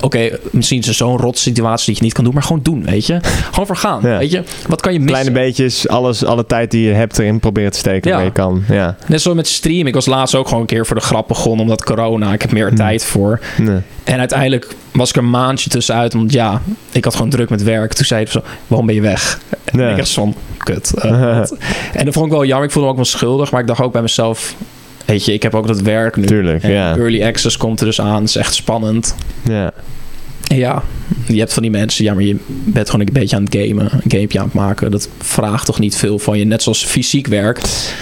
[0.00, 2.34] Oké, misschien is er zo'n rot situatie dat je niet kan doen...
[2.34, 3.18] maar gewoon doen, weet je.
[3.50, 4.18] Gewoon vergaan, Ja.
[4.18, 4.42] weet je.
[4.68, 5.16] Wat kan je missen?
[5.22, 8.16] Kleine beetjes, alles, alle tijd die je hebt erin proberen te steken Ja.
[8.16, 8.64] waar je kan.
[8.68, 8.96] Ja.
[9.06, 9.86] Net zo met stream.
[9.86, 11.60] Ik was laatst ook gewoon een keer voor de grap begonnen...
[11.60, 12.76] omdat corona, ik heb meer Hmm.
[12.76, 13.40] tijd voor.
[13.58, 13.78] Nee.
[14.04, 16.12] En uiteindelijk was ik er een maandje tussenuit...
[16.12, 16.62] want ja,
[16.92, 17.92] ik had gewoon druk met werk.
[17.92, 19.38] Toen zei hij zo, waarom ben je weg?
[19.64, 19.88] En Ja.
[19.90, 20.94] ik dacht van, kut.
[20.94, 21.36] eh,
[21.98, 22.66] en dat vond ik wel jammer.
[22.66, 23.50] Ik voelde me ook wel schuldig.
[23.50, 24.54] Maar ik dacht ook bij mezelf...
[25.04, 26.24] Weet je, ik heb ook dat werk nu.
[26.24, 26.96] Tuurlijk, En ja.
[26.96, 28.20] Early access komt er dus aan.
[28.20, 29.14] Het is echt spannend.
[29.42, 29.72] Ja.
[30.56, 30.82] Ja,
[31.26, 32.04] je hebt van die mensen...
[32.04, 33.88] Ja, maar je bent gewoon een beetje aan het gamen.
[33.92, 34.90] Een gamepje aan het maken.
[34.90, 36.44] Dat vraagt toch niet veel van je.
[36.44, 37.60] Net zoals fysiek werk.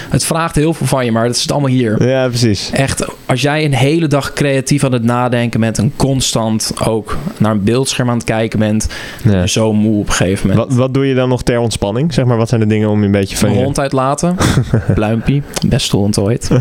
[0.09, 1.11] Het vraagt heel veel van je.
[1.11, 2.07] Maar dat is het allemaal hier.
[2.07, 2.69] ja, precies.
[2.73, 5.77] Echt, als jij een hele dag creatief aan het nadenken bent...
[5.77, 8.87] en constant ook naar een beeldscherm aan het kijken bent...
[9.23, 9.47] Ja.
[9.47, 10.67] zo moe op een gegeven moment.
[10.67, 12.13] Wat, wat doe je dan nog ter ontspanning?
[12.13, 13.63] Zeg maar, wat zijn de dingen om je een beetje van je...
[13.63, 14.35] hond uitlaten.
[14.93, 15.43] Pluimpie.
[15.67, 16.49] Beste hond ooit.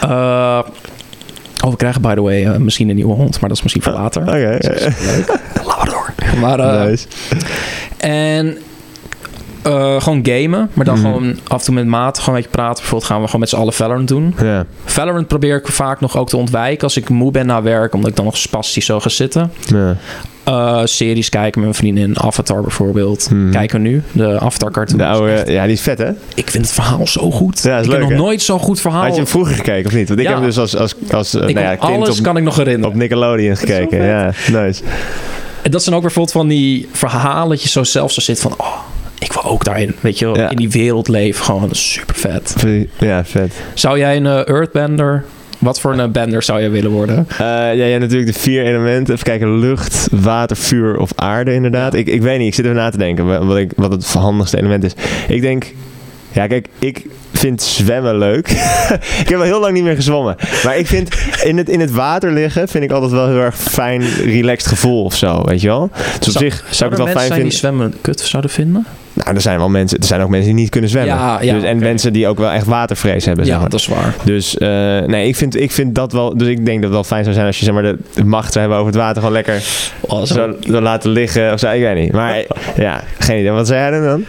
[0.00, 0.58] Eh,
[1.66, 3.40] oh, we krijgen by the way eh, misschien een nieuwe hond.
[3.40, 4.22] Maar dat is misschien voor later.
[4.22, 4.56] Oké.
[4.58, 4.68] Is
[5.16, 5.38] leuk.
[5.64, 6.14] Labrador.
[6.40, 7.06] Maar, eh, Nice.
[7.96, 8.58] En
[9.66, 10.70] eh, gewoon gamen.
[10.72, 11.04] Maar dan Mhm.
[11.06, 12.74] gewoon af en toe met maat gewoon een beetje praten.
[12.76, 14.34] Bijvoorbeeld gaan we gewoon met z'n allen Valorant doen.
[14.42, 14.64] Ja.
[14.84, 17.94] Valorant probeer ik vaak nog ook te ontwijken als ik moe ben na werk.
[17.94, 19.52] Omdat ik dan nog spastisch zo ga zitten.
[20.44, 22.20] Eh, series kijken met mijn vriendin.
[22.20, 23.30] Avatar bijvoorbeeld.
[23.30, 23.50] Mhm.
[23.50, 24.02] Kijken we nu.
[24.12, 24.98] De Avatar cartoon.
[24.98, 26.10] De oude, ja, die is vet, hè?
[26.34, 27.62] Ik vind het verhaal zo goed.
[27.62, 29.02] Ja, is ik leuk, heb nog nooit zo'n goed verhaal.
[29.02, 30.08] Had je hem vroeger gekeken of niet?
[30.08, 30.30] Want ik Ja.
[30.32, 32.56] heb hem dus als, als, als eh, ik nou ja, alles op, kan ik nog
[32.56, 32.88] herinneren.
[32.88, 34.04] op Nickelodeon gekeken.
[34.04, 34.82] Ja, nice.
[35.62, 38.54] En dat zijn ook bijvoorbeeld van die verhalen dat je zo zelf zo zit van...
[38.56, 38.74] Oh,
[39.18, 40.50] ik wil ook daarin, weet je Ja.
[40.50, 41.44] in die wereld leven.
[41.44, 42.54] Gewoon super vet.
[42.98, 43.52] Ja, vet.
[43.74, 45.24] Zou jij een eh, Earthbender...
[45.58, 47.26] Wat voor een eh, bender zou jij willen worden?
[47.30, 49.14] Eh, ja, je hebt natuurlijk de vier elementen.
[49.14, 51.94] Even kijken, lucht, water, vuur of aarde inderdaad.
[51.94, 54.06] Ik, ik weet niet, ik zit even na te denken wa- wat, ik, wat het
[54.12, 54.92] handigste element is.
[55.28, 55.64] Ik denk,
[56.32, 58.48] ja kijk, ik vind zwemmen leuk.
[59.22, 60.36] ik heb al heel lang niet meer gezwommen.
[60.64, 61.14] Maar ik vind,
[61.44, 65.04] in het, in het water liggen vind ik altijd wel heel erg fijn, relaxed gevoel
[65.04, 65.90] of zo, weet je wel.
[66.18, 68.86] Dus op Zou- zich zou ik het wel fijn die zwemmen kut zouden vinden?
[69.24, 71.14] Nou, er zijn wel mensen, er zijn ook mensen die niet kunnen zwemmen.
[71.16, 73.86] Ja, ja, dus, en mensen die ook wel echt watervrees hebben, zeg Ja, dat is
[73.86, 74.14] waar.
[74.24, 74.68] Dus eh,
[75.00, 76.36] nee, ik vind, ik vind dat wel.
[76.36, 78.24] Dus ik denk dat het wel fijn zou zijn als je zeg maar, de, de
[78.24, 79.16] macht zou hebben over het water.
[79.16, 79.62] Gewoon lekker
[80.00, 81.70] Oh, zo- zo, zo laten liggen of zo.
[81.70, 82.12] Ik weet niet.
[82.12, 82.42] Maar
[82.76, 83.50] ja, geen idee.
[83.50, 84.24] Wat zei jij dan?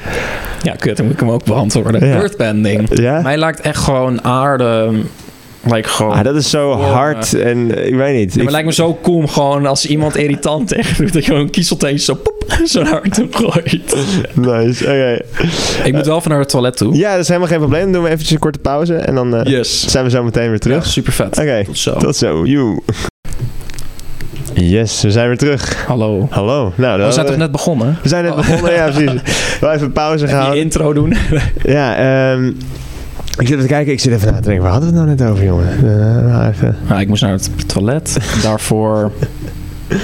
[0.62, 2.08] Ja, kut, dan moet ik hem ook beantwoorden.
[2.08, 2.16] Ja.
[2.16, 2.88] Earthbending.
[2.94, 3.22] Ja?
[3.22, 4.92] Mij lijkt echt gewoon aarde...
[5.74, 6.14] Like gewoon...
[6.14, 8.34] Ah, dat is zo hard en eh, ik weet niet.
[8.34, 11.14] Ja, maar Ik- het lijkt me zo cool om gewoon als iemand irritant tegen doet,
[11.14, 13.96] dat je gewoon een kiezelteentje zo poep, zo naar haar toe gooit.
[14.34, 14.84] nice.
[14.84, 15.20] Oké.
[15.84, 16.96] Ik moet wel van naar het toilet toe.
[16.96, 17.82] Ja, dat is helemaal geen probleem.
[17.84, 19.88] Dan doen we eventjes een korte pauze en dan eh, Yes.
[19.88, 20.84] zijn we zo meteen weer terug.
[20.84, 21.38] Ja, super vet.
[21.40, 21.94] Oké, Tot zo.
[21.98, 22.46] tot zo.
[22.46, 22.82] Joe.
[24.54, 25.86] Yes, we zijn weer terug.
[25.88, 26.28] Hallo.
[26.30, 26.74] Hallo.
[26.76, 27.98] Nou, We zijn toch net begonnen?
[28.02, 28.38] we zijn net Oh.
[28.38, 28.74] begonnen.
[28.74, 29.22] Ja, precies.
[29.62, 30.62] Wel even pauze Die gehouden.
[30.62, 31.14] intro doen.
[31.64, 31.96] Ja,
[32.32, 32.52] ehm
[33.38, 33.94] ik zit even te kijken.
[33.94, 34.64] Ik zit even na te denken.
[34.64, 35.78] Waar hadden we het nou net over, jongen?
[35.78, 36.76] Eh, nou, even.
[36.88, 38.18] Nou, ik moest naar het toilet.
[38.44, 39.12] Daarvoor...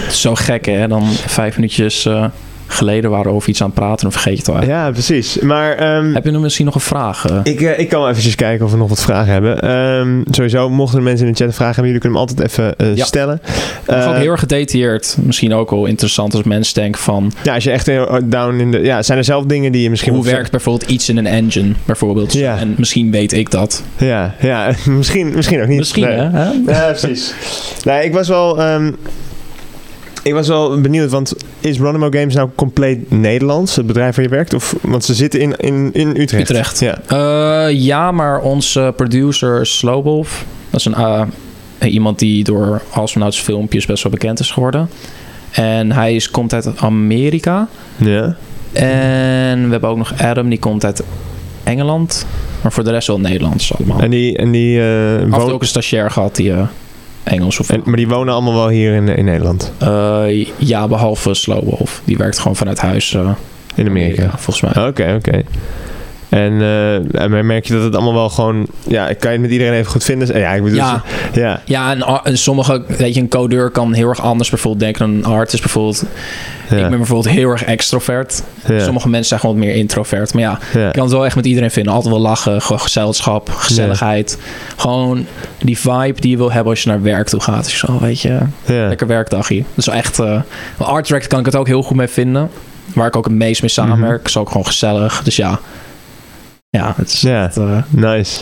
[0.09, 0.87] Zo gek, hè?
[0.87, 2.25] Dan vijf minuutjes eh,
[2.73, 4.67] geleden waren we over iets aan het praten en dan vergeet je het al.
[4.69, 5.39] Ja, precies.
[5.39, 7.25] Maar ehm, Heb je nu misschien nog een vraag?
[7.29, 7.39] eh?
[7.43, 9.61] ik, eh, ik kan eventjes kijken of we nog wat vragen hebben.
[9.61, 12.77] Ehm, sowieso, mochten er mensen in de chat vragen hebben, jullie kunnen hem altijd even
[12.77, 13.05] eh, Ja.
[13.05, 13.41] stellen.
[13.87, 15.17] Ook heel erg gedetailleerd.
[15.21, 17.31] Misschien ook wel interessant als mensen denken van...
[17.43, 18.79] Ja, als je echt heel down in de...
[18.79, 20.13] Ja, zijn er zelf dingen die je misschien...
[20.13, 22.33] hoe werkt bijvoorbeeld iets in een engine, bijvoorbeeld?
[22.33, 22.57] Ja.
[22.57, 23.83] En misschien weet ik dat.
[23.97, 25.77] Ja, ja misschien, misschien ook niet.
[25.79, 26.17] Misschien, Nee.
[26.17, 26.29] hè?
[26.29, 26.49] hè?
[26.65, 27.33] Ja, precies.
[27.83, 28.59] nee, ik was wel...
[28.61, 28.91] ehm,
[30.23, 34.31] ik was wel benieuwd, want is Ronimo Games nou compleet Nederlands, het bedrijf waar je
[34.31, 34.53] werkt?
[34.53, 36.49] Of, want ze zitten in, in, in Utrecht.
[36.49, 36.79] Utrecht.
[36.79, 36.97] Ja.
[37.07, 43.85] Eh, ja, maar onze producer Slowwolf, dat is een, eh, iemand die door Astronauts filmpjes
[43.85, 44.89] best wel bekend is geworden.
[45.51, 47.67] En hij is, komt uit Amerika.
[47.95, 48.35] Ja.
[48.71, 51.03] En we hebben ook nog Adam, die komt uit
[51.63, 52.25] Engeland.
[52.61, 53.99] Maar voor de rest wel Nederlands allemaal.
[53.99, 55.53] En die, en die wonen...
[55.53, 56.67] ook een stagiair gehad die eh,
[57.23, 57.69] Engels of...
[57.69, 59.71] en- maar die wonen allemaal wel hier in, in Nederland.
[59.79, 62.01] Eh, ja, behalve Slowwolf.
[62.03, 63.13] Die werkt gewoon vanuit huis.
[63.13, 63.29] eh,
[63.75, 64.29] In Amerika.
[64.37, 64.87] volgens mij.
[64.87, 65.41] Oké, oké.
[66.33, 68.67] En eh, en merk je dat het allemaal wel gewoon...
[68.87, 70.39] Ja, kan je het met iedereen even goed vinden?
[70.39, 70.77] Ja, ik bedoel...
[70.77, 71.01] Ja.
[71.33, 71.61] Ja.
[71.65, 75.31] Ja, en, en sommige, weet je, een codeur kan heel erg anders bijvoorbeeld denken dan
[75.31, 75.61] een artist.
[75.63, 76.03] Bijvoorbeeld,
[76.69, 76.75] Ja.
[76.75, 78.43] ik ben bijvoorbeeld heel erg extrovert.
[78.67, 78.79] ja.
[78.83, 80.33] Sommige mensen zijn gewoon wat meer introvert.
[80.33, 81.93] Maar ja, je kan het wel echt met iedereen vinden.
[81.93, 84.37] Altijd wel lachen, gewoon gezelschap, gezelligheid.
[84.77, 85.25] Gewoon
[85.61, 87.63] die vibe die je wil hebben als je naar werk toe gaat.
[87.63, 89.57] Dus zo, weet je, lekker werkdagje.
[89.57, 90.19] Dat is wel echt...
[90.19, 90.41] eh
[90.77, 92.49] art direct kan ik het ook heel goed mee vinden.
[92.93, 94.25] Waar ik ook het meest mee samenwerk.
[94.27, 95.21] Is ook gewoon gezellig.
[95.23, 95.59] Dus ja.
[96.79, 97.21] Ja, het is.
[97.21, 97.51] Ja.
[97.55, 98.41] eh, Nice.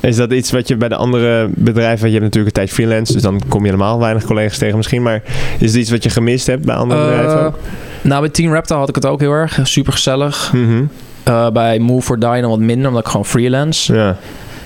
[0.00, 2.00] Is dat iets wat je bij de andere bedrijven...
[2.00, 4.76] Want je hebt natuurlijk een tijd freelance, dus dan kom je helemaal weinig collega's tegen
[4.76, 5.02] misschien.
[5.02, 5.22] Maar
[5.58, 7.38] is het iets wat je gemist hebt bij andere bedrijven?
[7.38, 7.58] eh, ook?
[8.02, 9.58] nou, bij Team Raptor had ik het ook heel erg.
[9.62, 10.52] Super gezellig.
[10.52, 10.84] Mhm.
[11.22, 13.94] Eh, bij Move for Die dan wat minder, omdat ik gewoon freelance.
[13.94, 14.16] Ja.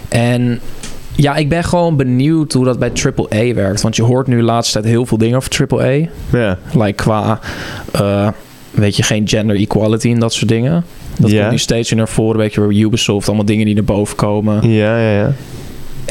[0.09, 0.61] En
[1.15, 3.81] ja, ik ben gewoon benieuwd hoe dat bij AAA werkt.
[3.81, 6.09] Want je hoort nu de laatste tijd heel veel dingen over AAA.
[6.31, 6.59] Ja.
[6.73, 7.41] Like qua,
[7.93, 8.29] eh,
[8.71, 10.85] weet je, geen gender equality en dat soort dingen.
[11.19, 11.39] Dat Ja.
[11.39, 12.39] komt nu steeds weer naar voren.
[12.39, 14.71] Weet je, bij Ubisoft, allemaal dingen die naar boven komen.
[14.71, 15.33] Ja, ja, ja.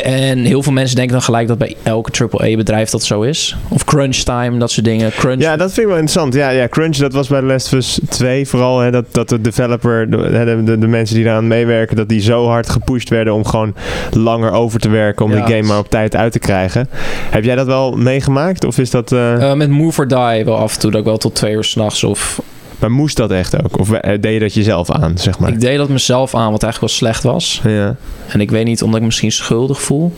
[0.04, 3.56] En heel veel mensen denken dan gelijk dat bij elke AAA-bedrijf dat zo is.
[3.68, 5.12] Of crunch time, dat soort dingen.
[5.12, 5.42] Crunch.
[5.42, 6.34] Ja, dat vind ik wel interessant.
[6.34, 8.80] Ja, ja Crunch, dat was bij The Last of Us 2 vooral.
[8.80, 12.22] Hè, dat, dat de developer, de, de, de, de mensen die eraan meewerken, dat die
[12.22, 13.76] zo hard gepusht werden om gewoon
[14.12, 15.26] langer over te werken.
[15.26, 15.46] Om Ja.
[15.46, 16.90] die game maar op tijd uit te krijgen.
[17.30, 18.66] Heb jij dat wel meegemaakt?
[18.66, 19.12] Of is dat...
[19.12, 20.92] eh, Eh, met Move or Die wel af en toe.
[20.92, 22.42] Dat ik wel tot twee uur s'nachts of...
[22.80, 23.80] maar moest dat echt ook?
[23.80, 25.50] Of eh, deed je dat jezelf aan, zeg maar?
[25.52, 27.62] Ik deed dat mezelf aan, wat eigenlijk wel slecht was.
[27.64, 27.96] Ja.
[28.28, 30.14] En ik weet niet, omdat ik me misschien schuldig voel.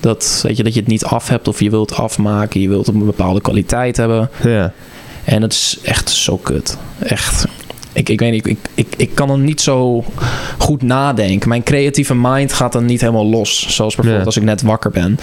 [0.00, 2.60] Dat, weet je, dat je het niet af hebt of je wilt afmaken.
[2.60, 4.30] Je wilt een bepaalde kwaliteit hebben.
[4.42, 4.72] Ja.
[5.24, 6.78] En het is echt zo kut.
[6.98, 7.46] Echt.
[7.92, 10.04] Ik, ik weet niet, ik, ik, ik kan dan niet zo
[10.58, 11.48] goed nadenken.
[11.48, 13.66] Mijn creatieve mind gaat dan niet helemaal los.
[13.68, 14.26] Zoals bijvoorbeeld Ja.
[14.26, 15.18] als ik net wakker ben.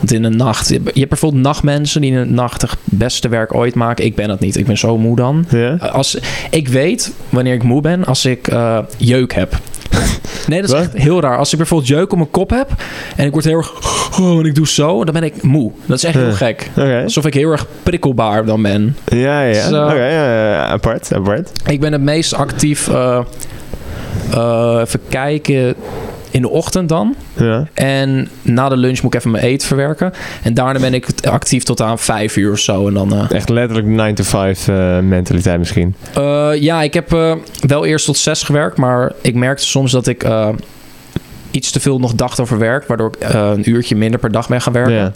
[0.00, 0.68] Want in de nacht...
[0.68, 4.04] Je hebt bijvoorbeeld nachtmensen die in de nacht het beste werk ooit maken.
[4.04, 4.56] Ik ben dat niet.
[4.56, 5.44] Ik ben zo moe dan.
[5.48, 5.74] Ja?
[5.76, 6.18] Als,
[6.50, 9.58] ik weet wanneer ik moe ben als ik eh, jeuk heb.
[10.46, 10.84] Nee, dat is Wat?
[10.84, 11.38] echt heel raar.
[11.38, 12.70] Als ik bijvoorbeeld jeuk op mijn kop heb
[13.16, 13.72] en ik word heel erg...
[14.20, 15.72] Oh, en ik doe zo, dan ben ik moe.
[15.86, 16.70] Dat is echt heel gek.
[16.76, 17.00] Oké.
[17.02, 18.96] Alsof ik heel erg prikkelbaar dan ben.
[19.06, 19.68] Ja, ja.
[19.68, 19.84] Zo.
[19.84, 21.50] Oké, ja, ja, apart, apart.
[21.66, 22.88] Ik ben het meest actief...
[22.88, 23.20] eh,
[24.32, 25.74] eh, even kijken...
[26.30, 27.14] In de ochtend dan.
[27.36, 27.66] Ja.
[27.74, 30.12] En na de lunch moet ik even mijn eten verwerken.
[30.42, 32.86] En daarna ben ik actief tot aan vijf uur of zo.
[32.88, 33.12] En dan...
[33.14, 35.94] eh, Echt letterlijk 9 to 5 eh, mentaliteit misschien.
[36.14, 37.10] Eh, ja, ik heb
[37.66, 40.26] wel eerst tot zes gewerkt, maar ik merkte soms dat ik
[41.50, 44.60] iets te veel nog dacht over werk, waardoor ik een uurtje minder per dag ben
[44.60, 44.94] gaan werken.
[44.94, 45.12] Ja.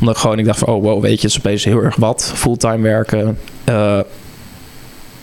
[0.00, 1.96] Omdat ik gewoon, ik dacht van, oh wow, weet je, het is opeens heel erg
[1.96, 3.38] wat, fulltime werken.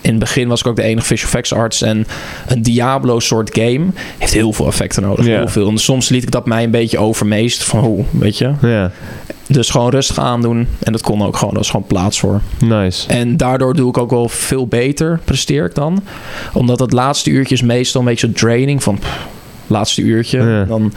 [0.07, 2.07] In het begin was ik ook de enige visual effects arts en
[2.47, 3.85] een Diablo soort game
[4.17, 5.37] heeft heel veel effecten nodig, Ja.
[5.37, 5.69] heel veel.
[5.69, 8.51] En soms liet ik dat mij een beetje overmeest van hoe, weet je.
[8.61, 8.91] Ja.
[9.47, 12.41] Dus gewoon rustig aandoen en dat kon ook gewoon, dat was gewoon plaats voor.
[12.65, 13.07] Nice.
[13.07, 16.03] En daardoor doe ik ook wel veel beter, presteer ik dan.
[16.53, 19.25] Omdat het laatste uurtje is meestal een beetje draining van pff,
[19.67, 20.41] laatste uurtje.
[20.43, 20.63] Ja.
[20.63, 20.93] Dan,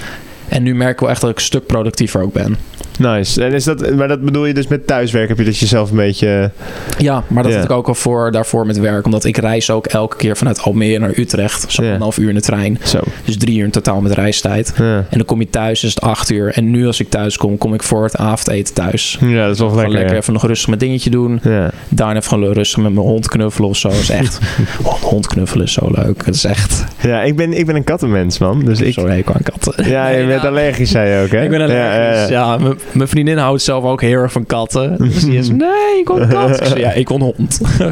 [0.50, 2.56] en nu merk ik wel echt dat ik een stuk productiever ook ben.
[2.98, 3.44] Nice.
[3.44, 5.28] En is dat, maar dat bedoel je dus met thuiswerk?
[5.28, 6.50] Heb je dat jezelf een beetje...
[6.98, 7.58] Ja, maar dat Ja.
[7.58, 9.04] had ik ook al voor, daarvoor met werk.
[9.04, 11.64] Omdat ik reis ook elke keer vanuit Almere naar Utrecht.
[11.72, 11.98] Zo'n Ja.
[11.98, 12.78] half uur in de trein.
[12.82, 13.00] Zo.
[13.24, 14.72] Dus drie uur in totaal met reistijd.
[14.76, 16.52] Ja, En dan kom je thuis, is het acht uur.
[16.54, 19.18] En nu als ik thuis kom, kom ik voor het avondeten thuis.
[19.20, 19.90] ja dat is wel Gewoon lekker.
[19.98, 20.20] lekker ja.
[20.20, 21.40] even nog rustig mijn dingetje doen.
[21.88, 23.88] Daarna even gewoon rustig met mijn hond knuffelen of zo.
[23.88, 24.38] Dat is echt...
[24.82, 26.24] Oh, een hond knuffelen is zo leuk.
[26.24, 26.84] Het is echt...
[27.02, 28.64] Ja, ik ben, ik ben een kattenmens, man.
[28.64, 28.92] Dus ik...
[28.92, 29.88] Zo hekel aan katten.
[29.90, 31.42] Ja, je Nee, bent allergisch, zei je ook, hè?
[31.42, 32.28] Ik ben allergisch.
[32.28, 34.96] Ja, Ja, mijn- vriendin houdt zelf ook heel erg van katten.
[34.98, 36.60] Dus die is, nee, ik een kat.
[36.60, 37.60] Ik zei, ja, ik een hond.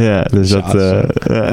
[0.00, 0.22] ja.
[0.22, 0.72] dus Ja, dat...
[0.72, 1.52] dat eh.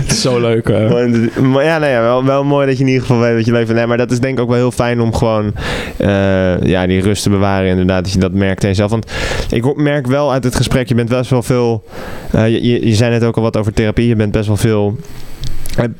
[0.00, 0.68] Het is zo leuk.
[0.68, 0.90] eh.
[0.90, 3.44] Maar- Maar ja, nou ja wel, wel mooi dat je in ieder geval weet wat
[3.44, 3.74] je leuk vindt.
[3.78, 5.52] Nee, maar dat is denk ik ook wel heel fijn om gewoon
[5.96, 7.68] eh, ja, die rust te bewaren.
[7.70, 8.90] Inderdaad, dat je dat merkt aan jezelf.
[8.90, 9.10] Want
[9.50, 11.84] ik merk wel uit het gesprek, je bent best wel veel...
[12.32, 14.08] je, je, je zei net ook al wat over therapie.
[14.08, 14.96] Je bent best wel veel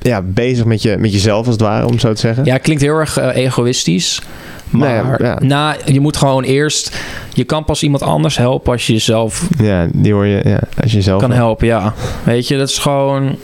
[0.00, 2.44] ja, bezig met, je, met jezelf, als het ware, om zo te zeggen.
[2.44, 4.22] Ja, klinkt heel erg eh, egoïstisch.
[4.70, 5.38] Maar Nee, ja.
[5.40, 6.96] na, je moet gewoon eerst...
[7.32, 10.92] Je kan pas iemand anders helpen als je jezelf Ja, die hoor je ja, als
[10.92, 11.20] je zelf...
[11.20, 11.94] kan helpen, ja.
[12.24, 13.36] Weet je, dat is gewoon...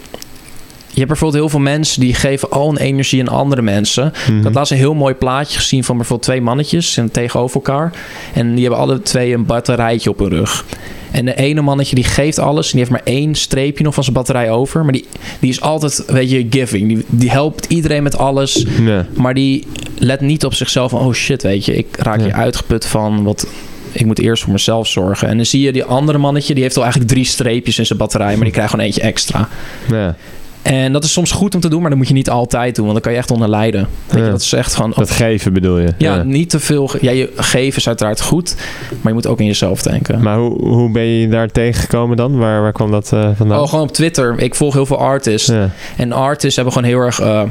[0.93, 4.13] Je hebt bijvoorbeeld heel veel mensen die geven al hun energie aan andere mensen.
[4.27, 4.39] Mhm.
[4.39, 7.93] Ik had laatst een heel mooi plaatje gezien van bijvoorbeeld twee mannetjes en tegenover elkaar.
[8.35, 10.65] En die hebben alle twee een batterijtje op hun rug.
[11.11, 14.03] En de ene mannetje die geeft alles en die heeft maar één streepje nog van
[14.03, 14.83] zijn batterij over.
[14.85, 15.05] Maar die,
[15.41, 16.89] die is altijd, weet je, giving.
[16.89, 18.65] Die, die helpt iedereen met alles.
[18.81, 19.07] Ja.
[19.17, 19.67] Maar die
[19.99, 22.25] let niet op zichzelf van, oh shit, weet je, ik raak Ja.
[22.25, 23.23] hier uitgeput van.
[23.23, 23.47] Wat,
[23.93, 25.29] ik moet eerst voor mezelf zorgen.
[25.29, 27.99] En dan zie je die andere mannetje, die heeft al eigenlijk drie streepjes in zijn
[27.99, 29.49] batterij, maar die krijgt gewoon eentje extra.
[29.91, 30.17] Ja.
[30.63, 32.85] En dat is soms goed om te doen, maar dat moet je niet altijd doen,
[32.85, 33.87] want dan kan je echt onder lijden.
[34.07, 34.25] Weet Ja.
[34.25, 34.93] je, dat is echt gewoon...
[34.97, 35.89] Dat geven bedoel je?
[35.99, 36.91] ja, niet te veel...
[37.01, 38.57] Ja, je geven is uiteraard goed,
[38.91, 40.23] maar je moet ook in jezelf denken.
[40.23, 42.39] Maar hoe, hoe ben je daar tegengekomen dan?
[42.39, 43.61] Waar, waar kwam dat eh, vandaan?
[43.61, 44.35] Oh, gewoon op Twitter.
[44.39, 45.49] Ik volg heel veel artists.
[45.49, 45.71] ja.
[45.97, 47.21] En artists hebben gewoon heel erg...
[47.21, 47.43] eh,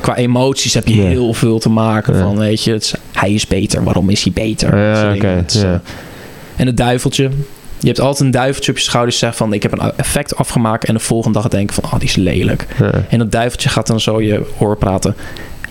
[0.00, 2.72] qua emoties heb je heel veel te maken van, weet je...
[2.72, 4.78] Het is- hij is beter, waarom is hij beter?
[4.78, 5.72] Ja, oké, eh,
[6.56, 7.30] En het duiveltje.
[7.80, 9.52] Je hebt altijd een duiveltje op je schouders zegt van...
[9.52, 11.84] ik heb een effect afgemaakt en de volgende dag denken van...
[11.84, 12.66] oh, die is lelijk.
[12.78, 12.90] Ja.
[13.08, 15.14] En dat duiveltje gaat dan zo je oor praten.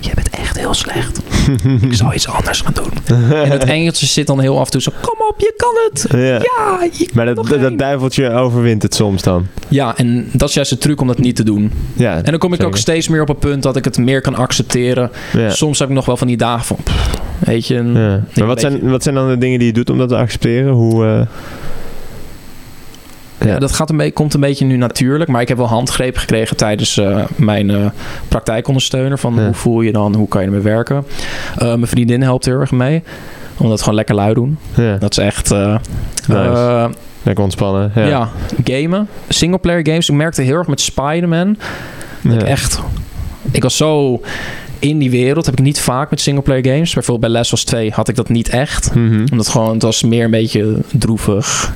[0.02, 1.20] Je bent echt heel slecht.
[1.90, 3.18] ik zou iets anders gaan doen.
[3.34, 4.92] en het engeltje zit dan heel af en toe zo...
[5.02, 6.06] kom op, je kan het.
[6.12, 6.18] Ja.
[6.58, 9.48] Ja, je Maar dat, duiveltje overwint het soms dan.
[9.68, 11.72] Ja, en dat is juist de truc om dat niet te doen.
[11.94, 12.74] Ja, En dan kom ik zeker.
[12.74, 15.12] ook steeds meer op een punt dat ik het meer kan accepteren.
[15.34, 15.50] Ja.
[15.50, 16.78] Soms heb ik nog wel van die dagen van...
[16.84, 17.10] pff,
[17.40, 17.76] weet je...
[17.76, 18.08] een- Ja.
[18.36, 20.18] Maar wat beetje- zijn, wat zijn dan de dingen die je doet om dat te
[20.18, 20.72] accepteren?
[20.74, 21.22] Hoe, eh,
[23.46, 25.30] Ja, dat gaat een beetje, komt een beetje nu natuurlijk.
[25.30, 27.86] Maar ik heb wel handgrepen gekregen tijdens eh, mijn eh,
[28.28, 29.18] praktijkondersteuner.
[29.20, 29.44] Van Ja.
[29.44, 30.16] hoe voel je dan?
[30.16, 31.06] Hoe kan je ermee werken?
[31.58, 33.04] Eh, mijn vriendin helpt heel erg mee.
[33.58, 34.58] Omdat gewoon lekker lui doen.
[34.76, 34.98] ja.
[34.98, 35.50] Dat is echt...
[36.28, 36.90] Nice.
[37.24, 37.92] Lekker ontspannen.
[37.96, 38.30] Ja.
[38.64, 39.08] gamen.
[39.30, 40.10] Singleplayer games.
[40.10, 41.58] Ik merkte heel erg met Spider-Man.
[42.22, 42.80] Dat ik echt...
[43.52, 44.22] Ik was zo
[44.80, 45.46] in die wereld.
[45.46, 46.94] Heb ik niet vaak met singleplayer games.
[46.94, 48.96] Bijvoorbeeld bij Last of Us 2 had ik dat niet echt.
[48.96, 49.26] Mhm.
[49.32, 49.74] Omdat gewoon...
[49.74, 51.74] Het was meer een beetje droevig.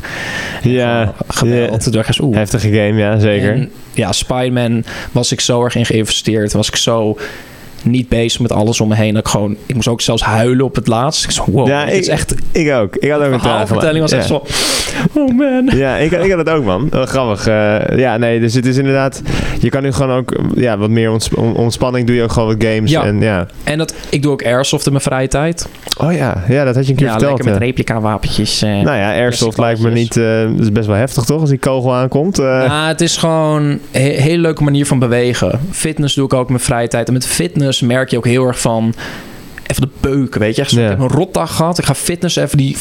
[0.62, 2.20] Ja, Geweld.
[2.22, 3.54] Oeh, heftige game, ja, zeker.
[3.54, 6.54] en, ja, Spider-Man was ik zo erg in geïnvesteerd.
[6.54, 7.18] Was ik zo
[7.84, 9.14] niet bezig met alles om me heen.
[9.14, 11.24] Dat ik gewoon, ik moest ook zelfs huilen op het laatst.
[11.24, 12.36] Ik zo, wow, Ja, ik- is echt...
[12.52, 12.96] ik ook.
[12.96, 14.18] Ik had ook een verhaalvertelling was ja.
[14.18, 14.44] echt zo...
[15.14, 15.70] Oh man.
[15.76, 16.88] Ja, ik, ik had het ook, man.
[16.90, 17.48] Wel grappig.
[17.48, 19.22] Eh, ja, nee, dus het is inderdaad...
[19.60, 20.36] Je kan nu gewoon ook...
[20.56, 22.92] Ja, wat meer onts- on- ontspanning doe je ook gewoon wat games.
[22.92, 23.04] Ja.
[23.04, 23.48] En, ja.
[23.64, 25.68] En dat, ik doe ook airsoft in mijn vrije tijd.
[25.98, 27.32] Oh ja, ja, dat had je een keer Ja, verteld.
[27.34, 27.66] lekker met ja.
[27.68, 28.62] replica wapentjes.
[28.62, 28.70] Eh.
[28.70, 30.14] Nou ja, airsoft lijkt me niet...
[30.14, 31.40] dat is best wel heftig, toch?
[31.42, 32.40] Als die kogel aankomt.
[32.40, 35.60] Eh, Nou, het is gewoon een he- hele leuke manier van bewegen.
[35.72, 37.08] Fitness doe ik ook in mijn vrije tijd.
[37.08, 38.94] En met fitness merk je ook heel erg van...
[39.68, 40.62] Even de beuken, weet je.
[40.62, 40.82] Echt Ja.
[40.84, 41.78] Ik heb een rotdag gehad.
[41.78, 42.78] Ik ga fitness even die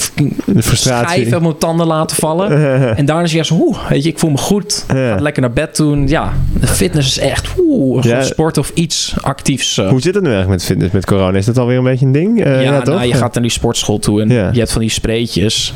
[0.46, 1.08] de frustratie.
[1.08, 2.50] schijf uit mijn tanden laten vallen.
[2.96, 4.84] En daarna zie je zo, oeh, weet je, ik voel me goed.
[4.88, 5.14] Ja.
[5.16, 6.08] Ga lekker naar bed doen.
[6.08, 8.10] Ja, de fitness is echt, oeh, Ja.
[8.10, 9.78] gewoon sport of iets actiefs.
[9.78, 9.88] eh.
[9.88, 11.38] Hoe zit het nu eigenlijk met fitness met corona?
[11.38, 12.44] Is dat alweer een beetje een ding?
[12.44, 12.94] Eh, ja, toch?
[12.94, 14.48] nou, je gaat naar die sportschool toe en Ja.
[14.52, 15.74] je hebt van die spreetjes.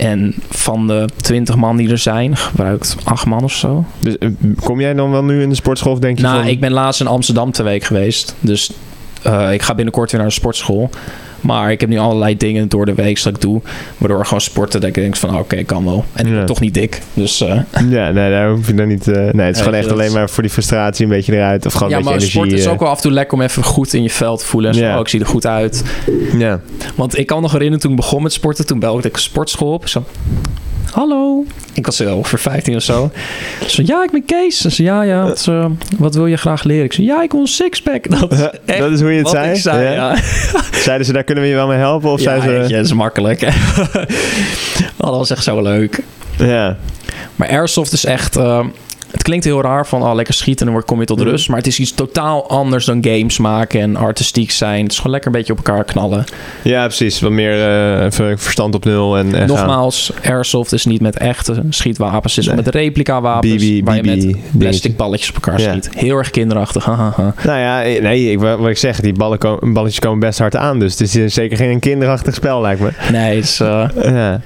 [0.00, 3.84] En van de 20 man die er zijn, gebruikt 8 man of zo.
[3.98, 4.28] Dus eh,
[4.60, 6.48] kom jij dan wel nu in de sportschool of denk je Nou, van...
[6.48, 8.34] ik ben laatst in Amsterdam twee weken geweest.
[8.40, 8.72] Dus
[9.22, 10.90] eh, ik ga binnenkort weer naar de sportschool.
[11.40, 13.60] Maar ik heb nu allerlei dingen door de week dat ik doe.
[13.98, 16.04] Waardoor gewoon sporten, dat ik denk van, oké, kan wel.
[16.12, 16.36] En ik Ja.
[16.38, 17.00] ben toch niet dik.
[17.14, 17.48] Dus eh,
[17.90, 19.08] Ja, nee, daar hoef je dan niet...
[19.08, 21.32] eh, nee, het is gewoon echt dat is- alleen maar voor die frustratie een beetje
[21.32, 21.66] eruit.
[21.66, 22.62] Of gewoon ja, een maar beetje sport energie.
[22.64, 24.44] is eh, ook wel af en toe lekker om even goed in je vel te
[24.44, 24.70] voelen.
[24.70, 24.94] En zo, Ja.
[24.94, 25.84] oh, ik zie er goed uit.
[26.38, 26.60] Ja.
[26.94, 28.66] Want ik kan nog herinneren toen ik begon met sporten.
[28.66, 29.88] Toen belde ik de sportschool op.
[29.88, 30.04] Zo,
[30.92, 31.44] hallo.
[31.72, 33.10] Ik was wel ongeveer 15 of zo.
[33.66, 34.60] Ze ja, ik ben Kees.
[34.60, 35.66] Ze ja, ja, wat, eh,
[35.98, 36.84] wat wil je graag leren?
[36.84, 38.10] Ik zei, ja, ik wil een sixpack.
[38.20, 39.82] Dat is echt dat is hoe je het zei?
[39.82, 39.92] Ja?
[39.92, 40.16] ja.
[40.84, 42.10] Zeiden ze, daar kunnen we je wel mee helpen?
[42.10, 42.74] Of ja, je, ze...
[42.74, 43.42] dat is makkelijk.
[44.98, 46.02] oh, dat was echt zo leuk.
[46.38, 46.76] Ja.
[47.36, 48.36] Maar airsoft is echt...
[48.36, 48.64] eh,
[49.12, 51.28] het klinkt heel raar van oh, lekker schieten en dan kom je tot Mhm.
[51.28, 51.48] rust.
[51.48, 54.82] Maar het is iets totaal anders dan games maken en artistiek zijn.
[54.82, 56.24] Het is gewoon lekker een beetje op elkaar knallen.
[56.62, 57.20] ja, precies.
[57.20, 57.66] Wat meer
[58.02, 58.06] eh,
[58.36, 59.46] verstand op nul en, en gaan.
[59.46, 62.34] Nogmaals, airsoft is niet met echte schietwapens.
[62.36, 62.62] Het is Nee.
[62.64, 65.70] met replica wapens BB, waar je met plastic balletjes op elkaar Ja.
[65.70, 65.88] schiet.
[65.94, 66.86] Heel erg kinderachtig.
[66.86, 69.38] Nou ja, eh, nee, ik, wat ik zeg, die ballen
[69.72, 70.78] balletjes komen best hard aan.
[70.78, 72.90] Dus het is zeker geen kinderachtig spel, lijkt me.
[73.12, 74.40] nee, het is, eh, Ja.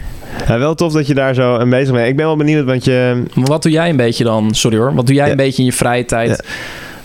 [0.48, 2.08] Ja, wel tof dat je daar zo aan bezig bent.
[2.08, 3.22] Ik ben wel benieuwd, want je...
[3.34, 4.54] maar wat doe jij een beetje dan?
[4.54, 4.94] Sorry hoor.
[4.94, 5.30] Wat doe jij Ja.
[5.30, 6.44] een beetje in je vrije tijd?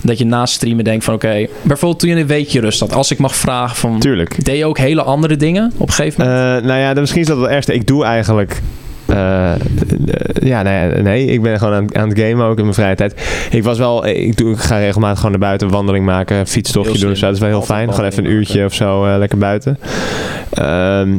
[0.01, 1.47] Dat je naast streamen denkt van oké.
[1.61, 2.93] bijvoorbeeld toen je een weekje rust had.
[2.93, 3.99] Als ik mag vragen van...
[3.99, 4.45] Tuurlijk.
[4.45, 6.61] Deed je ook hele andere dingen op een gegeven moment?
[6.61, 7.73] Eh, nou ja, dan misschien is dat wel ergste.
[7.73, 8.61] Ik doe eigenlijk...
[9.05, 9.59] eh, eh,
[10.33, 13.13] ja, nee, nee, ik ben gewoon aan, aan het gamen ook in mijn vrije tijd.
[13.51, 17.15] Ik was wel, ik, doe, ik ga regelmatig gewoon naar buiten wandeling maken, fietstochtje doen.
[17.15, 17.93] Zo, dat is wel heel Altijd fijn.
[17.93, 19.79] Gewoon even een uurtje of zo eh, lekker buiten.
[20.49, 21.09] Ehm,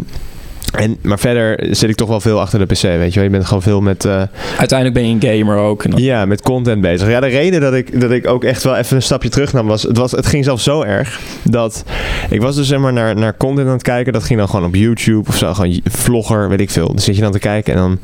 [0.72, 3.24] en, maar verder zit ik toch wel veel achter de PC, weet je wel.
[3.24, 4.22] Je bent gewoon veel met, eh,
[4.58, 5.84] Uiteindelijk ben je een gamer ook.
[5.84, 7.08] En dan- ja, met content bezig.
[7.08, 9.66] Ja, de reden dat ik, dat ik ook echt wel even een stapje terug nam
[9.66, 10.10] was het, was...
[10.12, 11.84] het ging zelfs zo erg dat...
[12.30, 14.12] Ik was dus zeg maar naar, naar content aan het kijken.
[14.12, 15.54] Dat ging dan gewoon op YouTube of zo.
[15.54, 16.86] Gewoon vlogger, weet ik veel.
[16.86, 17.98] Dan zit je dan te kijken en dan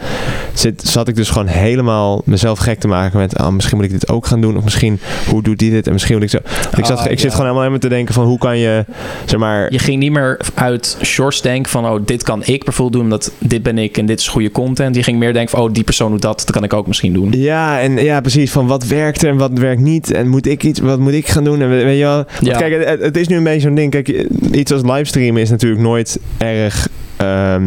[0.53, 3.39] zit, zat ik dus gewoon helemaal mezelf gek te maken met...
[3.39, 4.57] Oh, misschien moet ik dit ook gaan doen.
[4.57, 5.87] Of misschien, hoe doet die dit?
[5.87, 6.39] En misschien moet ik zo...
[6.77, 8.85] Ik, zat, Ah, ik zit gewoon helemaal helemaal te denken van hoe kan je,
[9.25, 9.73] zeg maar...
[9.73, 12.56] Je ging niet meer uit shorts denken van oh dit kan ik.
[12.59, 14.95] Ik bijvoorbeeld doen, omdat dit ben ik en dit is goede content.
[14.95, 17.13] Die ging meer denken van, oh, die persoon doet dat, dat kan ik ook misschien
[17.13, 17.33] doen.
[17.33, 18.51] Ja, en ja, precies.
[18.53, 20.13] Van wat werkt er en wat werkt niet.
[20.13, 21.61] En moet ik iets, wat moet ik gaan doen?
[21.63, 22.25] En we- weet je wel.
[22.41, 22.59] Ja.
[22.59, 23.91] kijk, het, het is nu een beetje zo'n ding.
[23.91, 24.09] Kijk,
[24.53, 26.89] iets als livestreamen is natuurlijk nooit erg.
[27.17, 27.65] ehm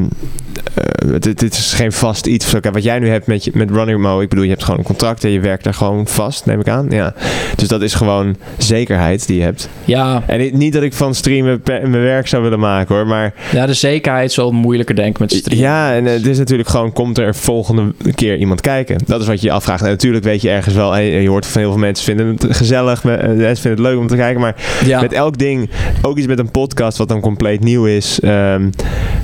[0.74, 2.52] eh, het, het is geen vast iets.
[2.72, 4.86] wat jij nu hebt met, je- met Running Mo, ik bedoel, je hebt gewoon een
[4.86, 6.86] contract en je werkt daar gewoon vast, neem ik aan.
[6.90, 7.14] Ja.
[7.56, 9.70] Dus dat is gewoon zekerheid die je hebt.
[9.86, 13.66] Ja, En niet- dat ik van streamen mijn werk zou willen maken hoor, maar ja
[13.66, 15.64] de zekerheid is wel moeilijker denk ik met streamen.
[15.66, 18.98] ja, en eh, het is natuurlijk gewoon, komt er volgende keer iemand kijken?
[19.06, 19.84] Dat is wat je je afvraagt.
[19.84, 22.46] En natuurlijk weet je ergens wel, en je hoort van heel veel mensen vinden het
[22.58, 24.56] gezellig, me- eh, mensen vinden het leuk om te kijken, maar
[24.86, 25.02] Ja.
[25.02, 25.70] met elk ding,
[26.02, 28.70] ook iets met een podcast wat dan compleet nieuw is, ehm,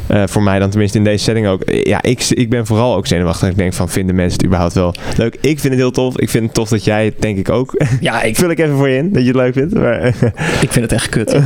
[0.08, 1.62] eh, voor mij dan tenminste in deze setting ook.
[1.66, 3.50] Ja, ik, ik ben vooral ook zenuwachtig.
[3.50, 5.38] Ik denk van, vinden mensen het überhaupt wel leuk?
[5.42, 6.18] Ik vind het heel tof.
[6.20, 7.86] Ik vind het tof dat jij het denk ik ook.
[8.00, 9.74] ja, ik, Vul ik even voor je in, dat je het leuk vindt.
[9.74, 10.06] Maar,
[10.66, 11.36] ik vind het echt kut.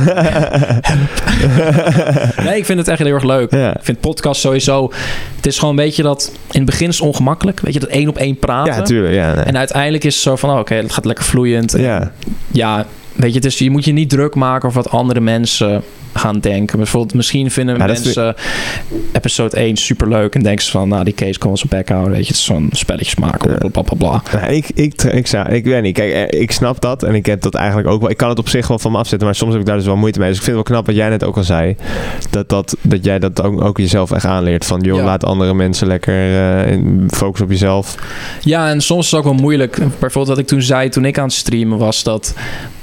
[2.44, 3.50] Nee, ik vind het echt heel erg leuk.
[3.50, 3.74] ja.
[3.76, 4.92] Ik vind podcast sowieso...
[5.36, 6.32] Het is gewoon een beetje dat...
[6.50, 7.60] In het begin is het ongemakkelijk.
[7.60, 8.74] Weet je, dat één op één praten.
[8.74, 9.14] ja, tuurlijk.
[9.14, 9.44] Ja, nee.
[9.44, 10.50] en uiteindelijk is het zo van...
[10.50, 11.74] oh, Oké, het gaat lekker vloeiend.
[11.78, 12.12] ja.
[12.50, 16.38] Ja, weet je, dus je moet je niet druk maken over wat andere mensen gaan
[16.40, 16.76] denken.
[16.78, 18.34] Bijvoorbeeld, misschien vinden Ja, mensen
[19.12, 22.10] episode 1 superleuk en denken ze van, nou, die Kees kan wel zijn bek houden,
[22.12, 23.68] weet je, het is zo'n spelletjes maken, Ja.
[23.68, 24.22] bla bla bla.
[24.30, 24.46] bla.
[24.46, 25.94] Ik, ik, ik, zou, ik weet niet.
[25.94, 27.02] Kijk, eh, ik snap dat.
[27.02, 28.10] En ik heb dat eigenlijk ook wel.
[28.10, 29.26] Ik kan het op zich wel van me afzetten.
[29.26, 30.28] Maar soms heb ik daar dus wel moeite mee.
[30.28, 31.76] Dus ik vind het wel knap wat jij net ook al zei.
[32.30, 34.64] Dat, dat, dat jij dat ook, ook jezelf echt aanleert.
[34.64, 35.04] Van, joh, Ja.
[35.04, 37.94] laat andere mensen lekker eh, in- focus op jezelf.
[38.40, 39.76] Ja, en soms is het ook wel moeilijk.
[39.76, 42.34] Bijvoorbeeld wat ik toen zei toen ik aan het streamen was, dat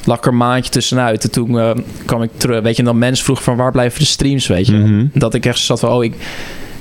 [0.07, 1.23] lag er een maandje tussenuit.
[1.23, 1.71] En toen eh,
[2.05, 4.67] kwam ik terug, weet je, en dan mensen vroegen van, waar blijven de streams, weet
[4.67, 4.73] je.
[4.73, 5.05] Mhm.
[5.13, 6.15] Dat ik echt zat van, oh, ik...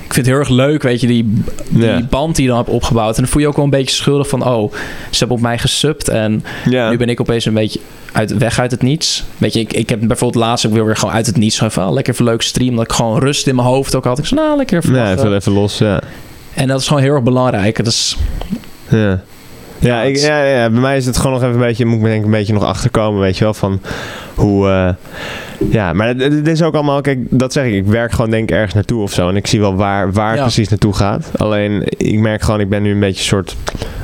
[0.06, 2.70] Ik vind het heel erg leuk, weet je, die, die band die je dan hebt
[2.70, 3.16] opgebouwd.
[3.16, 4.72] En dan voel je ook wel een beetje schuldig van, oh,
[5.10, 6.08] ze hebben op mij gesubt.
[6.08, 6.44] En.
[6.90, 7.80] Nu ben ik opeens een beetje
[8.12, 9.24] uit, weg uit het niets.
[9.38, 11.92] Weet je, ik, ik heb bijvoorbeeld laatst ook weer, gewoon uit het niets van, ah,
[11.92, 12.76] lekker even leuk stream.
[12.76, 14.18] Dat ik gewoon rust in mijn hoofd ook had.
[14.18, 15.18] Ik zei, nou, lekker even Ja, lachen.
[15.18, 15.78] even, even los.
[15.78, 16.00] Ja.
[16.54, 17.76] En dat is gewoon heel erg belangrijk.
[17.76, 18.16] Dat is,
[18.88, 19.20] Ja.
[19.78, 22.04] Ja, ik, ja, ja, bij mij is het gewoon nog even een beetje, moet ik
[22.04, 23.80] denk ik een beetje nog achterkomen, weet je wel, van
[24.36, 24.88] hoe, eh,
[25.70, 28.74] ja, maar het, is ook allemaal, kijk, dat zeg ik, ik werk gewoon denk ergens
[28.74, 30.42] naartoe of zo en ik zie wel waar, waar het Ja.
[30.42, 31.30] precies naartoe gaat.
[31.36, 33.56] Alleen, ik merk gewoon, ik ben nu een beetje soort,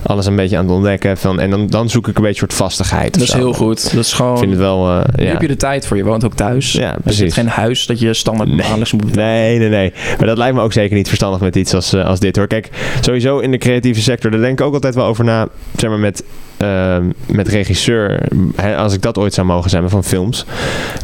[0.02, 2.54] alles een beetje aan het ontdekken van, en dan, dan zoek ik een beetje soort
[2.54, 3.12] vastigheid.
[3.12, 3.36] dat is zo.
[3.36, 3.94] heel goed.
[3.94, 5.30] Dat is gewoon, Ik vind het wel, eh, nu ja.
[5.30, 5.96] heb je de tijd voor.
[5.96, 6.72] Je woont ook thuis.
[6.72, 7.34] Ja, Je hebt precies.
[7.34, 8.58] geen huis dat je standaard Nee.
[8.58, 9.26] maandelijks moet betalen.
[9.30, 9.92] Nee, nee, nee.
[10.18, 12.46] Maar dat lijkt me ook zeker niet verstandig met iets als, eh, als dit hoor.
[12.46, 12.68] Kijk,
[13.00, 15.48] sowieso in de creatieve sector, daar denk ik ook altijd wel over na.
[15.76, 16.24] Zeg maar met,
[16.62, 18.20] ehm, met regisseur.
[18.56, 20.46] Hè, als ik dat ooit zou mogen zijn, van films.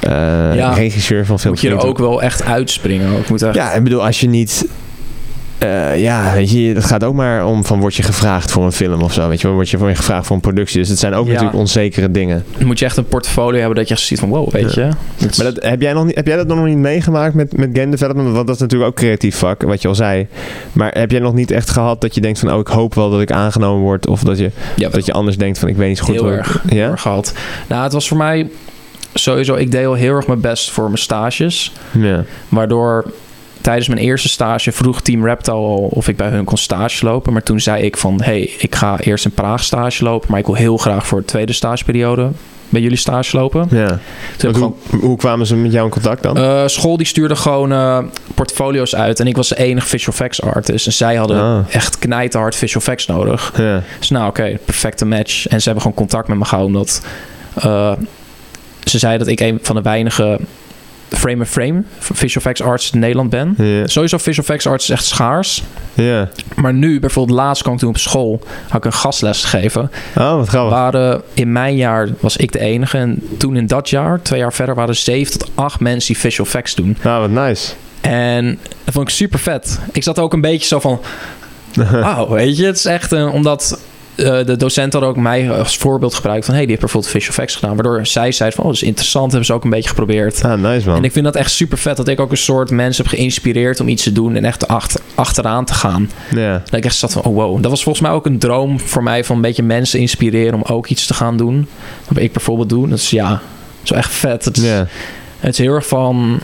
[0.01, 0.11] Eh,
[0.55, 0.73] Ja.
[0.73, 1.63] Regisseur van films.
[1.63, 3.17] Moet je er ook wel echt uitspringen.
[3.17, 3.29] Ook.
[3.29, 4.67] Moet echt, Ja, ik bedoel, als je niet.
[5.59, 8.73] Eh, ja, weet je, het gaat ook maar om van word je gevraagd voor een
[8.73, 10.79] film of zo, weet je wel, word je word je gevraagd voor een productie.
[10.79, 11.33] Dus het zijn ook Ja.
[11.33, 12.45] natuurlijk onzekere dingen.
[12.65, 14.83] Moet je echt een portfolio hebben dat je echt ziet van wow, weet Ja.
[14.87, 14.91] je.
[15.27, 17.69] Dat Maar dat, heb, jij nog niet, heb jij dat nog niet meegemaakt met, met
[17.73, 18.33] game development?
[18.35, 20.27] Want dat is natuurlijk ook creatief vak, wat je al zei.
[20.73, 22.53] Maar heb jij nog niet echt gehad dat je denkt van...
[22.53, 24.07] oh, ik hoop wel dat ik aangenomen word...
[24.07, 26.15] of dat je, ja, dat je anders denkt van ik weet niet zo goed...
[26.15, 26.91] heel erg, heel Ja?
[26.91, 27.33] erg gehad.
[27.69, 28.51] Nou, het was voor mij
[29.15, 31.73] sowieso, ik deed al heel erg mijn best voor mijn stages.
[31.99, 32.25] Ja.
[32.49, 33.05] Waardoor
[33.61, 37.33] tijdens mijn eerste stage vroeg Team Reptile al of ik bij hun kon stage lopen.
[37.33, 40.31] Maar toen zei ik van, hey, ik ga eerst in Praag stage lopen.
[40.31, 42.31] Maar ik wil heel graag voor de tweede stageperiode
[42.71, 43.69] bij jullie stage lopen.
[43.71, 43.99] ja.
[44.37, 46.37] Toen hoe, kwamen ze met jou in contact dan?
[46.37, 47.99] eh, school die stuurde gewoon eh,
[48.35, 49.21] portfolio's uit.
[49.21, 50.87] En ik was de enige visual effects artist.
[50.87, 51.59] En zij hadden Ah.
[51.75, 53.53] echt knijterhard visual effects nodig.
[53.57, 53.83] ja.
[53.99, 55.47] Dus nou, oké, perfecte match.
[55.47, 56.77] En ze hebben gewoon contact met me gehouden.
[56.77, 57.03] Omdat
[57.55, 57.93] eh,
[58.85, 60.39] ze zeiden dat ik een van de weinige
[61.09, 63.55] frame-of-frame visual effects artists in Nederland ben.
[63.85, 65.63] Sowieso visual effects arts is echt schaars.
[65.95, 66.29] ja.
[66.55, 69.91] Maar nu, bijvoorbeeld laatst kwam ik toen op school, had ik een gastles gegeven.
[70.17, 70.73] Oh, wat grappig.
[70.73, 72.99] Waren, in mijn jaar was ik de enige.
[72.99, 76.23] En toen in dat jaar, twee jaar verder, waren er zeven tot acht mensen die
[76.23, 76.97] visual effects doen.
[77.03, 77.73] Nou, wat nice.
[78.01, 79.79] En dat vond ik super vet.
[79.93, 81.01] Ik zat ook een beetje zo van,
[82.03, 82.65] wauw, weet je.
[82.65, 83.81] Het is echt een, omdat
[84.19, 87.31] eh, de docent had ook mij als voorbeeld gebruikt van, hey, die heeft bijvoorbeeld visual
[87.31, 87.75] effects gedaan.
[87.75, 89.27] Waardoor zij zei van, oh, dat is interessant.
[89.27, 90.45] Hebben ze ook een beetje geprobeerd.
[90.45, 90.97] ah, nice man.
[90.97, 93.81] En ik vind dat echt super vet dat ik ook een soort mensen heb geïnspireerd
[93.81, 96.11] om iets te doen en echt achter, achteraan te gaan.
[96.35, 96.63] Ja.
[96.65, 97.63] Dat ik echt zat van, oh wow.
[97.63, 100.63] Dat was volgens mij ook een droom voor mij van een beetje mensen inspireren om
[100.63, 101.69] ook iets te gaan doen.
[102.09, 102.89] Wat ik bijvoorbeeld doe.
[102.89, 103.41] Dat is ja, dat
[103.83, 104.45] is wel echt vet.
[104.45, 104.69] Het is,
[105.41, 106.41] het is heel erg van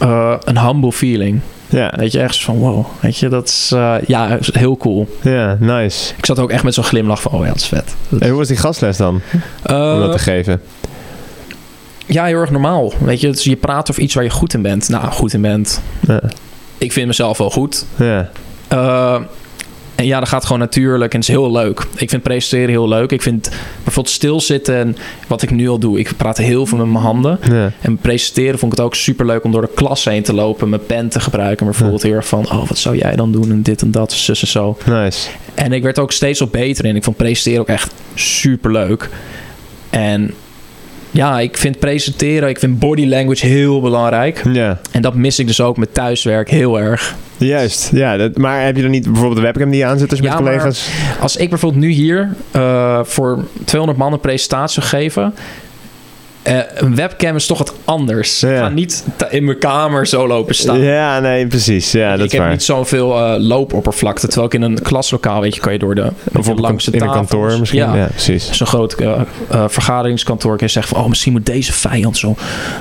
[0.00, 1.40] eh, een humble feeling.
[1.70, 1.92] Ja.
[1.96, 2.86] Weet je, echt zo van wow.
[3.00, 5.08] Weet je, dat is eh, ja, heel cool.
[5.22, 6.14] Ja, nice.
[6.16, 7.94] Ik zat ook echt met zo'n glimlach van, oh ja, dat is vet.
[8.08, 9.14] Dat- En hoe was die gastles dan?
[9.14, 9.20] Om
[9.62, 10.60] Eh, dat te geven?
[12.06, 12.92] ja, heel erg normaal.
[12.98, 14.88] Weet je, dus je praat over iets waar je goed in bent.
[14.88, 15.80] Nou, goed in bent.
[16.06, 16.20] Ja.
[16.78, 17.84] Ik vind mezelf wel goed.
[17.96, 18.30] Ja.
[18.68, 19.20] Eh,
[19.98, 21.86] En ja, dat gaat gewoon natuurlijk en het is heel leuk.
[21.96, 23.10] Ik vind presenteren heel leuk.
[23.10, 23.50] Ik vind
[23.84, 24.96] bijvoorbeeld stilzitten en
[25.26, 25.98] wat ik nu al doe.
[25.98, 27.38] Ik praat heel veel met mijn handen.
[27.50, 27.72] Ja.
[27.80, 30.68] En presenteren vond ik het ook super leuk om door de klas heen te lopen,
[30.68, 31.58] mijn pen te gebruiken.
[31.58, 33.50] En bijvoorbeeld heel erg van, oh, wat zou jij dan doen?
[33.50, 34.76] En dit en dat, zus en zo.
[34.86, 35.28] Nice.
[35.54, 36.96] En ik werd ook steeds op beter in.
[36.96, 39.08] Ik vond presenteren ook echt super leuk.
[39.90, 40.34] En
[41.10, 44.42] ja, ik vind presenteren, ik vind body language heel belangrijk.
[44.52, 44.80] Ja.
[44.90, 47.14] En dat mis ik dus ook met thuiswerk heel erg.
[47.36, 47.90] Juist.
[47.92, 50.24] Ja, dat, maar heb je dan niet bijvoorbeeld de webcam die je aanzet als je
[50.24, 50.88] Ja, met collega's?
[51.20, 55.30] Als ik bijvoorbeeld nu hier eh, voor 200 man een presentatie zou
[56.48, 58.40] eh, een webcam is toch wat anders.
[58.40, 58.48] Ja.
[58.50, 60.80] Ik ga niet in mijn kamer zo lopen staan.
[60.80, 61.92] Ja, nee, precies.
[61.92, 62.50] Ja, dat ik heb waar.
[62.50, 64.26] niet zoveel eh, loopoppervlakte.
[64.26, 67.02] Terwijl ik in een klaslokaal, weet je, kan je door de Bijvoorbeeld langs de in
[67.02, 67.80] een kantoor misschien.
[67.80, 68.06] Ja, Ja.
[68.06, 68.50] precies.
[68.50, 69.20] Zo'n groot eh,
[69.66, 71.02] vergaderingskantoor kan je zeggen van...
[71.04, 72.36] oh, misschien moet deze vijand zo-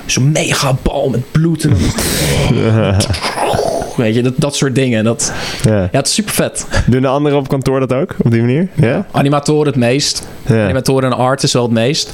[0.06, 1.64] zo'n mega bal met bloed...
[1.64, 1.78] En
[3.98, 5.04] Weet je, dat, dat soort dingen.
[5.04, 5.34] Dat,
[5.64, 5.80] Ja.
[5.82, 6.68] ja, het is super vet.
[6.88, 8.16] Doen de anderen op kantoor dat ook?
[8.18, 8.68] Op die manier?
[8.74, 9.06] Ja?
[9.12, 10.28] Animatoren het meest.
[10.46, 10.64] Ja.
[10.64, 12.12] Animatoren en artists wel het meest.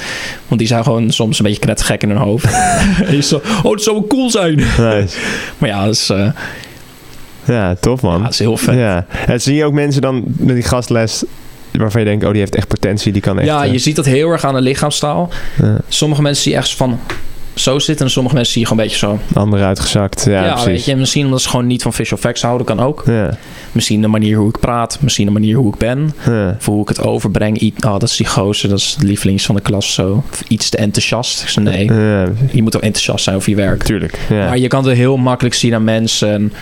[0.47, 2.45] Want die zijn gewoon soms een beetje knettergek in hun hoofd.
[3.21, 4.55] zo, oh, het zou wel cool zijn.
[4.55, 5.17] Nice.
[5.57, 6.27] Maar ja, dat is, eh,
[7.45, 8.17] Ja, tof man.
[8.17, 8.75] ja, dat is heel vet.
[8.75, 9.05] Ja.
[9.27, 11.23] En zie je ook mensen dan met die gastles
[11.71, 13.47] waarvan je denkt, oh, die heeft echt potentie, die kan echt...
[13.47, 15.29] Ja, eh, je ziet dat heel erg aan de lichaamstaal.
[15.61, 16.99] ja, Sommige mensen zie je echt van
[17.53, 18.05] zo zitten...
[18.05, 19.19] en sommige mensen zie je gewoon een beetje zo.
[19.39, 20.25] ander uitgezakt.
[20.25, 23.03] Ja, Ja, weet je, misschien omdat ze gewoon niet van visual effects houden, kan ook.
[23.05, 23.37] Ja,
[23.71, 26.13] Misschien de manier hoe ik praat, misschien de manier hoe ik ben...
[26.25, 26.55] ja.
[26.59, 27.73] of hoe ik het overbreng.
[27.85, 30.23] Oh, dat is die gozer, dat is de lievelings van de klas zo.
[30.31, 31.41] Of iets te enthousiast.
[31.41, 31.85] Ik zei, nee,
[32.51, 33.83] je moet ook enthousiast zijn over je werk.
[33.83, 34.19] tuurlijk.
[34.29, 34.47] Ja.
[34.47, 36.31] Maar je kan het heel makkelijk zien aan mensen.
[36.33, 36.53] En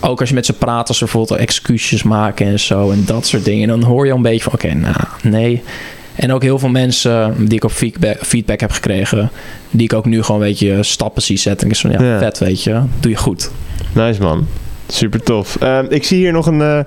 [0.00, 2.90] ook als je met ze praat, als ze bijvoorbeeld excuses maken en zo.
[2.90, 3.68] En dat soort dingen.
[3.68, 5.62] Dan hoor je al een beetje van, oké, nou, nee.
[6.14, 9.30] En ook heel veel mensen die ik op feedback, feedback heb gekregen...
[9.70, 11.66] die ik ook nu gewoon een beetje stappen zie zetten.
[11.66, 12.18] En ik van, ja, Ja.
[12.18, 12.80] vet, weet je.
[13.00, 13.50] Doe je goed.
[13.92, 14.46] Nice man.
[14.88, 15.56] Super tof.
[15.60, 16.78] Ehm, ik zie hier nog een, eh,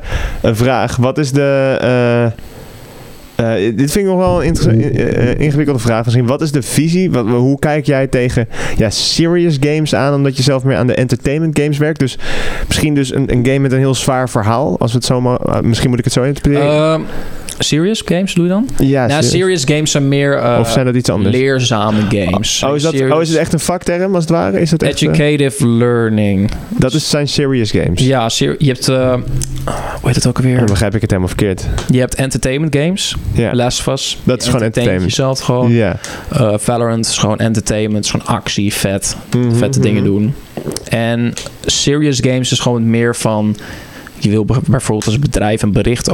[0.41, 0.95] een vraag.
[0.95, 1.77] Wat is de.
[1.81, 2.25] eh,
[3.35, 6.03] eh, dit vind ik nog wel een ingewikkelde vraag.
[6.03, 7.11] Misschien, wat is de visie?
[7.11, 8.47] Wat, hoe kijk jij tegen
[8.77, 10.13] ja, serious games aan?
[10.13, 11.99] Omdat je zelf meer aan de entertainment games werkt.
[11.99, 12.17] Dus
[12.67, 14.79] misschien dus een, een game met een heel zwaar verhaal.
[14.79, 17.05] Als we het zo ma- eh, misschien moet ik het zo interpreteren.
[17.59, 18.69] Serious games doe je dan?
[18.77, 19.29] ja, nou, serious.
[19.29, 21.35] serious games zijn meer eh, Of zijn dat iets anders?
[21.35, 22.63] leerzame games.
[22.63, 24.61] Oh is, dat, Serious- oh, is het echt een vakterm als het ware?
[24.61, 26.51] Is dat echt, eh, Educative learning.
[26.69, 28.01] dat is, zijn serious games.
[28.01, 28.87] Ja, ser- je hebt...
[28.87, 30.57] eh, hoe heet het ook alweer?
[30.57, 31.65] Dan begrijp ik het helemaal verkeerd.
[31.91, 33.15] Je hebt entertainment games.
[33.33, 33.53] Ja.
[33.53, 34.17] Last of Us.
[34.23, 35.09] Dat is gewoon entertainment.
[35.09, 35.71] jezelf gewoon.
[35.71, 35.99] Ja.
[36.31, 38.05] Eh, Valorant is gewoon entertainment.
[38.05, 39.15] is gewoon actie, vet.
[39.35, 39.87] Mhm, Vette mhm.
[39.87, 40.33] dingen doen.
[40.89, 41.33] En
[41.65, 43.55] serious games is gewoon meer van...
[44.23, 46.09] Je wil bijvoorbeeld als bedrijf een bericht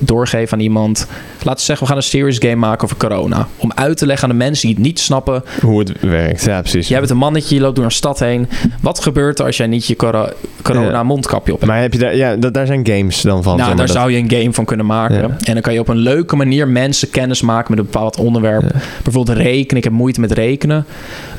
[0.00, 1.06] doorgeven aan iemand.
[1.36, 3.48] Laten we zeggen, we gaan een serious game maken over corona.
[3.56, 5.42] Om uit te leggen aan de mensen die het niet snappen.
[5.62, 6.88] Hoe het werkt, ja precies.
[6.88, 8.48] Jij bent een mannetje, je loopt door een stad heen.
[8.80, 10.28] Wat gebeurt er als jij niet je coro-
[10.62, 11.70] corona mondkapje op hebt?
[11.72, 13.56] Maar heb je daar, ja, dat, daar zijn games dan van.
[13.56, 15.16] Nou, zeg maar, daar dat- zou je een game van kunnen maken.
[15.16, 15.36] Ja.
[15.44, 18.62] En dan kan je op een leuke manier mensen kennis maken met een bepaald onderwerp.
[18.62, 18.80] Ja.
[19.02, 19.76] Bijvoorbeeld rekenen.
[19.76, 20.86] Ik heb moeite met rekenen.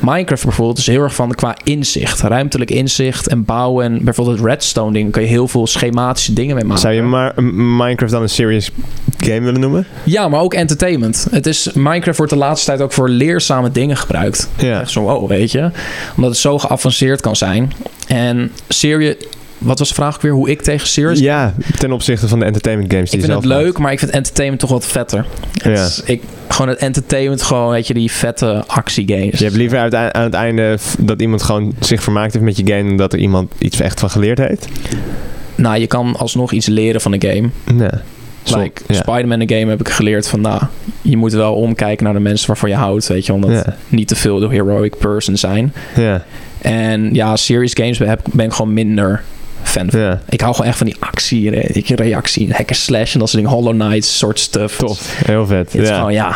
[0.00, 2.20] Minecraft bijvoorbeeld is heel erg van qua inzicht.
[2.20, 3.84] Ruimtelijk inzicht en bouwen.
[3.84, 5.66] En bijvoorbeeld het redstone ding kan je heel veel
[6.14, 6.80] dingen mee maken.
[6.80, 8.70] Zou je maar Minecraft dan een serious
[9.16, 9.86] game willen noemen?
[10.04, 11.26] Ja, maar ook entertainment.
[11.30, 14.48] Het is, Minecraft wordt de laatste tijd ook voor leerzame dingen gebruikt.
[14.56, 14.80] Ja.
[14.80, 15.70] Echt Zo, oh, weet je.
[16.16, 17.72] Omdat het zo geavanceerd kan zijn.
[18.06, 19.16] En serious...
[19.58, 20.32] Wat was de vraag ook weer?
[20.32, 21.18] Hoe ik tegen serious...
[21.18, 23.92] Ja, ten opzichte van de entertainment games die Ik je vind het zelf leuk, maar
[23.92, 25.26] ik vind entertainment toch wat vetter.
[25.52, 25.88] Ja.
[26.04, 29.38] Ik, gewoon het entertainment, gewoon, weet je, die vette actiegames.
[29.38, 32.66] Je hebt liever uit, aan het einde dat iemand gewoon zich vermaakt heeft met je
[32.66, 32.88] game...
[32.88, 34.68] dan dat er iemand iets echt van geleerd heeft?
[35.56, 37.48] Nou, je kan alsnog iets leren van een game.
[37.74, 37.88] Nee.
[38.42, 38.94] Zo- Like, ja.
[38.94, 40.62] Spider-Man een game heb ik geleerd van, nou,
[41.02, 43.76] je moet wel omkijken naar de mensen waarvan je houdt, weet je, omdat Ja.
[43.88, 45.72] niet te veel de heroic person zijn.
[45.96, 46.24] Ja,
[46.60, 49.22] En ja, serious games heb- ben ik gewoon minder
[49.76, 50.00] fan van.
[50.00, 50.20] ja.
[50.28, 53.42] Ik hou gewoon echt van die actie, re- reactie, hack and slash en dat soort
[53.42, 54.76] dingen, Hollow Knight soort stuff.
[54.76, 55.72] Tof, heel vet.
[55.72, 55.96] Het is ja.
[55.96, 56.34] gewoon, ja,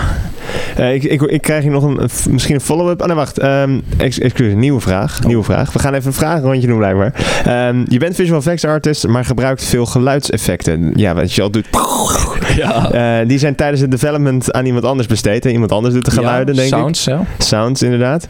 [0.77, 2.01] Eh, ik, ik, ik krijg hier nog een,
[2.31, 3.01] misschien een follow-up.
[3.01, 3.39] Oh nee, wacht.
[3.39, 5.23] Ehm ex, excuus, nieuwe vraag.
[5.25, 5.73] Nieuwe vraag.
[5.73, 7.15] We gaan even een vragenrondje doen blijkbaar.
[7.45, 10.93] Ehm, je bent visual effects artist, maar gebruikt veel geluidseffecten.
[10.95, 11.67] Ja, wat je al doet.
[12.57, 12.91] ja.
[12.93, 15.45] Eh, die zijn tijdens het development aan iemand anders besteed.
[15.47, 17.15] En iemand anders doet de geluiden, Ja, denk sounds, ik.
[17.39, 18.29] Sounds, inderdaad.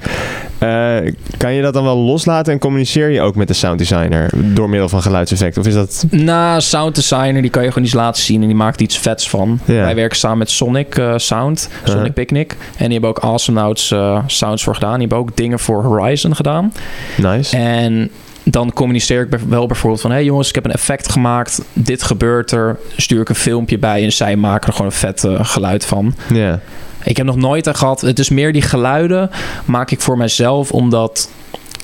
[0.58, 0.96] Eh,
[1.36, 4.88] kan je dat dan wel loslaten en communiceer je ook met de sounddesigner door middel
[4.88, 5.60] van geluidseffecten?
[5.60, 6.04] Of is dat...
[6.10, 9.28] Na sound designer, die kan je gewoon iets laten zien en die maakt iets vets
[9.28, 9.60] van.
[9.64, 12.12] Wij werken samen met Sonic eh, Sound, Sonic.
[12.12, 12.56] Picnic.
[12.76, 14.92] En die hebben ook Awesomnauts eh sounds voor gedaan.
[14.92, 16.72] Die hebben ook dingen voor Horizon gedaan.
[17.16, 17.56] Nice.
[17.56, 18.10] En
[18.42, 20.10] dan communiceer ik wel bijvoorbeeld van...
[20.10, 21.62] hé hey jongens, ik heb een effect gemaakt.
[21.72, 22.78] Dit gebeurt er.
[22.96, 26.14] Stuur ik een filmpje bij en zij maken er gewoon een vet geluid van.
[26.32, 26.60] Ja.
[27.04, 28.00] Ik heb nog nooit er gehad...
[28.00, 29.30] Het is meer die geluiden
[29.64, 31.28] maak ik voor mezelf omdat...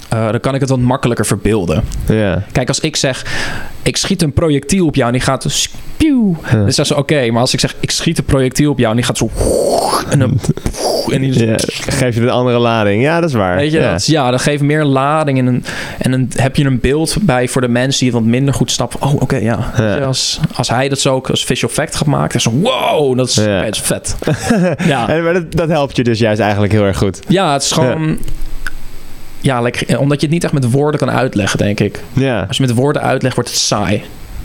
[0.08, 1.84] eh, dan kan ik het wat makkelijker verbeelden.
[2.52, 3.24] Kijk, als ik zeg,
[3.82, 5.70] ik schiet een projectiel op jou en die gaat dus.
[6.52, 8.96] Dan zeggen ze, oké, maar als ik zeg, ik schiet een projectiel op jou en
[8.96, 9.30] die gaat zo...
[10.10, 10.38] En dan...
[11.12, 11.54] En die
[11.88, 13.02] geef je een andere lading.
[13.02, 13.56] Ja, dat is waar.
[13.56, 15.64] Weet je, dat, is- ja, dat geeft meer lading en, een,
[15.98, 18.70] en dan heb je een beeld bij voor de mensen die het wat minder goed
[18.70, 19.02] snappen.
[19.02, 19.72] Oh, oké, ja.
[20.06, 23.16] Als, als hij dat zo ook als visual effect gaat maken, dan is zo, wow,
[23.16, 24.16] dat is, dat is vet.
[24.86, 25.08] ja.
[25.08, 27.20] En, maar dat, dat helpt je dus juist eigenlijk heel erg goed.
[27.28, 28.08] ja, het is gewoon...
[28.08, 28.16] Ja,
[29.60, 32.00] lekker, omdat je het niet echt met woorden kan uitleggen, denk ik.
[32.12, 34.02] Ja, Als je met woorden uitlegt, wordt het saai.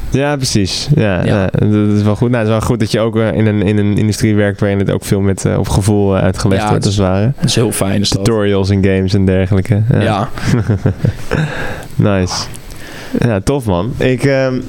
[0.09, 0.87] ja precies.
[0.95, 1.25] Ja, Ja.
[1.25, 2.29] ja, dat is wel goed.
[2.29, 4.59] Nou, het is wel goed dat je ook eh, in een, in een industrie werkt
[4.59, 7.31] waarin het ook veel met eh, op gevoel eh, uitgelegd Ja, wordt, als het ware.
[7.35, 8.01] Dat is heel fijn.
[8.01, 8.09] Is.
[8.09, 9.81] Tutorials en games en dergelijke.
[9.91, 9.99] Ja.
[10.01, 10.29] Ja.
[11.95, 12.33] Nice.
[13.19, 13.93] Ja, tof man.
[13.97, 14.59] Ik, ehm,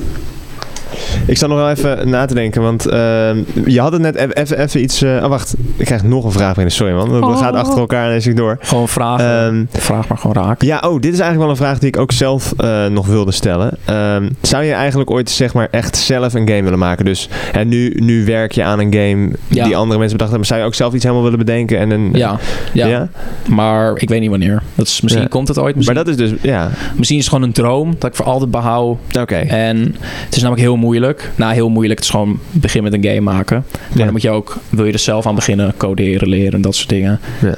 [1.26, 4.36] ik sta nog wel even na te denken, want ehm, je had het net even-
[4.36, 5.02] even even iets...
[5.02, 5.54] eh, oh, wacht.
[5.76, 6.72] Ik krijg nog een vraag binnen.
[6.72, 7.10] Sorry man.
[7.10, 7.38] We Oh.
[7.38, 8.56] gaan achter elkaar en ik door.
[8.60, 9.46] Gewoon vragen.
[9.70, 10.66] Ehm, Vraag maar gewoon raken.
[10.66, 13.32] ja, oh, dit is eigenlijk wel een vraag die ik ook zelf eh, nog wilde
[13.32, 13.70] stellen.
[13.84, 17.04] Ehm, zou je eigenlijk ooit zeg maar echt zelf een game willen maken?
[17.04, 19.64] Dus en nu, nu werk je aan een game Ja.
[19.64, 20.46] die andere mensen bedacht hebben.
[20.48, 21.78] Zou je ook zelf iets helemaal willen bedenken?
[21.78, 22.38] En een, Ja,
[22.72, 23.08] ja, ja?
[23.48, 24.62] maar ik weet niet wanneer.
[24.74, 25.28] Dat is, misschien Ja.
[25.30, 25.66] komt het ooit.
[25.66, 28.26] Maar Misschien, dat is dus, ja, misschien is het gewoon een droom dat ik voor
[28.26, 28.98] altijd behoud.
[29.20, 29.34] oké.
[29.36, 29.76] En
[30.24, 31.01] het is namelijk heel moeilijk.
[31.36, 31.98] Nou, heel moeilijk.
[31.98, 33.64] Het is gewoon begin met een game maken.
[33.68, 34.02] Maar Ja.
[34.04, 36.88] dan moet je ook, wil je er zelf aan beginnen, coderen, leren en dat soort
[36.88, 37.20] dingen.
[37.40, 37.54] Ja.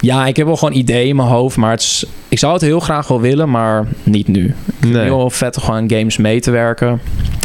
[0.00, 2.62] Ja, ik heb wel gewoon ideeën in mijn hoofd, maar het is, ik zou het
[2.62, 4.54] heel graag wel willen, maar niet nu.
[4.86, 5.02] Nee.
[5.02, 6.88] Heel vet om gewoon games mee te werken.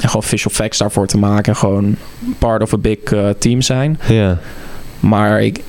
[0.01, 1.53] En gewoon visual effects daarvoor te maken.
[1.53, 1.95] En gewoon
[2.37, 3.99] part of a big eh, team zijn.
[4.07, 4.37] Ja.
[4.99, 5.59] Maar ik,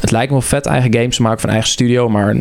[0.00, 2.36] het lijkt me wel vet eigen games te maken van eigen studio, maar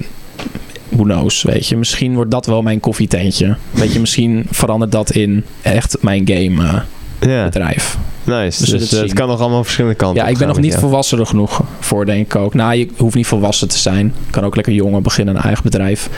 [0.89, 1.77] who knows, weet je.
[1.77, 3.55] Misschien wordt dat wel mijn koffietentje.
[3.71, 6.81] Weet je, misschien verandert dat in echt mijn game
[7.19, 7.97] Ja, bedrijf.
[8.23, 8.59] nice.
[8.71, 10.79] Dus het eh, het kan nog allemaal verschillende kanten Ja, ik ben nog niet jou.
[10.79, 12.53] volwassen genoeg voor, denk ik ook.
[12.53, 14.13] Nou, je hoeft niet volwassen te zijn.
[14.25, 16.09] Je kan ook lekker jonger beginnen, een eigen bedrijf.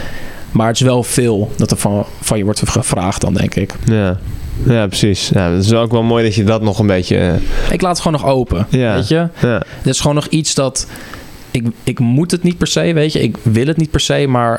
[0.50, 3.74] Maar het is wel veel dat er van, van je wordt gevraagd dan, denk ik.
[3.84, 4.18] Ja.
[4.66, 5.28] ja, precies.
[5.34, 7.16] Ja, het is ook wel mooi dat je dat nog een beetje...
[7.18, 8.94] eh, Ik laat het gewoon nog open, Ja.
[8.94, 9.28] weet je.
[9.40, 9.58] ja.
[9.82, 10.86] Dit is gewoon nog iets dat...
[11.52, 13.20] Ik, ik moet het niet per se, weet je.
[13.20, 14.50] Ik wil het niet per se, maar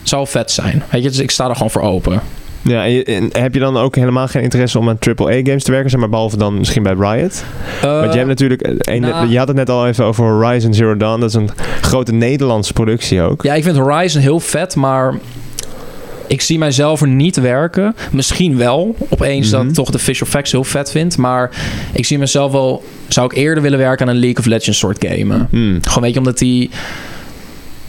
[0.00, 0.82] het zou vet zijn.
[0.90, 2.20] Weet je, dus ik sta er gewoon voor open.
[2.62, 5.90] Ja, en heb je dan ook helemaal geen interesse om aan AAA-games te werken?
[5.90, 7.44] Zeg maar, behalve dan misschien bij Riot?
[7.82, 8.62] Want je hebt natuurlijk...
[8.62, 11.20] eh, een- nou- je had het net al even over Horizon Zero Dawn.
[11.20, 11.50] Dat is een
[11.80, 13.42] grote Nederlandse productie ook.
[13.42, 15.14] Ja, ik vind Horizon heel vet, maar
[16.26, 17.94] ik zie mijzelf er niet werken.
[18.12, 19.68] Misschien wel, opeens dat Mhm.
[19.68, 21.16] ik toch de visual effects heel vet vind.
[21.16, 21.50] Maar
[21.92, 22.84] ik zie mezelf wel...
[23.08, 25.46] Zou ik eerder willen werken aan een League of Legends soort game?
[25.50, 25.78] Hmm.
[25.82, 26.70] Gewoon weet je, omdat die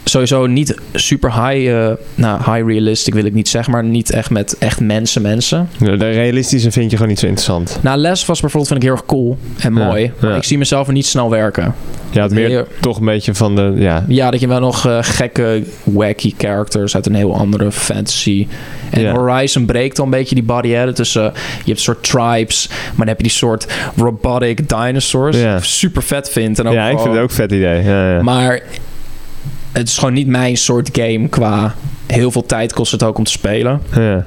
[0.10, 4.30] sowieso niet super high, eh, nou high realistic wil ik niet zeggen, maar niet echt
[4.30, 5.70] met echt mensen mensen.
[5.80, 7.80] De realistische vind je gewoon niet zo interessant.
[7.82, 10.12] Nou, Les was bijvoorbeeld vind ik heel erg cool en Ja, mooi.
[10.20, 10.36] Maar ja.
[10.38, 11.74] ik zie mezelf er niet snel werken.
[12.10, 12.64] Je had meer Ja.
[12.80, 13.74] toch een beetje van de...
[13.76, 18.48] Ja, Ja, dat je wel nog eh, gekke, wacky characters uit een heel andere fantasy.
[18.90, 19.12] En Ja.
[19.14, 21.22] Horizon breekt dan een beetje die barrière tussen...
[21.24, 21.30] je
[21.66, 25.38] hebt een soort tribes, maar dan heb je die soort robotic dinosaurs.
[25.38, 25.60] Ja.
[25.60, 26.60] Super vet vind.
[26.60, 27.84] En ook ja ik vind het ook een vet idee.
[27.84, 28.22] Ja, ja.
[28.22, 28.62] Maar
[29.78, 31.76] het is gewoon niet mijn soort game qua...
[32.06, 33.82] Heel veel tijd kost het ook om te spelen.
[33.96, 34.26] ja.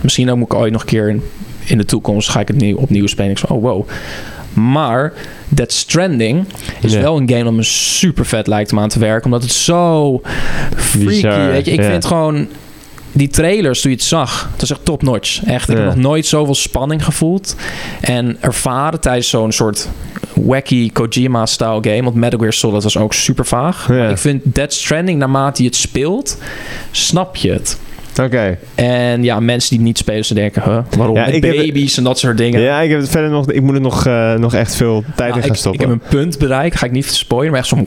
[0.00, 1.22] Misschien ook moet ik ooit nog een keer in,
[1.64, 2.28] in de toekomst...
[2.28, 3.30] ga ik het nieuw, opnieuw spelen.
[3.30, 3.88] Ik zo, oh wow.
[4.52, 5.12] Maar
[5.48, 6.44] Dead Stranding
[6.80, 9.24] is wel een game dat me super vet lijkt om aan te werken.
[9.24, 10.20] Omdat het zo
[10.76, 11.70] freaky, Bizar, weet je.
[11.70, 12.48] Ik vind gewoon...
[13.16, 15.44] Die trailers, toen je het zag, dat is echt top notch.
[15.44, 17.56] Echt, ik heb nog nooit zoveel spanning gevoeld.
[18.00, 19.88] En ervaren tijdens zo'n soort
[20.34, 22.02] wacky Kojima-style game.
[22.02, 23.88] Want Metal Gear Solid was ook super vaag.
[23.88, 26.38] Maar ik vind Dead Stranding, naarmate je het speelt,
[26.90, 27.78] snap je het.
[28.22, 28.58] Oké.
[28.74, 31.16] En ja, mensen die niet spelen, ze denken, huh, waarom?
[31.16, 32.60] Ja, heb- baby's en dat soort dingen.
[32.60, 33.50] Ja, ik heb het verder nog...
[33.50, 35.80] Ik moet er nog, eh, nog echt veel tijd Nou, in gaan ik, stoppen.
[35.82, 37.86] ik heb een punt bereikt, ga ik niet spoilen, maar echt zo...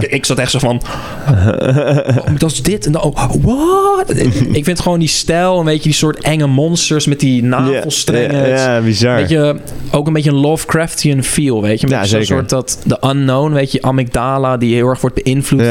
[0.00, 0.82] Ik, ik zat echt zo van...
[1.28, 3.02] Oh, dat is dit en dan...
[3.02, 4.16] Oh, what?
[4.52, 8.48] ik vind gewoon die stijl, een beetje die soort enge monsters met die navelstrengen.
[8.48, 9.16] Ja, bizar.
[9.16, 9.56] Weet je,
[9.90, 11.86] ook een beetje een Lovecraftian feel, weet je.
[11.86, 15.62] Met Ja, zo'n soort dat, de unknown, weet je, amygdala, die heel erg wordt beïnvloed.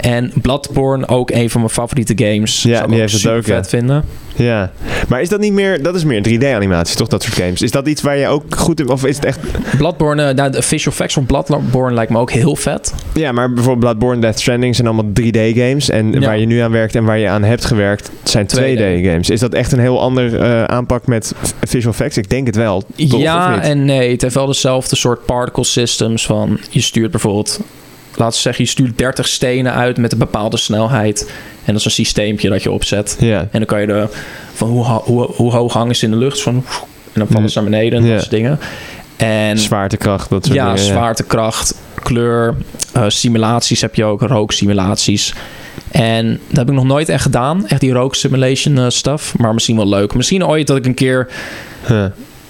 [0.00, 2.62] En Bloodborne, ook een van mijn favoriete games.
[2.62, 4.04] Ja, Zou ik die heeft het ook, vet vinden.
[4.36, 4.72] Ja,
[5.08, 5.82] maar is dat niet meer...
[5.82, 7.08] Dat is meer 3D-animatie, toch?
[7.08, 7.62] Dat soort games.
[7.62, 8.88] Is dat iets waar je ook goed in...
[8.88, 9.38] Of is het echt...
[9.76, 12.94] Bloodborne, eh, nou, de visual effects van Bloodborne lijkt me ook heel vet.
[13.12, 15.90] Ja, maar bijvoorbeeld Bloodborne, Death Stranding zijn allemaal 3D-games.
[15.90, 16.20] En Ja.
[16.20, 19.30] waar je nu aan werkt en waar je aan hebt gewerkt, zijn 2D-games.
[19.30, 21.32] Is dat echt een heel ander eh, aanpak met
[21.64, 22.16] visual effects?
[22.16, 22.82] Ik denk het wel.
[23.08, 24.10] Toch, ja en nee.
[24.12, 26.58] Het heeft wel dezelfde soort particle systems van...
[26.70, 27.60] Je stuurt bijvoorbeeld...
[28.16, 31.30] Laten we zeggen, je stuurt 30 stenen uit met een bepaalde snelheid.
[31.64, 33.16] En dat is een systeempje dat je opzet.
[33.40, 34.08] En dan kan je de...
[34.54, 36.42] Van hoe, ho- hoe, hoe hoog hangen ze in de lucht?
[36.42, 36.54] Van,
[37.12, 38.58] en dan vallen ze naar beneden en dat soort dingen.
[39.16, 40.78] En zwaartekracht, dat soort ja, dingen.
[40.88, 42.54] zwaartekracht, kleur,
[42.92, 45.34] eh, simulaties heb je ook, rooksimulaties.
[45.90, 47.66] En dat heb ik nog nooit echt gedaan.
[47.66, 49.38] Echt die rook simulation eh, stuff.
[49.38, 50.14] Maar misschien wel leuk.
[50.14, 51.28] Misschien ooit dat ik een keer...
[51.86, 52.04] Huh.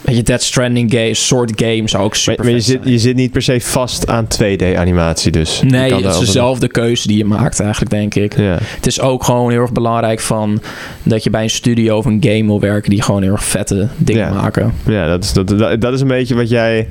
[0.05, 3.17] Weet je, Dead Stranding game, soort game zou ook super maar je, zit, je zit
[3.17, 5.61] niet per se vast aan 2D-animatie, dus.
[5.65, 8.37] Nee, het is dezelfde keuze die je maakt eigenlijk, denk ik.
[8.37, 8.59] Ja.
[8.61, 10.61] Het is ook gewoon heel erg belangrijk van...
[11.03, 12.91] dat je bij een studio of een game wil werken...
[12.91, 14.33] die gewoon heel erg vette dingen Ja.
[14.33, 14.73] maken.
[14.87, 16.89] Ja, dat is, dat, dat, dat is een beetje wat jij.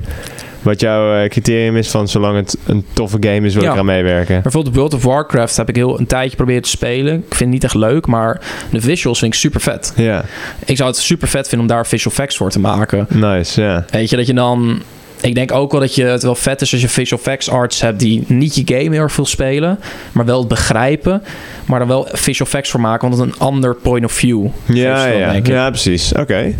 [0.64, 3.72] Wat jouw eh, criterium is van zolang het een toffe game is, wil ik Ja.
[3.72, 4.42] eraan meewerken.
[4.42, 7.14] Bijvoorbeeld World of Warcraft heb ik heel een tijdje proberen te spelen.
[7.14, 9.92] Ik vind het niet echt leuk, maar de visuals vind ik super vet.
[9.96, 10.24] Ja,
[10.64, 13.06] Ik zou het super vet vinden om daar visual effects voor te maken.
[13.08, 13.84] nice, ja.
[13.90, 14.82] Weet je, dat je dan...
[15.20, 17.80] Ik denk ook wel dat je het wel vet is als je visual effects arts
[17.80, 19.78] hebt die niet je game heel erg veel spelen,
[20.12, 21.22] maar wel het begrijpen,
[21.66, 24.46] maar dan wel visual effects voor maken, want het een ander point of view.
[24.64, 25.46] Ja, ja, ik.
[25.46, 26.12] ja, precies.
[26.12, 26.36] Oké.
[26.38, 26.52] Ja,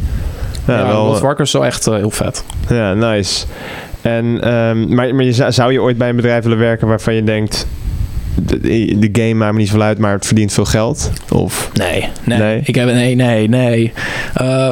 [0.79, 2.45] Ja, wel, World of Warcraft is wel echt eh, heel vet.
[2.69, 3.45] ja, nice.
[4.05, 7.25] En, ehm, maar, maar je, zou- je ooit bij een bedrijf willen werken waarvan je
[7.25, 7.67] denkt...
[8.47, 8.61] De,
[8.99, 11.11] de game maakt me niet veel uit, maar het verdient veel geld?
[11.31, 11.71] Of...
[11.75, 12.39] Nee, nee.
[12.39, 12.61] Nee?
[12.65, 13.93] Ik heb nee, nee, nee.
[14.35, 14.71] Eh,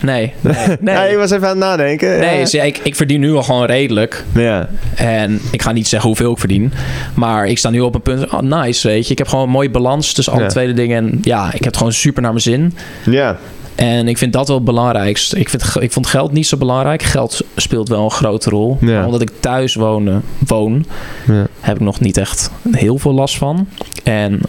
[0.00, 0.94] nee, nee, nee.
[0.94, 2.18] Ja, je was even aan het nadenken.
[2.18, 2.46] Nee, ja.
[2.50, 4.24] je, ik, ik verdien nu al gewoon redelijk.
[4.34, 6.72] Ja, En ik ga niet zeggen hoeveel ik verdien.
[7.14, 8.30] Maar ik sta nu op een punt.
[8.30, 9.12] Oh, nice, weet je.
[9.12, 10.48] Ik heb gewoon een mooie balans tussen alle Ja.
[10.48, 10.96] tweede dingen.
[11.12, 12.74] En ja, ik heb het gewoon super naar mijn zin.
[13.04, 13.38] ja,
[13.74, 15.38] En ik vind dat wel het belangrijkste.
[15.38, 17.02] Ik, vind, ik vond geld niet zo belangrijk.
[17.02, 18.76] Geld speelt wel een grote rol.
[18.80, 18.86] Ja.
[18.86, 20.84] Maar omdat ik thuis woon, woon,
[21.26, 21.46] ja.
[21.60, 23.68] heb ik nog niet echt heel veel last van.
[24.02, 24.40] En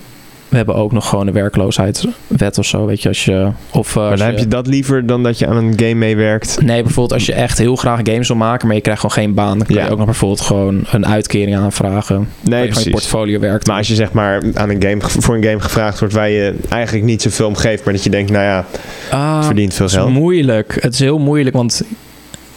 [0.50, 2.86] we hebben ook nog gewoon een werkloosheidswet of zo.
[2.86, 3.50] Weet je, als je.
[3.72, 6.58] Of, eh, Maar dan heb je dat liever dan dat je aan een game meewerkt?
[6.62, 9.34] Nee, bijvoorbeeld als je echt heel graag games wil maken, maar je krijgt gewoon geen
[9.34, 9.86] baan, dan kan Ja.
[9.86, 12.16] je ook nog bijvoorbeeld gewoon een uitkering aanvragen.
[12.18, 12.92] Nee, je gewoon je precies.
[12.92, 13.68] portfolio werkt.
[13.68, 16.56] Maar als je zeg maar aan een game, voor een game gevraagd wordt waar je
[16.70, 18.66] eigenlijk niet zoveel om geeft, maar dat je denkt, nou ja,
[19.12, 20.12] Ah, het verdient veel het is geld.
[20.14, 20.78] moeilijk.
[20.82, 21.82] Het is heel moeilijk, want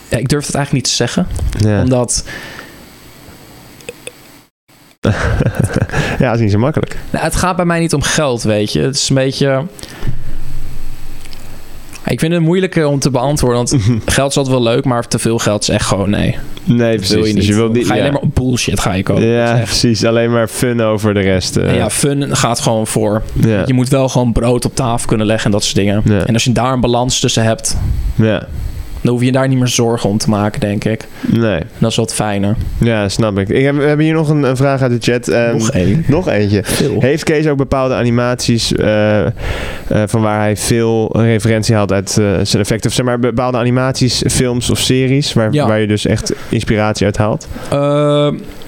[0.08, 1.26] ja, ik durf het eigenlijk niet te zeggen.
[1.58, 1.82] Ja.
[1.82, 2.24] Omdat
[6.18, 6.96] ja, dat is niet zo makkelijk.
[7.10, 8.80] nou, het gaat bij mij niet om geld, weet je.
[8.80, 9.62] Het is een beetje...
[12.04, 13.76] Ik vind het moeilijker om te beantwoorden, want
[14.06, 16.36] geld is altijd wel leuk, maar te veel geld is echt gewoon nee.
[16.64, 17.14] Nee, Dat precies.
[17.14, 17.36] wil je niet.
[17.36, 17.86] Dus je wilt niet.
[17.86, 18.06] ga je ja.
[18.08, 19.26] alleen maar bullshit ga je komen.
[19.26, 20.04] ja, echt- precies.
[20.04, 21.56] Alleen maar fun over de rest.
[21.56, 21.74] eh.
[21.76, 23.22] Ja, fun gaat gewoon voor.
[23.34, 23.62] ja.
[23.66, 26.02] Je moet wel gewoon brood op tafel kunnen leggen en dat soort dingen.
[26.04, 26.24] Ja.
[26.26, 27.76] En als je daar een balans tussen hebt,
[28.14, 28.46] ja.
[29.08, 31.04] Dan hoef je daar niet meer zorgen om te maken, denk ik.
[31.20, 31.60] Nee.
[31.78, 32.56] Dat is wat fijner.
[32.78, 33.48] Ja, snap ik.
[33.48, 35.28] ik heb, we hebben hier nog een, een vraag uit de chat.
[35.28, 36.04] Ehm, Nog één.
[36.08, 36.60] nog eentje.
[36.64, 37.00] Veel.
[37.00, 39.30] Heeft Kees ook bepaalde animaties eh, eh,
[40.06, 42.90] van waar hij veel referentie haalt uit eh, zijn effecten?
[42.90, 45.66] Of zeg maar bepaalde animaties, films of series waar, Ja.
[45.66, 47.48] waar je dus echt inspiratie uit haalt?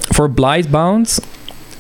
[0.09, 1.21] Voor Blightbound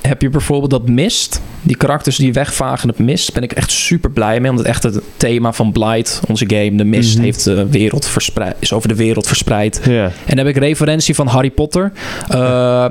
[0.02, 1.40] heb je bijvoorbeeld dat mist.
[1.62, 4.50] Die karakters die wegvagen het mist, ben ik echt super blij mee.
[4.50, 7.24] Omdat echt het thema van Blight, onze game, de mist, Mhm.
[7.24, 9.80] heeft de wereld verspreid, is over de wereld verspreid.
[10.26, 11.92] En dan heb ik referentie van Harry Potter.
[12.28, 12.86] Eh,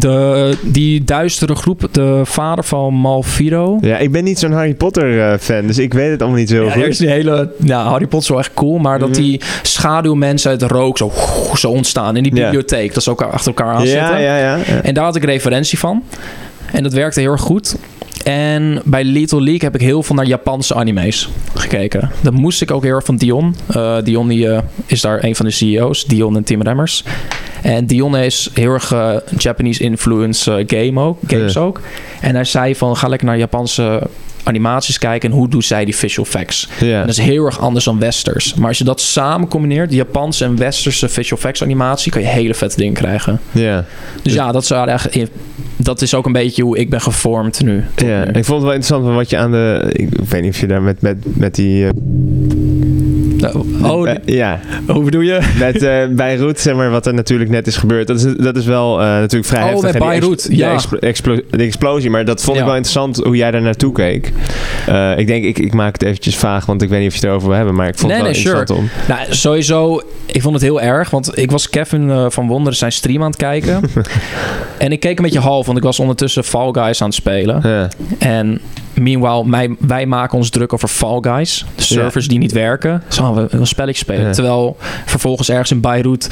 [0.00, 3.78] de, die duistere groep, de vader van Malfiro.
[3.80, 6.48] ja, ik ben niet zo'n Harry Potter eh, fan, dus ik weet het allemaal niet
[6.48, 6.82] zo Ja, goed.
[6.82, 9.20] er is die hele, ja, Harry Potter is wel echt cool, maar dat Mhm.
[9.20, 11.12] die schaduwmensen uit de rook zo,
[11.54, 12.42] zo ontstaan in die Ja.
[12.44, 12.94] bibliotheek.
[12.94, 14.58] Dat ze elkaar achter elkaar aan ja, ja, ja.
[14.82, 16.02] En daar had ik referentie van.
[16.72, 17.76] En dat werkte heel erg goed.
[18.24, 22.10] En bij Little League heb ik heel veel naar Japanse anime's gekeken.
[22.20, 23.54] Dat moest ik ook heel erg van Dion.
[23.68, 26.04] Eh, Dion die, eh, is daar een van de CEO's.
[26.04, 27.04] Dion en Tim Remmers.
[27.62, 31.60] En Dion is heel erg eh, Japanese influence eh, game ook, games Ja.
[31.60, 31.80] ook.
[32.20, 34.02] En hij zei van ga lekker naar Japanse
[34.42, 36.68] animaties kijken en hoe doen zij die visual effects.
[36.78, 38.54] dat is heel erg anders dan westers.
[38.54, 42.54] Maar als je dat samen combineert, Japanse en westerse visual effects animatie, kan je hele
[42.54, 43.40] vette dingen krijgen.
[43.52, 43.84] ja.
[44.22, 45.30] Dus ja, dat is, eigenlijk,
[45.76, 47.84] dat is ook een beetje hoe ik ben gevormd nu.
[47.96, 49.90] Ja, ik vond het wel interessant wat je aan de.
[49.92, 51.84] Ik weet niet of je daar met, met, met die.
[51.86, 51.90] eh,
[53.82, 55.38] Oh, eh, ja, hoe bedoel je?
[55.58, 58.06] met eh Beirut, zeg maar, wat er natuurlijk net is gebeurd.
[58.06, 59.92] Dat is, dat is wel eh, natuurlijk vrij Oh, heftig.
[59.92, 60.76] met Beirut, die ja.
[60.90, 64.32] de explosie, maar dat vond ik wel interessant hoe jij daar naartoe keek.
[65.16, 67.28] Ik denk, ik, ik maak het eventjes vaag, want ik weet niet of je het
[67.28, 68.58] erover wil hebben, maar ik vond Nee, het wel nee, sure.
[68.58, 69.14] interessant om.
[69.16, 71.10] Nou, sowieso, ik vond het heel erg.
[71.10, 73.80] Want ik was Kevin van Wonderen zijn stream aan het kijken.
[74.78, 77.60] en ik keek een beetje half, want ik was ondertussen Fall Guys aan het spelen.
[77.62, 77.88] Ja,
[78.18, 78.60] En
[78.94, 81.64] meanwhile, wij, wij maken ons druk over Fall Guys.
[81.74, 83.02] De servers die niet werken.
[83.08, 84.26] Zo, we een spelletje spelen.
[84.26, 84.32] Ja.
[84.32, 84.76] Terwijl
[85.06, 86.28] vervolgens ergens in Beirut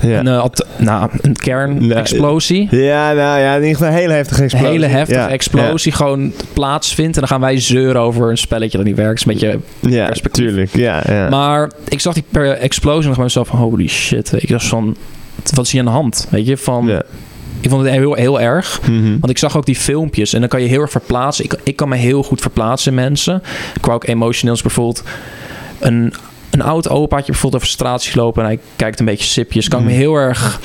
[0.00, 0.18] ja.
[0.18, 2.68] een, at- nou, een kernexplosie...
[2.70, 4.70] ja, nou ja, in ieder geval een hele heftige Een explosie.
[4.70, 7.14] hele heftige Ja, explosie gewoon plaatsvindt.
[7.14, 9.24] En dan gaan wij zeuren over een spelletje dat niet werkt.
[9.24, 10.44] Dat is een beetje Ja, perspectief.
[10.46, 10.76] tuurlijk.
[10.76, 11.28] Ja, ja.
[11.28, 14.28] Maar ik zag die per explosie nog bij mezelf van holy shit.
[14.40, 14.96] Je, dat is van
[15.54, 16.26] wat is hier aan de hand?
[16.30, 16.90] Weet je, van
[17.60, 18.80] ik vond het heel, heel erg.
[18.82, 19.10] Mhm.
[19.10, 21.44] Want ik zag ook die filmpjes en dan kan je heel erg verplaatsen.
[21.44, 23.42] Ik, ik kan me heel goed verplaatsen in mensen.
[23.74, 25.02] Ik wou ook emotioneels bijvoorbeeld
[25.80, 26.12] een
[26.50, 29.78] een oud opaatje bijvoorbeeld over straat zie lopen en hij kijkt een beetje sipjes, kan
[29.80, 29.98] ik me Mm.
[29.98, 30.60] heel erg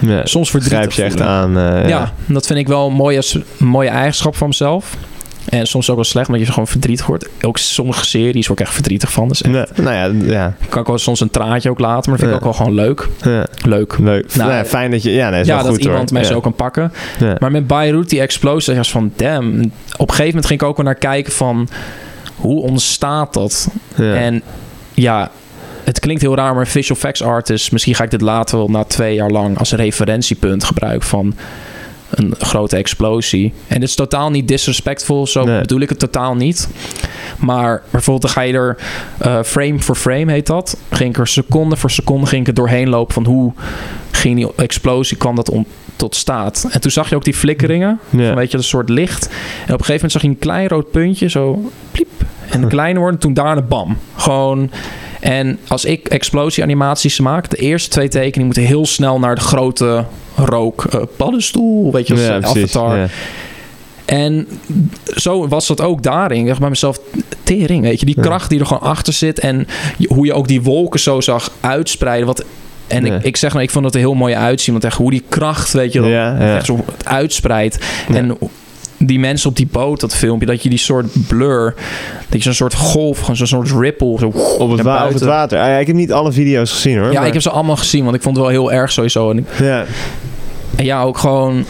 [0.00, 1.30] Ja, soms verdrietig grijp je echt voelen.
[1.64, 1.82] aan.
[1.82, 3.22] eh, Ja, dat vind ik wel een mooie,
[3.58, 4.96] een mooie eigenschap van mezelf.
[5.48, 7.28] En soms ook wel slecht, omdat je gewoon verdrietig wordt.
[7.42, 9.28] Ook sommige series word ik echt verdrietig van.
[9.28, 12.40] Dus nou ja, ja, kan ik wel soms een traantje ook laten, maar dat vind
[12.40, 13.08] ik ook wel gewoon leuk.
[13.22, 13.98] ja, Leuk.
[13.98, 14.34] leuk.
[14.36, 15.10] Nou, Nou, fijn dat je...
[15.12, 16.18] Ja, nee, is ja, wel dat goed iemand hoor.
[16.18, 16.92] mij zo kan pakken.
[17.38, 19.46] Maar met Beirut, die explosie, was van damn.
[19.96, 21.68] Op een gegeven moment ging ik ook wel naar kijken van
[22.36, 23.68] hoe ontstaat dat?
[23.96, 24.14] Ja.
[24.14, 24.42] En
[24.94, 25.30] ja,
[25.84, 28.84] het klinkt heel raar, maar visual effects artist, misschien ga ik dit later wel na
[28.84, 31.34] twee jaar lang als referentiepunt gebruiken van
[32.10, 33.52] een grote explosie.
[33.66, 35.60] En dit is totaal niet disrespectful, zo Nee.
[35.60, 36.68] bedoel ik het totaal niet.
[37.38, 38.76] Maar bijvoorbeeld dan ga je er
[39.18, 40.76] eh, frame for frame heet dat.
[40.90, 43.52] Ging ik er seconde voor seconde ging ik er doorheen lopen van hoe
[44.10, 45.66] ging die explosie, kwam dat om
[45.96, 46.66] tot staat.
[46.70, 48.26] En toen zag je ook die flikkeringen, Ja.
[48.26, 49.26] van, weet je, een soort licht.
[49.26, 49.32] En
[49.74, 52.08] op een gegeven moment zag je een klein rood puntje, zo pliep.
[52.50, 53.98] En kleiner worden, toen daarna bam.
[54.16, 54.70] Gewoon...
[55.20, 60.04] En als ik explosieanimaties maak, de eerste twee tekeningen moeten heel snel naar de grote
[60.34, 62.76] rook eh, paddenstoel, weet je, als ja, precies.
[62.76, 62.98] avatar.
[62.98, 63.06] Ja.
[64.04, 64.48] En
[65.06, 66.40] zo was dat ook daarin.
[66.40, 67.00] Ik dacht bij mezelf,
[67.42, 69.66] tering, weet je, die kracht die er gewoon achter zit en
[70.06, 72.26] hoe je ook die wolken zo zag uitspreiden.
[72.26, 72.44] Wat,
[72.86, 75.10] en ik, ik zeg nou, ik vond het er heel mooi uitzien, want echt hoe
[75.10, 76.56] die kracht, weet je, wel, Ja, ja.
[76.56, 77.78] echt zo uitspreidt.
[78.08, 78.14] Ja.
[78.14, 78.38] En
[79.06, 81.74] die mensen op die boot, dat filmpje, dat je die soort blur,
[82.28, 84.26] dat je zo'n soort golf, gewoon zo'n soort ripple, zo
[84.58, 85.58] Op het, wa- op het water.
[85.58, 87.12] Ah, ja, ik heb niet alle video's gezien hoor.
[87.12, 89.30] Ja, maar- ik heb ze allemaal gezien, want ik vond het wel heel erg sowieso.
[89.30, 89.84] En, ik- Ja,
[90.76, 91.64] en ja, ook gewoon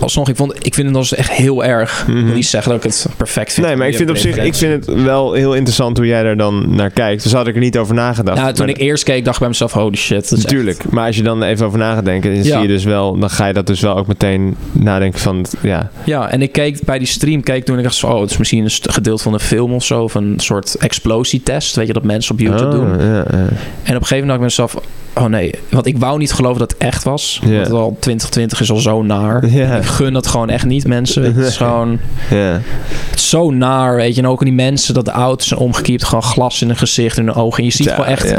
[0.00, 2.04] alsnog, ik, vond, ik vind het als echt heel erg.
[2.08, 2.24] Ik Mhm.
[2.24, 3.66] wil niet zeggen dat ik het perfect vind.
[3.66, 6.36] nee, maar ik vind op zich, ik vind het wel heel interessant hoe jij daar
[6.36, 7.22] dan naar kijkt.
[7.22, 8.38] Dus had ik er niet over nagedacht.
[8.38, 10.30] Nou, toen Maar- ik eerst keek, dacht ik bij mezelf, holy shit.
[10.30, 12.52] Natuurlijk, maar als je dan even over na gaat denken, dan Ja.
[12.52, 15.90] zie je dus wel, dan ga je dat dus wel ook meteen nadenken van, ja,
[16.04, 18.36] ja, en ik keek bij die stream, keek toen en ik dacht oh, het is
[18.36, 22.02] misschien een gedeelte van een film of zo, of een soort explosietest, weet je, dat
[22.02, 22.98] mensen op YouTube Oh, doen.
[23.06, 23.22] ja, ja.
[23.22, 24.74] En op een gegeven moment dacht ik bij mezelf,
[25.14, 27.40] oh nee, want ik wou niet geloven dat het echt was.
[27.44, 27.50] Ja.
[27.50, 29.44] Want het al 2020 is al zo naar.
[29.82, 31.22] Gun dat gewoon echt niet, mensen.
[31.22, 31.98] Het is gewoon
[32.30, 32.60] ja.
[33.10, 34.22] het is zo naar, weet je.
[34.22, 37.26] En ook die mensen dat de auto's zijn omgekiept, gewoon glas in hun gezicht, in
[37.26, 37.58] hun ogen.
[37.58, 38.38] En je ziet Ja, gewoon echt Ja,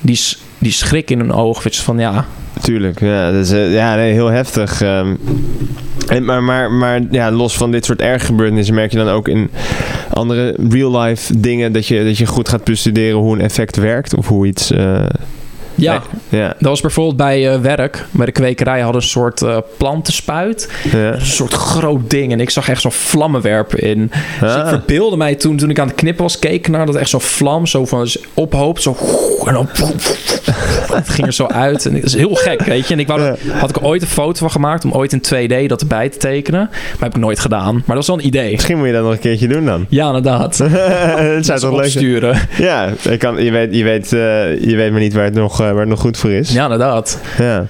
[0.00, 0.20] die,
[0.58, 1.62] die schrik in hun ogen.
[1.64, 2.26] Weet je, van ja,
[2.60, 4.82] tuurlijk, ja, eh, ja nee, heel heftig.
[4.82, 5.14] ehm.
[6.08, 9.28] en, maar, maar, maar ja, los van dit soort erge gebeurtenissen merk je dan ook
[9.28, 9.50] in
[10.12, 14.28] andere real-life dingen dat je, dat je goed gaat bestuderen hoe een effect werkt of
[14.28, 14.70] hoe iets...
[14.70, 15.04] eh,
[15.80, 16.02] ja.
[16.28, 19.56] nee, ja, Dat was bijvoorbeeld bij eh, werk, bij de kwekerij hadden een soort eh,
[19.76, 20.70] plantenspuit.
[20.92, 21.12] ja.
[21.14, 22.32] Een soort groot ding.
[22.32, 24.10] En ik zag echt zo'n vlammenwerper in.
[24.40, 24.68] Dus ik Ah.
[24.68, 27.66] verbeelde mij toen, toen ik aan het knippen was, keek naar dat echt zo'n vlam
[27.66, 28.82] zo van ophoopt.
[28.82, 28.96] Zo,
[29.46, 29.68] en dan
[30.92, 31.86] het ging er zo uit.
[31.86, 32.94] En het is heel gek, weet je.
[32.94, 35.66] En ik wou dat, had ik ooit een foto van gemaakt om ooit in 2D
[35.66, 36.68] dat erbij te tekenen.
[36.70, 37.74] Maar heb ik nooit gedaan.
[37.74, 38.52] Maar dat was wel een idee.
[38.52, 39.86] Misschien moet je dat nog een keertje doen dan.
[39.88, 40.56] Ja, inderdaad.
[40.58, 42.04] dat zou Dat toch leuk zijn?
[42.04, 42.38] opsturen.
[42.58, 45.60] Ja, je, kan, je, weet, je, weet, eh, je weet maar niet waar het nog,
[45.72, 46.52] waar het nog goed voor is.
[46.52, 47.20] Ja, inderdaad.
[47.38, 47.66] Ja.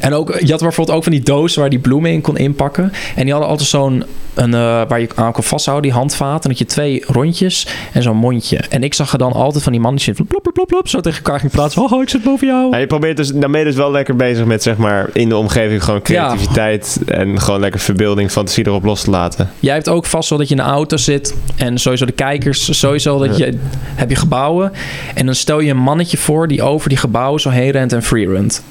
[0.00, 2.92] En ook, je had bijvoorbeeld ook van die dozen waar die bloemen in kon inpakken.
[3.14, 4.04] En die hadden altijd zo'n,
[4.34, 6.42] een, eh, waar je aan kon vasthouden, die handvaten.
[6.42, 8.56] En dat je twee rondjes en zo'n mondje.
[8.56, 11.24] En ik zag er dan altijd van die mannetjes plop, plop, plop, plop, zo tegen
[11.24, 11.82] elkaar ging praten.
[11.82, 12.70] Oh, ik zit boven jou.
[12.70, 15.84] Ja, je probeert dus, je dus wel lekker bezig met zeg maar in de omgeving
[15.84, 19.50] gewoon creativiteit en gewoon lekker verbeelding, fantasie erop los te laten.
[19.60, 21.34] Jij hebt ook vast wel dat je in een auto zit.
[21.56, 23.58] En sowieso de kijkers, sowieso dat je,
[23.94, 24.72] heb je gebouwen.
[25.14, 28.02] En dan stel je een mannetje voor die over die gebouwen zo heen rent en
[28.02, 28.62] free runt.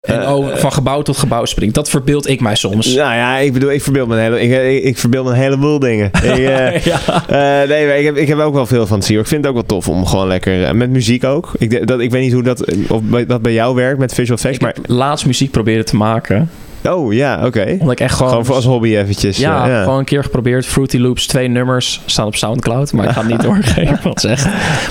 [0.00, 1.74] En Eh, ook van gebouw tot gebouw springt.
[1.74, 2.94] Dat verbeeld ik mij soms.
[2.94, 5.36] Nou ja, ik bedoel, ik verbeeld me een hele, ik, ik, ik verbeeld me een
[5.36, 6.06] heleboel dingen.
[6.22, 7.00] ik, eh, ja.
[7.28, 9.14] eh, nee, maar ik heb, ik heb ook wel veel fantasie.
[9.14, 9.22] hoor.
[9.24, 11.52] Ik vind het ook wel tof om gewoon lekker eh, met muziek ook.
[11.58, 14.36] Ik, dat, ik weet niet hoe dat, of bij- dat bij jou werkt met visual
[14.36, 16.50] effects, maar laatst muziek proberen te maken.
[16.82, 17.76] Oh ja, oké.
[17.80, 18.28] Omdat ik echt gewoon...
[18.30, 19.36] Gewoon voor als hobby eventjes.
[19.36, 19.82] Ja, ja.
[19.82, 20.66] gewoon een keer geprobeerd.
[20.66, 22.92] Fruity Loops, twee nummers staan op Soundcloud.
[22.92, 24.12] Maar ik ga het niet doorgeven.
[24.14, 24.44] Is echt...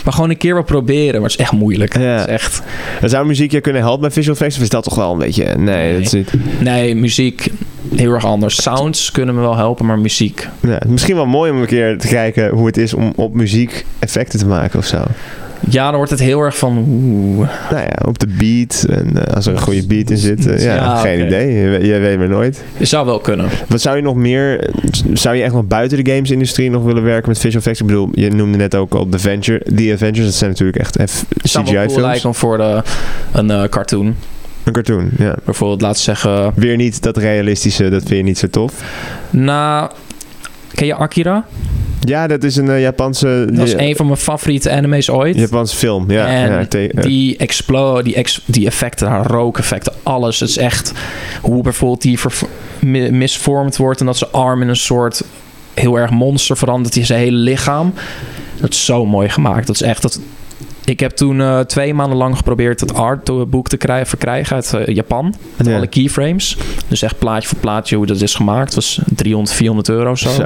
[0.04, 1.14] Maar gewoon een keer wat proberen.
[1.22, 1.98] Maar het is echt moeilijk.
[1.98, 2.04] Ja.
[2.04, 2.62] Het is echt...
[3.04, 4.56] Zou muziek je kunnen helpen met visual effects?
[4.56, 5.44] Of is dat toch wel een beetje...
[5.44, 5.94] Nee, Nee.
[5.94, 6.34] dat is niet...
[6.60, 7.52] Nee, muziek
[7.96, 8.62] heel erg anders.
[8.62, 10.48] Sounds kunnen me wel helpen, maar muziek...
[10.60, 13.86] Ja, misschien wel mooi om een keer te kijken hoe het is om op muziek
[14.00, 15.04] effecten te maken of zo.
[15.70, 16.78] Ja, dan wordt het heel erg van...
[16.78, 17.50] Oeh.
[17.72, 18.86] Nou ja, op de beat.
[18.90, 20.46] En eh, als er een goede beat in zit.
[20.48, 21.54] eh, ja, Ja, geen idee.
[21.54, 22.64] Je, we- je weet maar nooit.
[22.74, 23.50] Het zou wel kunnen.
[23.68, 24.70] Wat zou je nog meer...
[25.14, 27.80] Zou je echt nog buiten de gamesindustrie nog willen werken met visual effects?
[27.82, 30.26] Ik bedoel, je noemde net ook al The, Venture, The Avengers.
[30.26, 31.96] Dat zijn natuurlijk echt F- Het CGI-films.
[31.96, 32.84] lijken voor de,
[33.32, 34.16] een eh, cartoon.
[34.64, 35.36] Een cartoon, ja.
[35.46, 36.52] Bijvoorbeeld, laten zeggen...
[36.56, 38.74] Weer niet dat realistische, dat vind je niet zo tof.
[39.30, 39.92] Na...
[40.74, 41.46] Ken je Akira?
[42.00, 43.48] Ja, dat is een eh, Japanse...
[43.52, 45.36] Dat is een van mijn favoriete anime's ooit.
[45.36, 46.28] Japanse film, ja.
[46.28, 50.40] En ja die explo, die, ex, die effecten, rookeffecten, alles.
[50.40, 50.94] Het is echt
[51.42, 52.20] hoe bijvoorbeeld die
[53.12, 55.24] misvormd wordt en dat zijn arm in een soort
[55.74, 57.94] heel erg monster verandert, die zijn hele lichaam.
[58.62, 59.68] Dat is zo mooi gemaakt.
[59.68, 60.20] Dat is echt dat.
[60.90, 64.96] Ik heb toen eh, twee maanden lang geprobeerd het artboek te krijgen, verkrijgen uit eh,
[64.96, 65.36] Japan.
[65.58, 65.76] Met Ja.
[65.76, 66.58] alle keyframes.
[66.88, 68.66] Dus echt plaatje voor plaatje hoe dat is gemaakt.
[68.66, 70.30] Het was 300, 400 euro of zo.
[70.30, 70.44] Zo.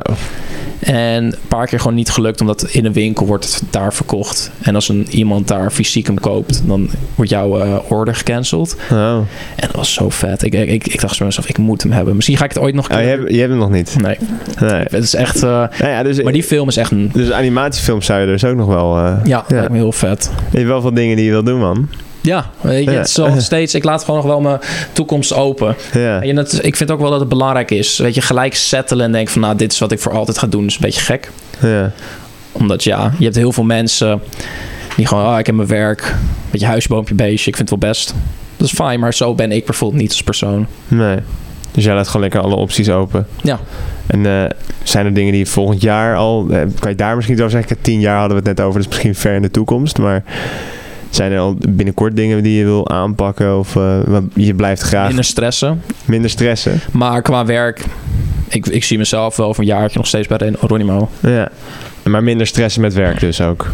[0.79, 4.51] En een paar keer gewoon niet gelukt, omdat in een winkel wordt het daar verkocht.
[4.61, 8.75] En als een, iemand daar fysiek hem koopt, dan wordt jouw eh, order gecanceld.
[8.91, 9.15] Oh.
[9.17, 9.25] En
[9.55, 10.43] dat was zo vet.
[10.43, 12.15] Ik, ik, ik dacht bij mezelf, ik moet hem hebben.
[12.15, 13.95] Misschien ga ik het ooit nog Oh, je, hebt, je hebt hem nog niet.
[14.01, 14.17] Nee,
[14.59, 14.81] Nee.
[14.89, 15.41] het is echt...
[15.41, 17.09] Nou ja, dus, maar die film is echt een...
[17.13, 18.97] dus animatiefilms zou je dus ook nog wel...
[19.23, 19.67] Ja, Ja.
[19.71, 20.31] heel vet.
[20.51, 21.89] Je hebt wel veel dingen die je wil doen, man.
[22.21, 22.97] Ja, weet je, Ja.
[23.25, 23.75] het is steeds...
[23.75, 24.59] Ik laat gewoon nog wel mijn
[24.93, 25.75] toekomst open.
[25.93, 26.21] Ja.
[26.21, 27.97] En dat, ik vind ook wel dat het belangrijk is.
[27.97, 29.41] Weet je, gelijk settelen en denken van...
[29.41, 30.65] Nou, dit is wat ik voor altijd ga doen.
[30.65, 31.31] is een beetje gek.
[31.61, 31.91] ja.
[32.51, 34.21] Omdat ja, je hebt heel veel mensen
[34.95, 37.89] die gewoon, ah, ik heb mijn werk, een beetje huisboompje, beestje, ik vind het wel
[37.89, 38.13] best.
[38.57, 40.67] Dat is fijn, maar zo ben ik bijvoorbeeld niet als persoon.
[40.87, 41.17] Nee.
[41.73, 43.27] Dus jij laat gewoon lekker alle opties open.
[43.41, 43.59] Ja.
[44.07, 44.49] En eh,
[44.83, 46.47] zijn er dingen die volgend jaar al...
[46.49, 47.81] eh, kan je daar misschien over zeggen?
[47.81, 48.79] Tien jaar hadden we het net over.
[48.79, 49.97] Dat is misschien ver in de toekomst.
[49.97, 50.23] Maar
[51.09, 53.57] zijn er al binnenkort dingen die je wil aanpakken?
[53.59, 53.99] Of eh,
[54.33, 55.81] je blijft graag Minder stressen.
[56.05, 56.79] minder stressen?
[56.91, 57.85] Maar qua werk,
[58.47, 61.09] ik, ik zie mezelf wel over een jaartje nog steeds bij Ronimo.
[61.19, 61.49] Ja.
[62.03, 63.67] Maar minder stressen met werk dus ook.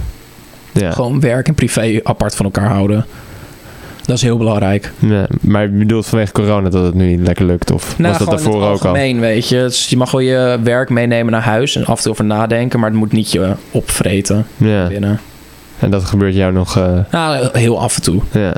[0.71, 0.91] Ja.
[0.91, 3.05] Gewoon werk en privé apart van elkaar houden.
[4.09, 4.91] Dat is heel belangrijk.
[4.99, 5.27] ja.
[5.41, 7.71] Maar je bedoelt vanwege corona dat het nu niet lekker lukt?
[7.71, 8.93] Of Nou, was dat daarvoor ook al?
[8.93, 9.55] weet je.
[9.55, 12.79] Dus je mag wel je werk meenemen naar huis en af en toe over nadenken,
[12.79, 14.87] maar het moet niet je opvreten Ja.
[14.87, 15.19] binnen.
[15.79, 16.77] En dat gebeurt jou nog...
[16.77, 18.21] eh, Nou, heel af en toe.
[18.31, 18.53] ja.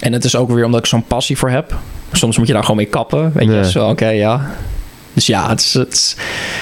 [0.00, 1.74] En het is ook weer omdat ik zo'n passie voor heb.
[2.12, 3.30] Soms moet je daar gewoon mee kappen.
[3.34, 3.62] Weet je, Ja.
[3.62, 4.50] zo, oké, ja.
[5.12, 6.16] Dus ja, het is, het, is,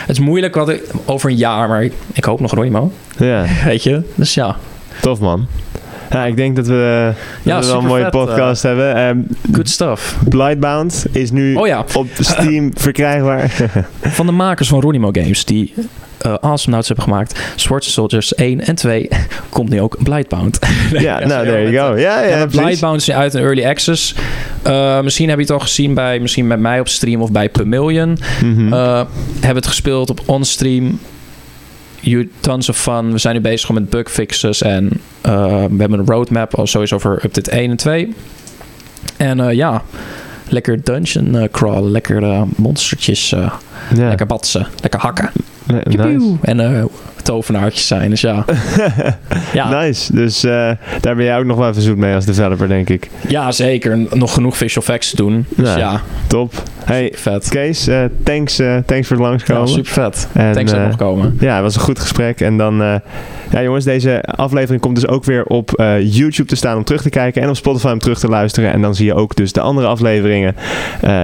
[0.07, 2.93] het is moeilijk wat ik, over een jaar, maar ik, ik hoop nog Roymo.
[3.19, 3.45] ja.
[3.65, 4.57] Weet je, dus ja.
[5.01, 5.47] Tof man.
[6.15, 8.95] Ja, ik denk dat we, dat Ja, we wel een mooie podcast hebben.
[8.97, 9.19] Ehm
[9.53, 10.19] Good stuff.
[10.29, 13.71] Blightbound is nu Oh ja, op Steam verkrijgbaar.
[14.01, 15.75] van de makers van Ronimo Games, die
[16.27, 17.41] uh, Awesome Nouts hebben gemaakt.
[17.55, 19.09] Sword Soldiers 1 en 2
[19.49, 20.59] komt nu ook Blightbound.
[20.91, 21.99] ja, nou, there you go.
[22.01, 22.47] Ja, ja, Ja.
[22.47, 24.15] Blightbound is uit in early access.
[24.67, 27.49] Uh, misschien heb je het al gezien bij, misschien met mij op stream of bij
[27.49, 28.19] Pamillion.
[28.43, 28.73] Mhm.
[28.73, 29.03] Uh,
[29.41, 30.99] hebben het gespeeld op onstream.
[32.05, 33.13] You, tons of fun.
[33.13, 34.63] We zijn nu bezig met bugfixes.
[34.63, 34.85] En
[35.27, 38.15] uh, we hebben een roadmap al sowieso voor update 1 en 2.
[39.17, 39.83] En uh, ja,
[40.49, 41.91] lekker dungeon uh, crawlen.
[41.91, 43.29] Lekker uh, monstertjes.
[43.31, 43.59] ja.
[43.95, 44.67] Lekker batsen.
[44.81, 45.31] Lekker hakken.
[45.67, 46.37] Nee, nice.
[46.43, 46.89] En
[47.25, 48.11] tovenaartjes zijn.
[48.11, 48.45] Dus ja.
[49.53, 49.81] ja.
[49.81, 50.15] Nice.
[50.15, 50.71] Dus uh,
[51.01, 53.11] daar ben jij ook nog wel even zoet mee als developer, denk ik.
[53.29, 53.99] Ja, zeker.
[54.11, 55.47] Nog genoeg visual effects te doen.
[55.49, 55.79] Dus ja.
[55.79, 56.01] ja.
[56.27, 56.53] Top.
[56.85, 57.49] Hey, vet.
[57.49, 59.67] Kees, uh, thanks, uh, thanks voor het langskomen.
[59.67, 60.29] Ja, super vet.
[60.33, 61.37] En, thanks dat nog komen.
[61.41, 62.41] Ja, het was een goed gesprek.
[62.41, 62.77] En dan,
[63.51, 65.71] ja jongens, deze aflevering komt dus ook weer op
[66.01, 67.43] YouTube te staan om terug te kijken.
[67.43, 68.73] En op Spotify om terug te luisteren.
[68.73, 70.57] En dan zie je ook dus de andere afleveringen.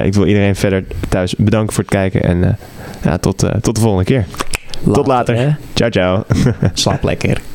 [0.05, 2.23] Ik wil iedereen verder thuis bedanken voor het kijken.
[2.23, 2.59] En
[3.03, 4.25] ja, tot, tot de volgende keer.
[4.85, 5.57] Tot later.
[5.75, 6.25] Ciao, ciao.
[6.75, 7.41] Slaap lekker.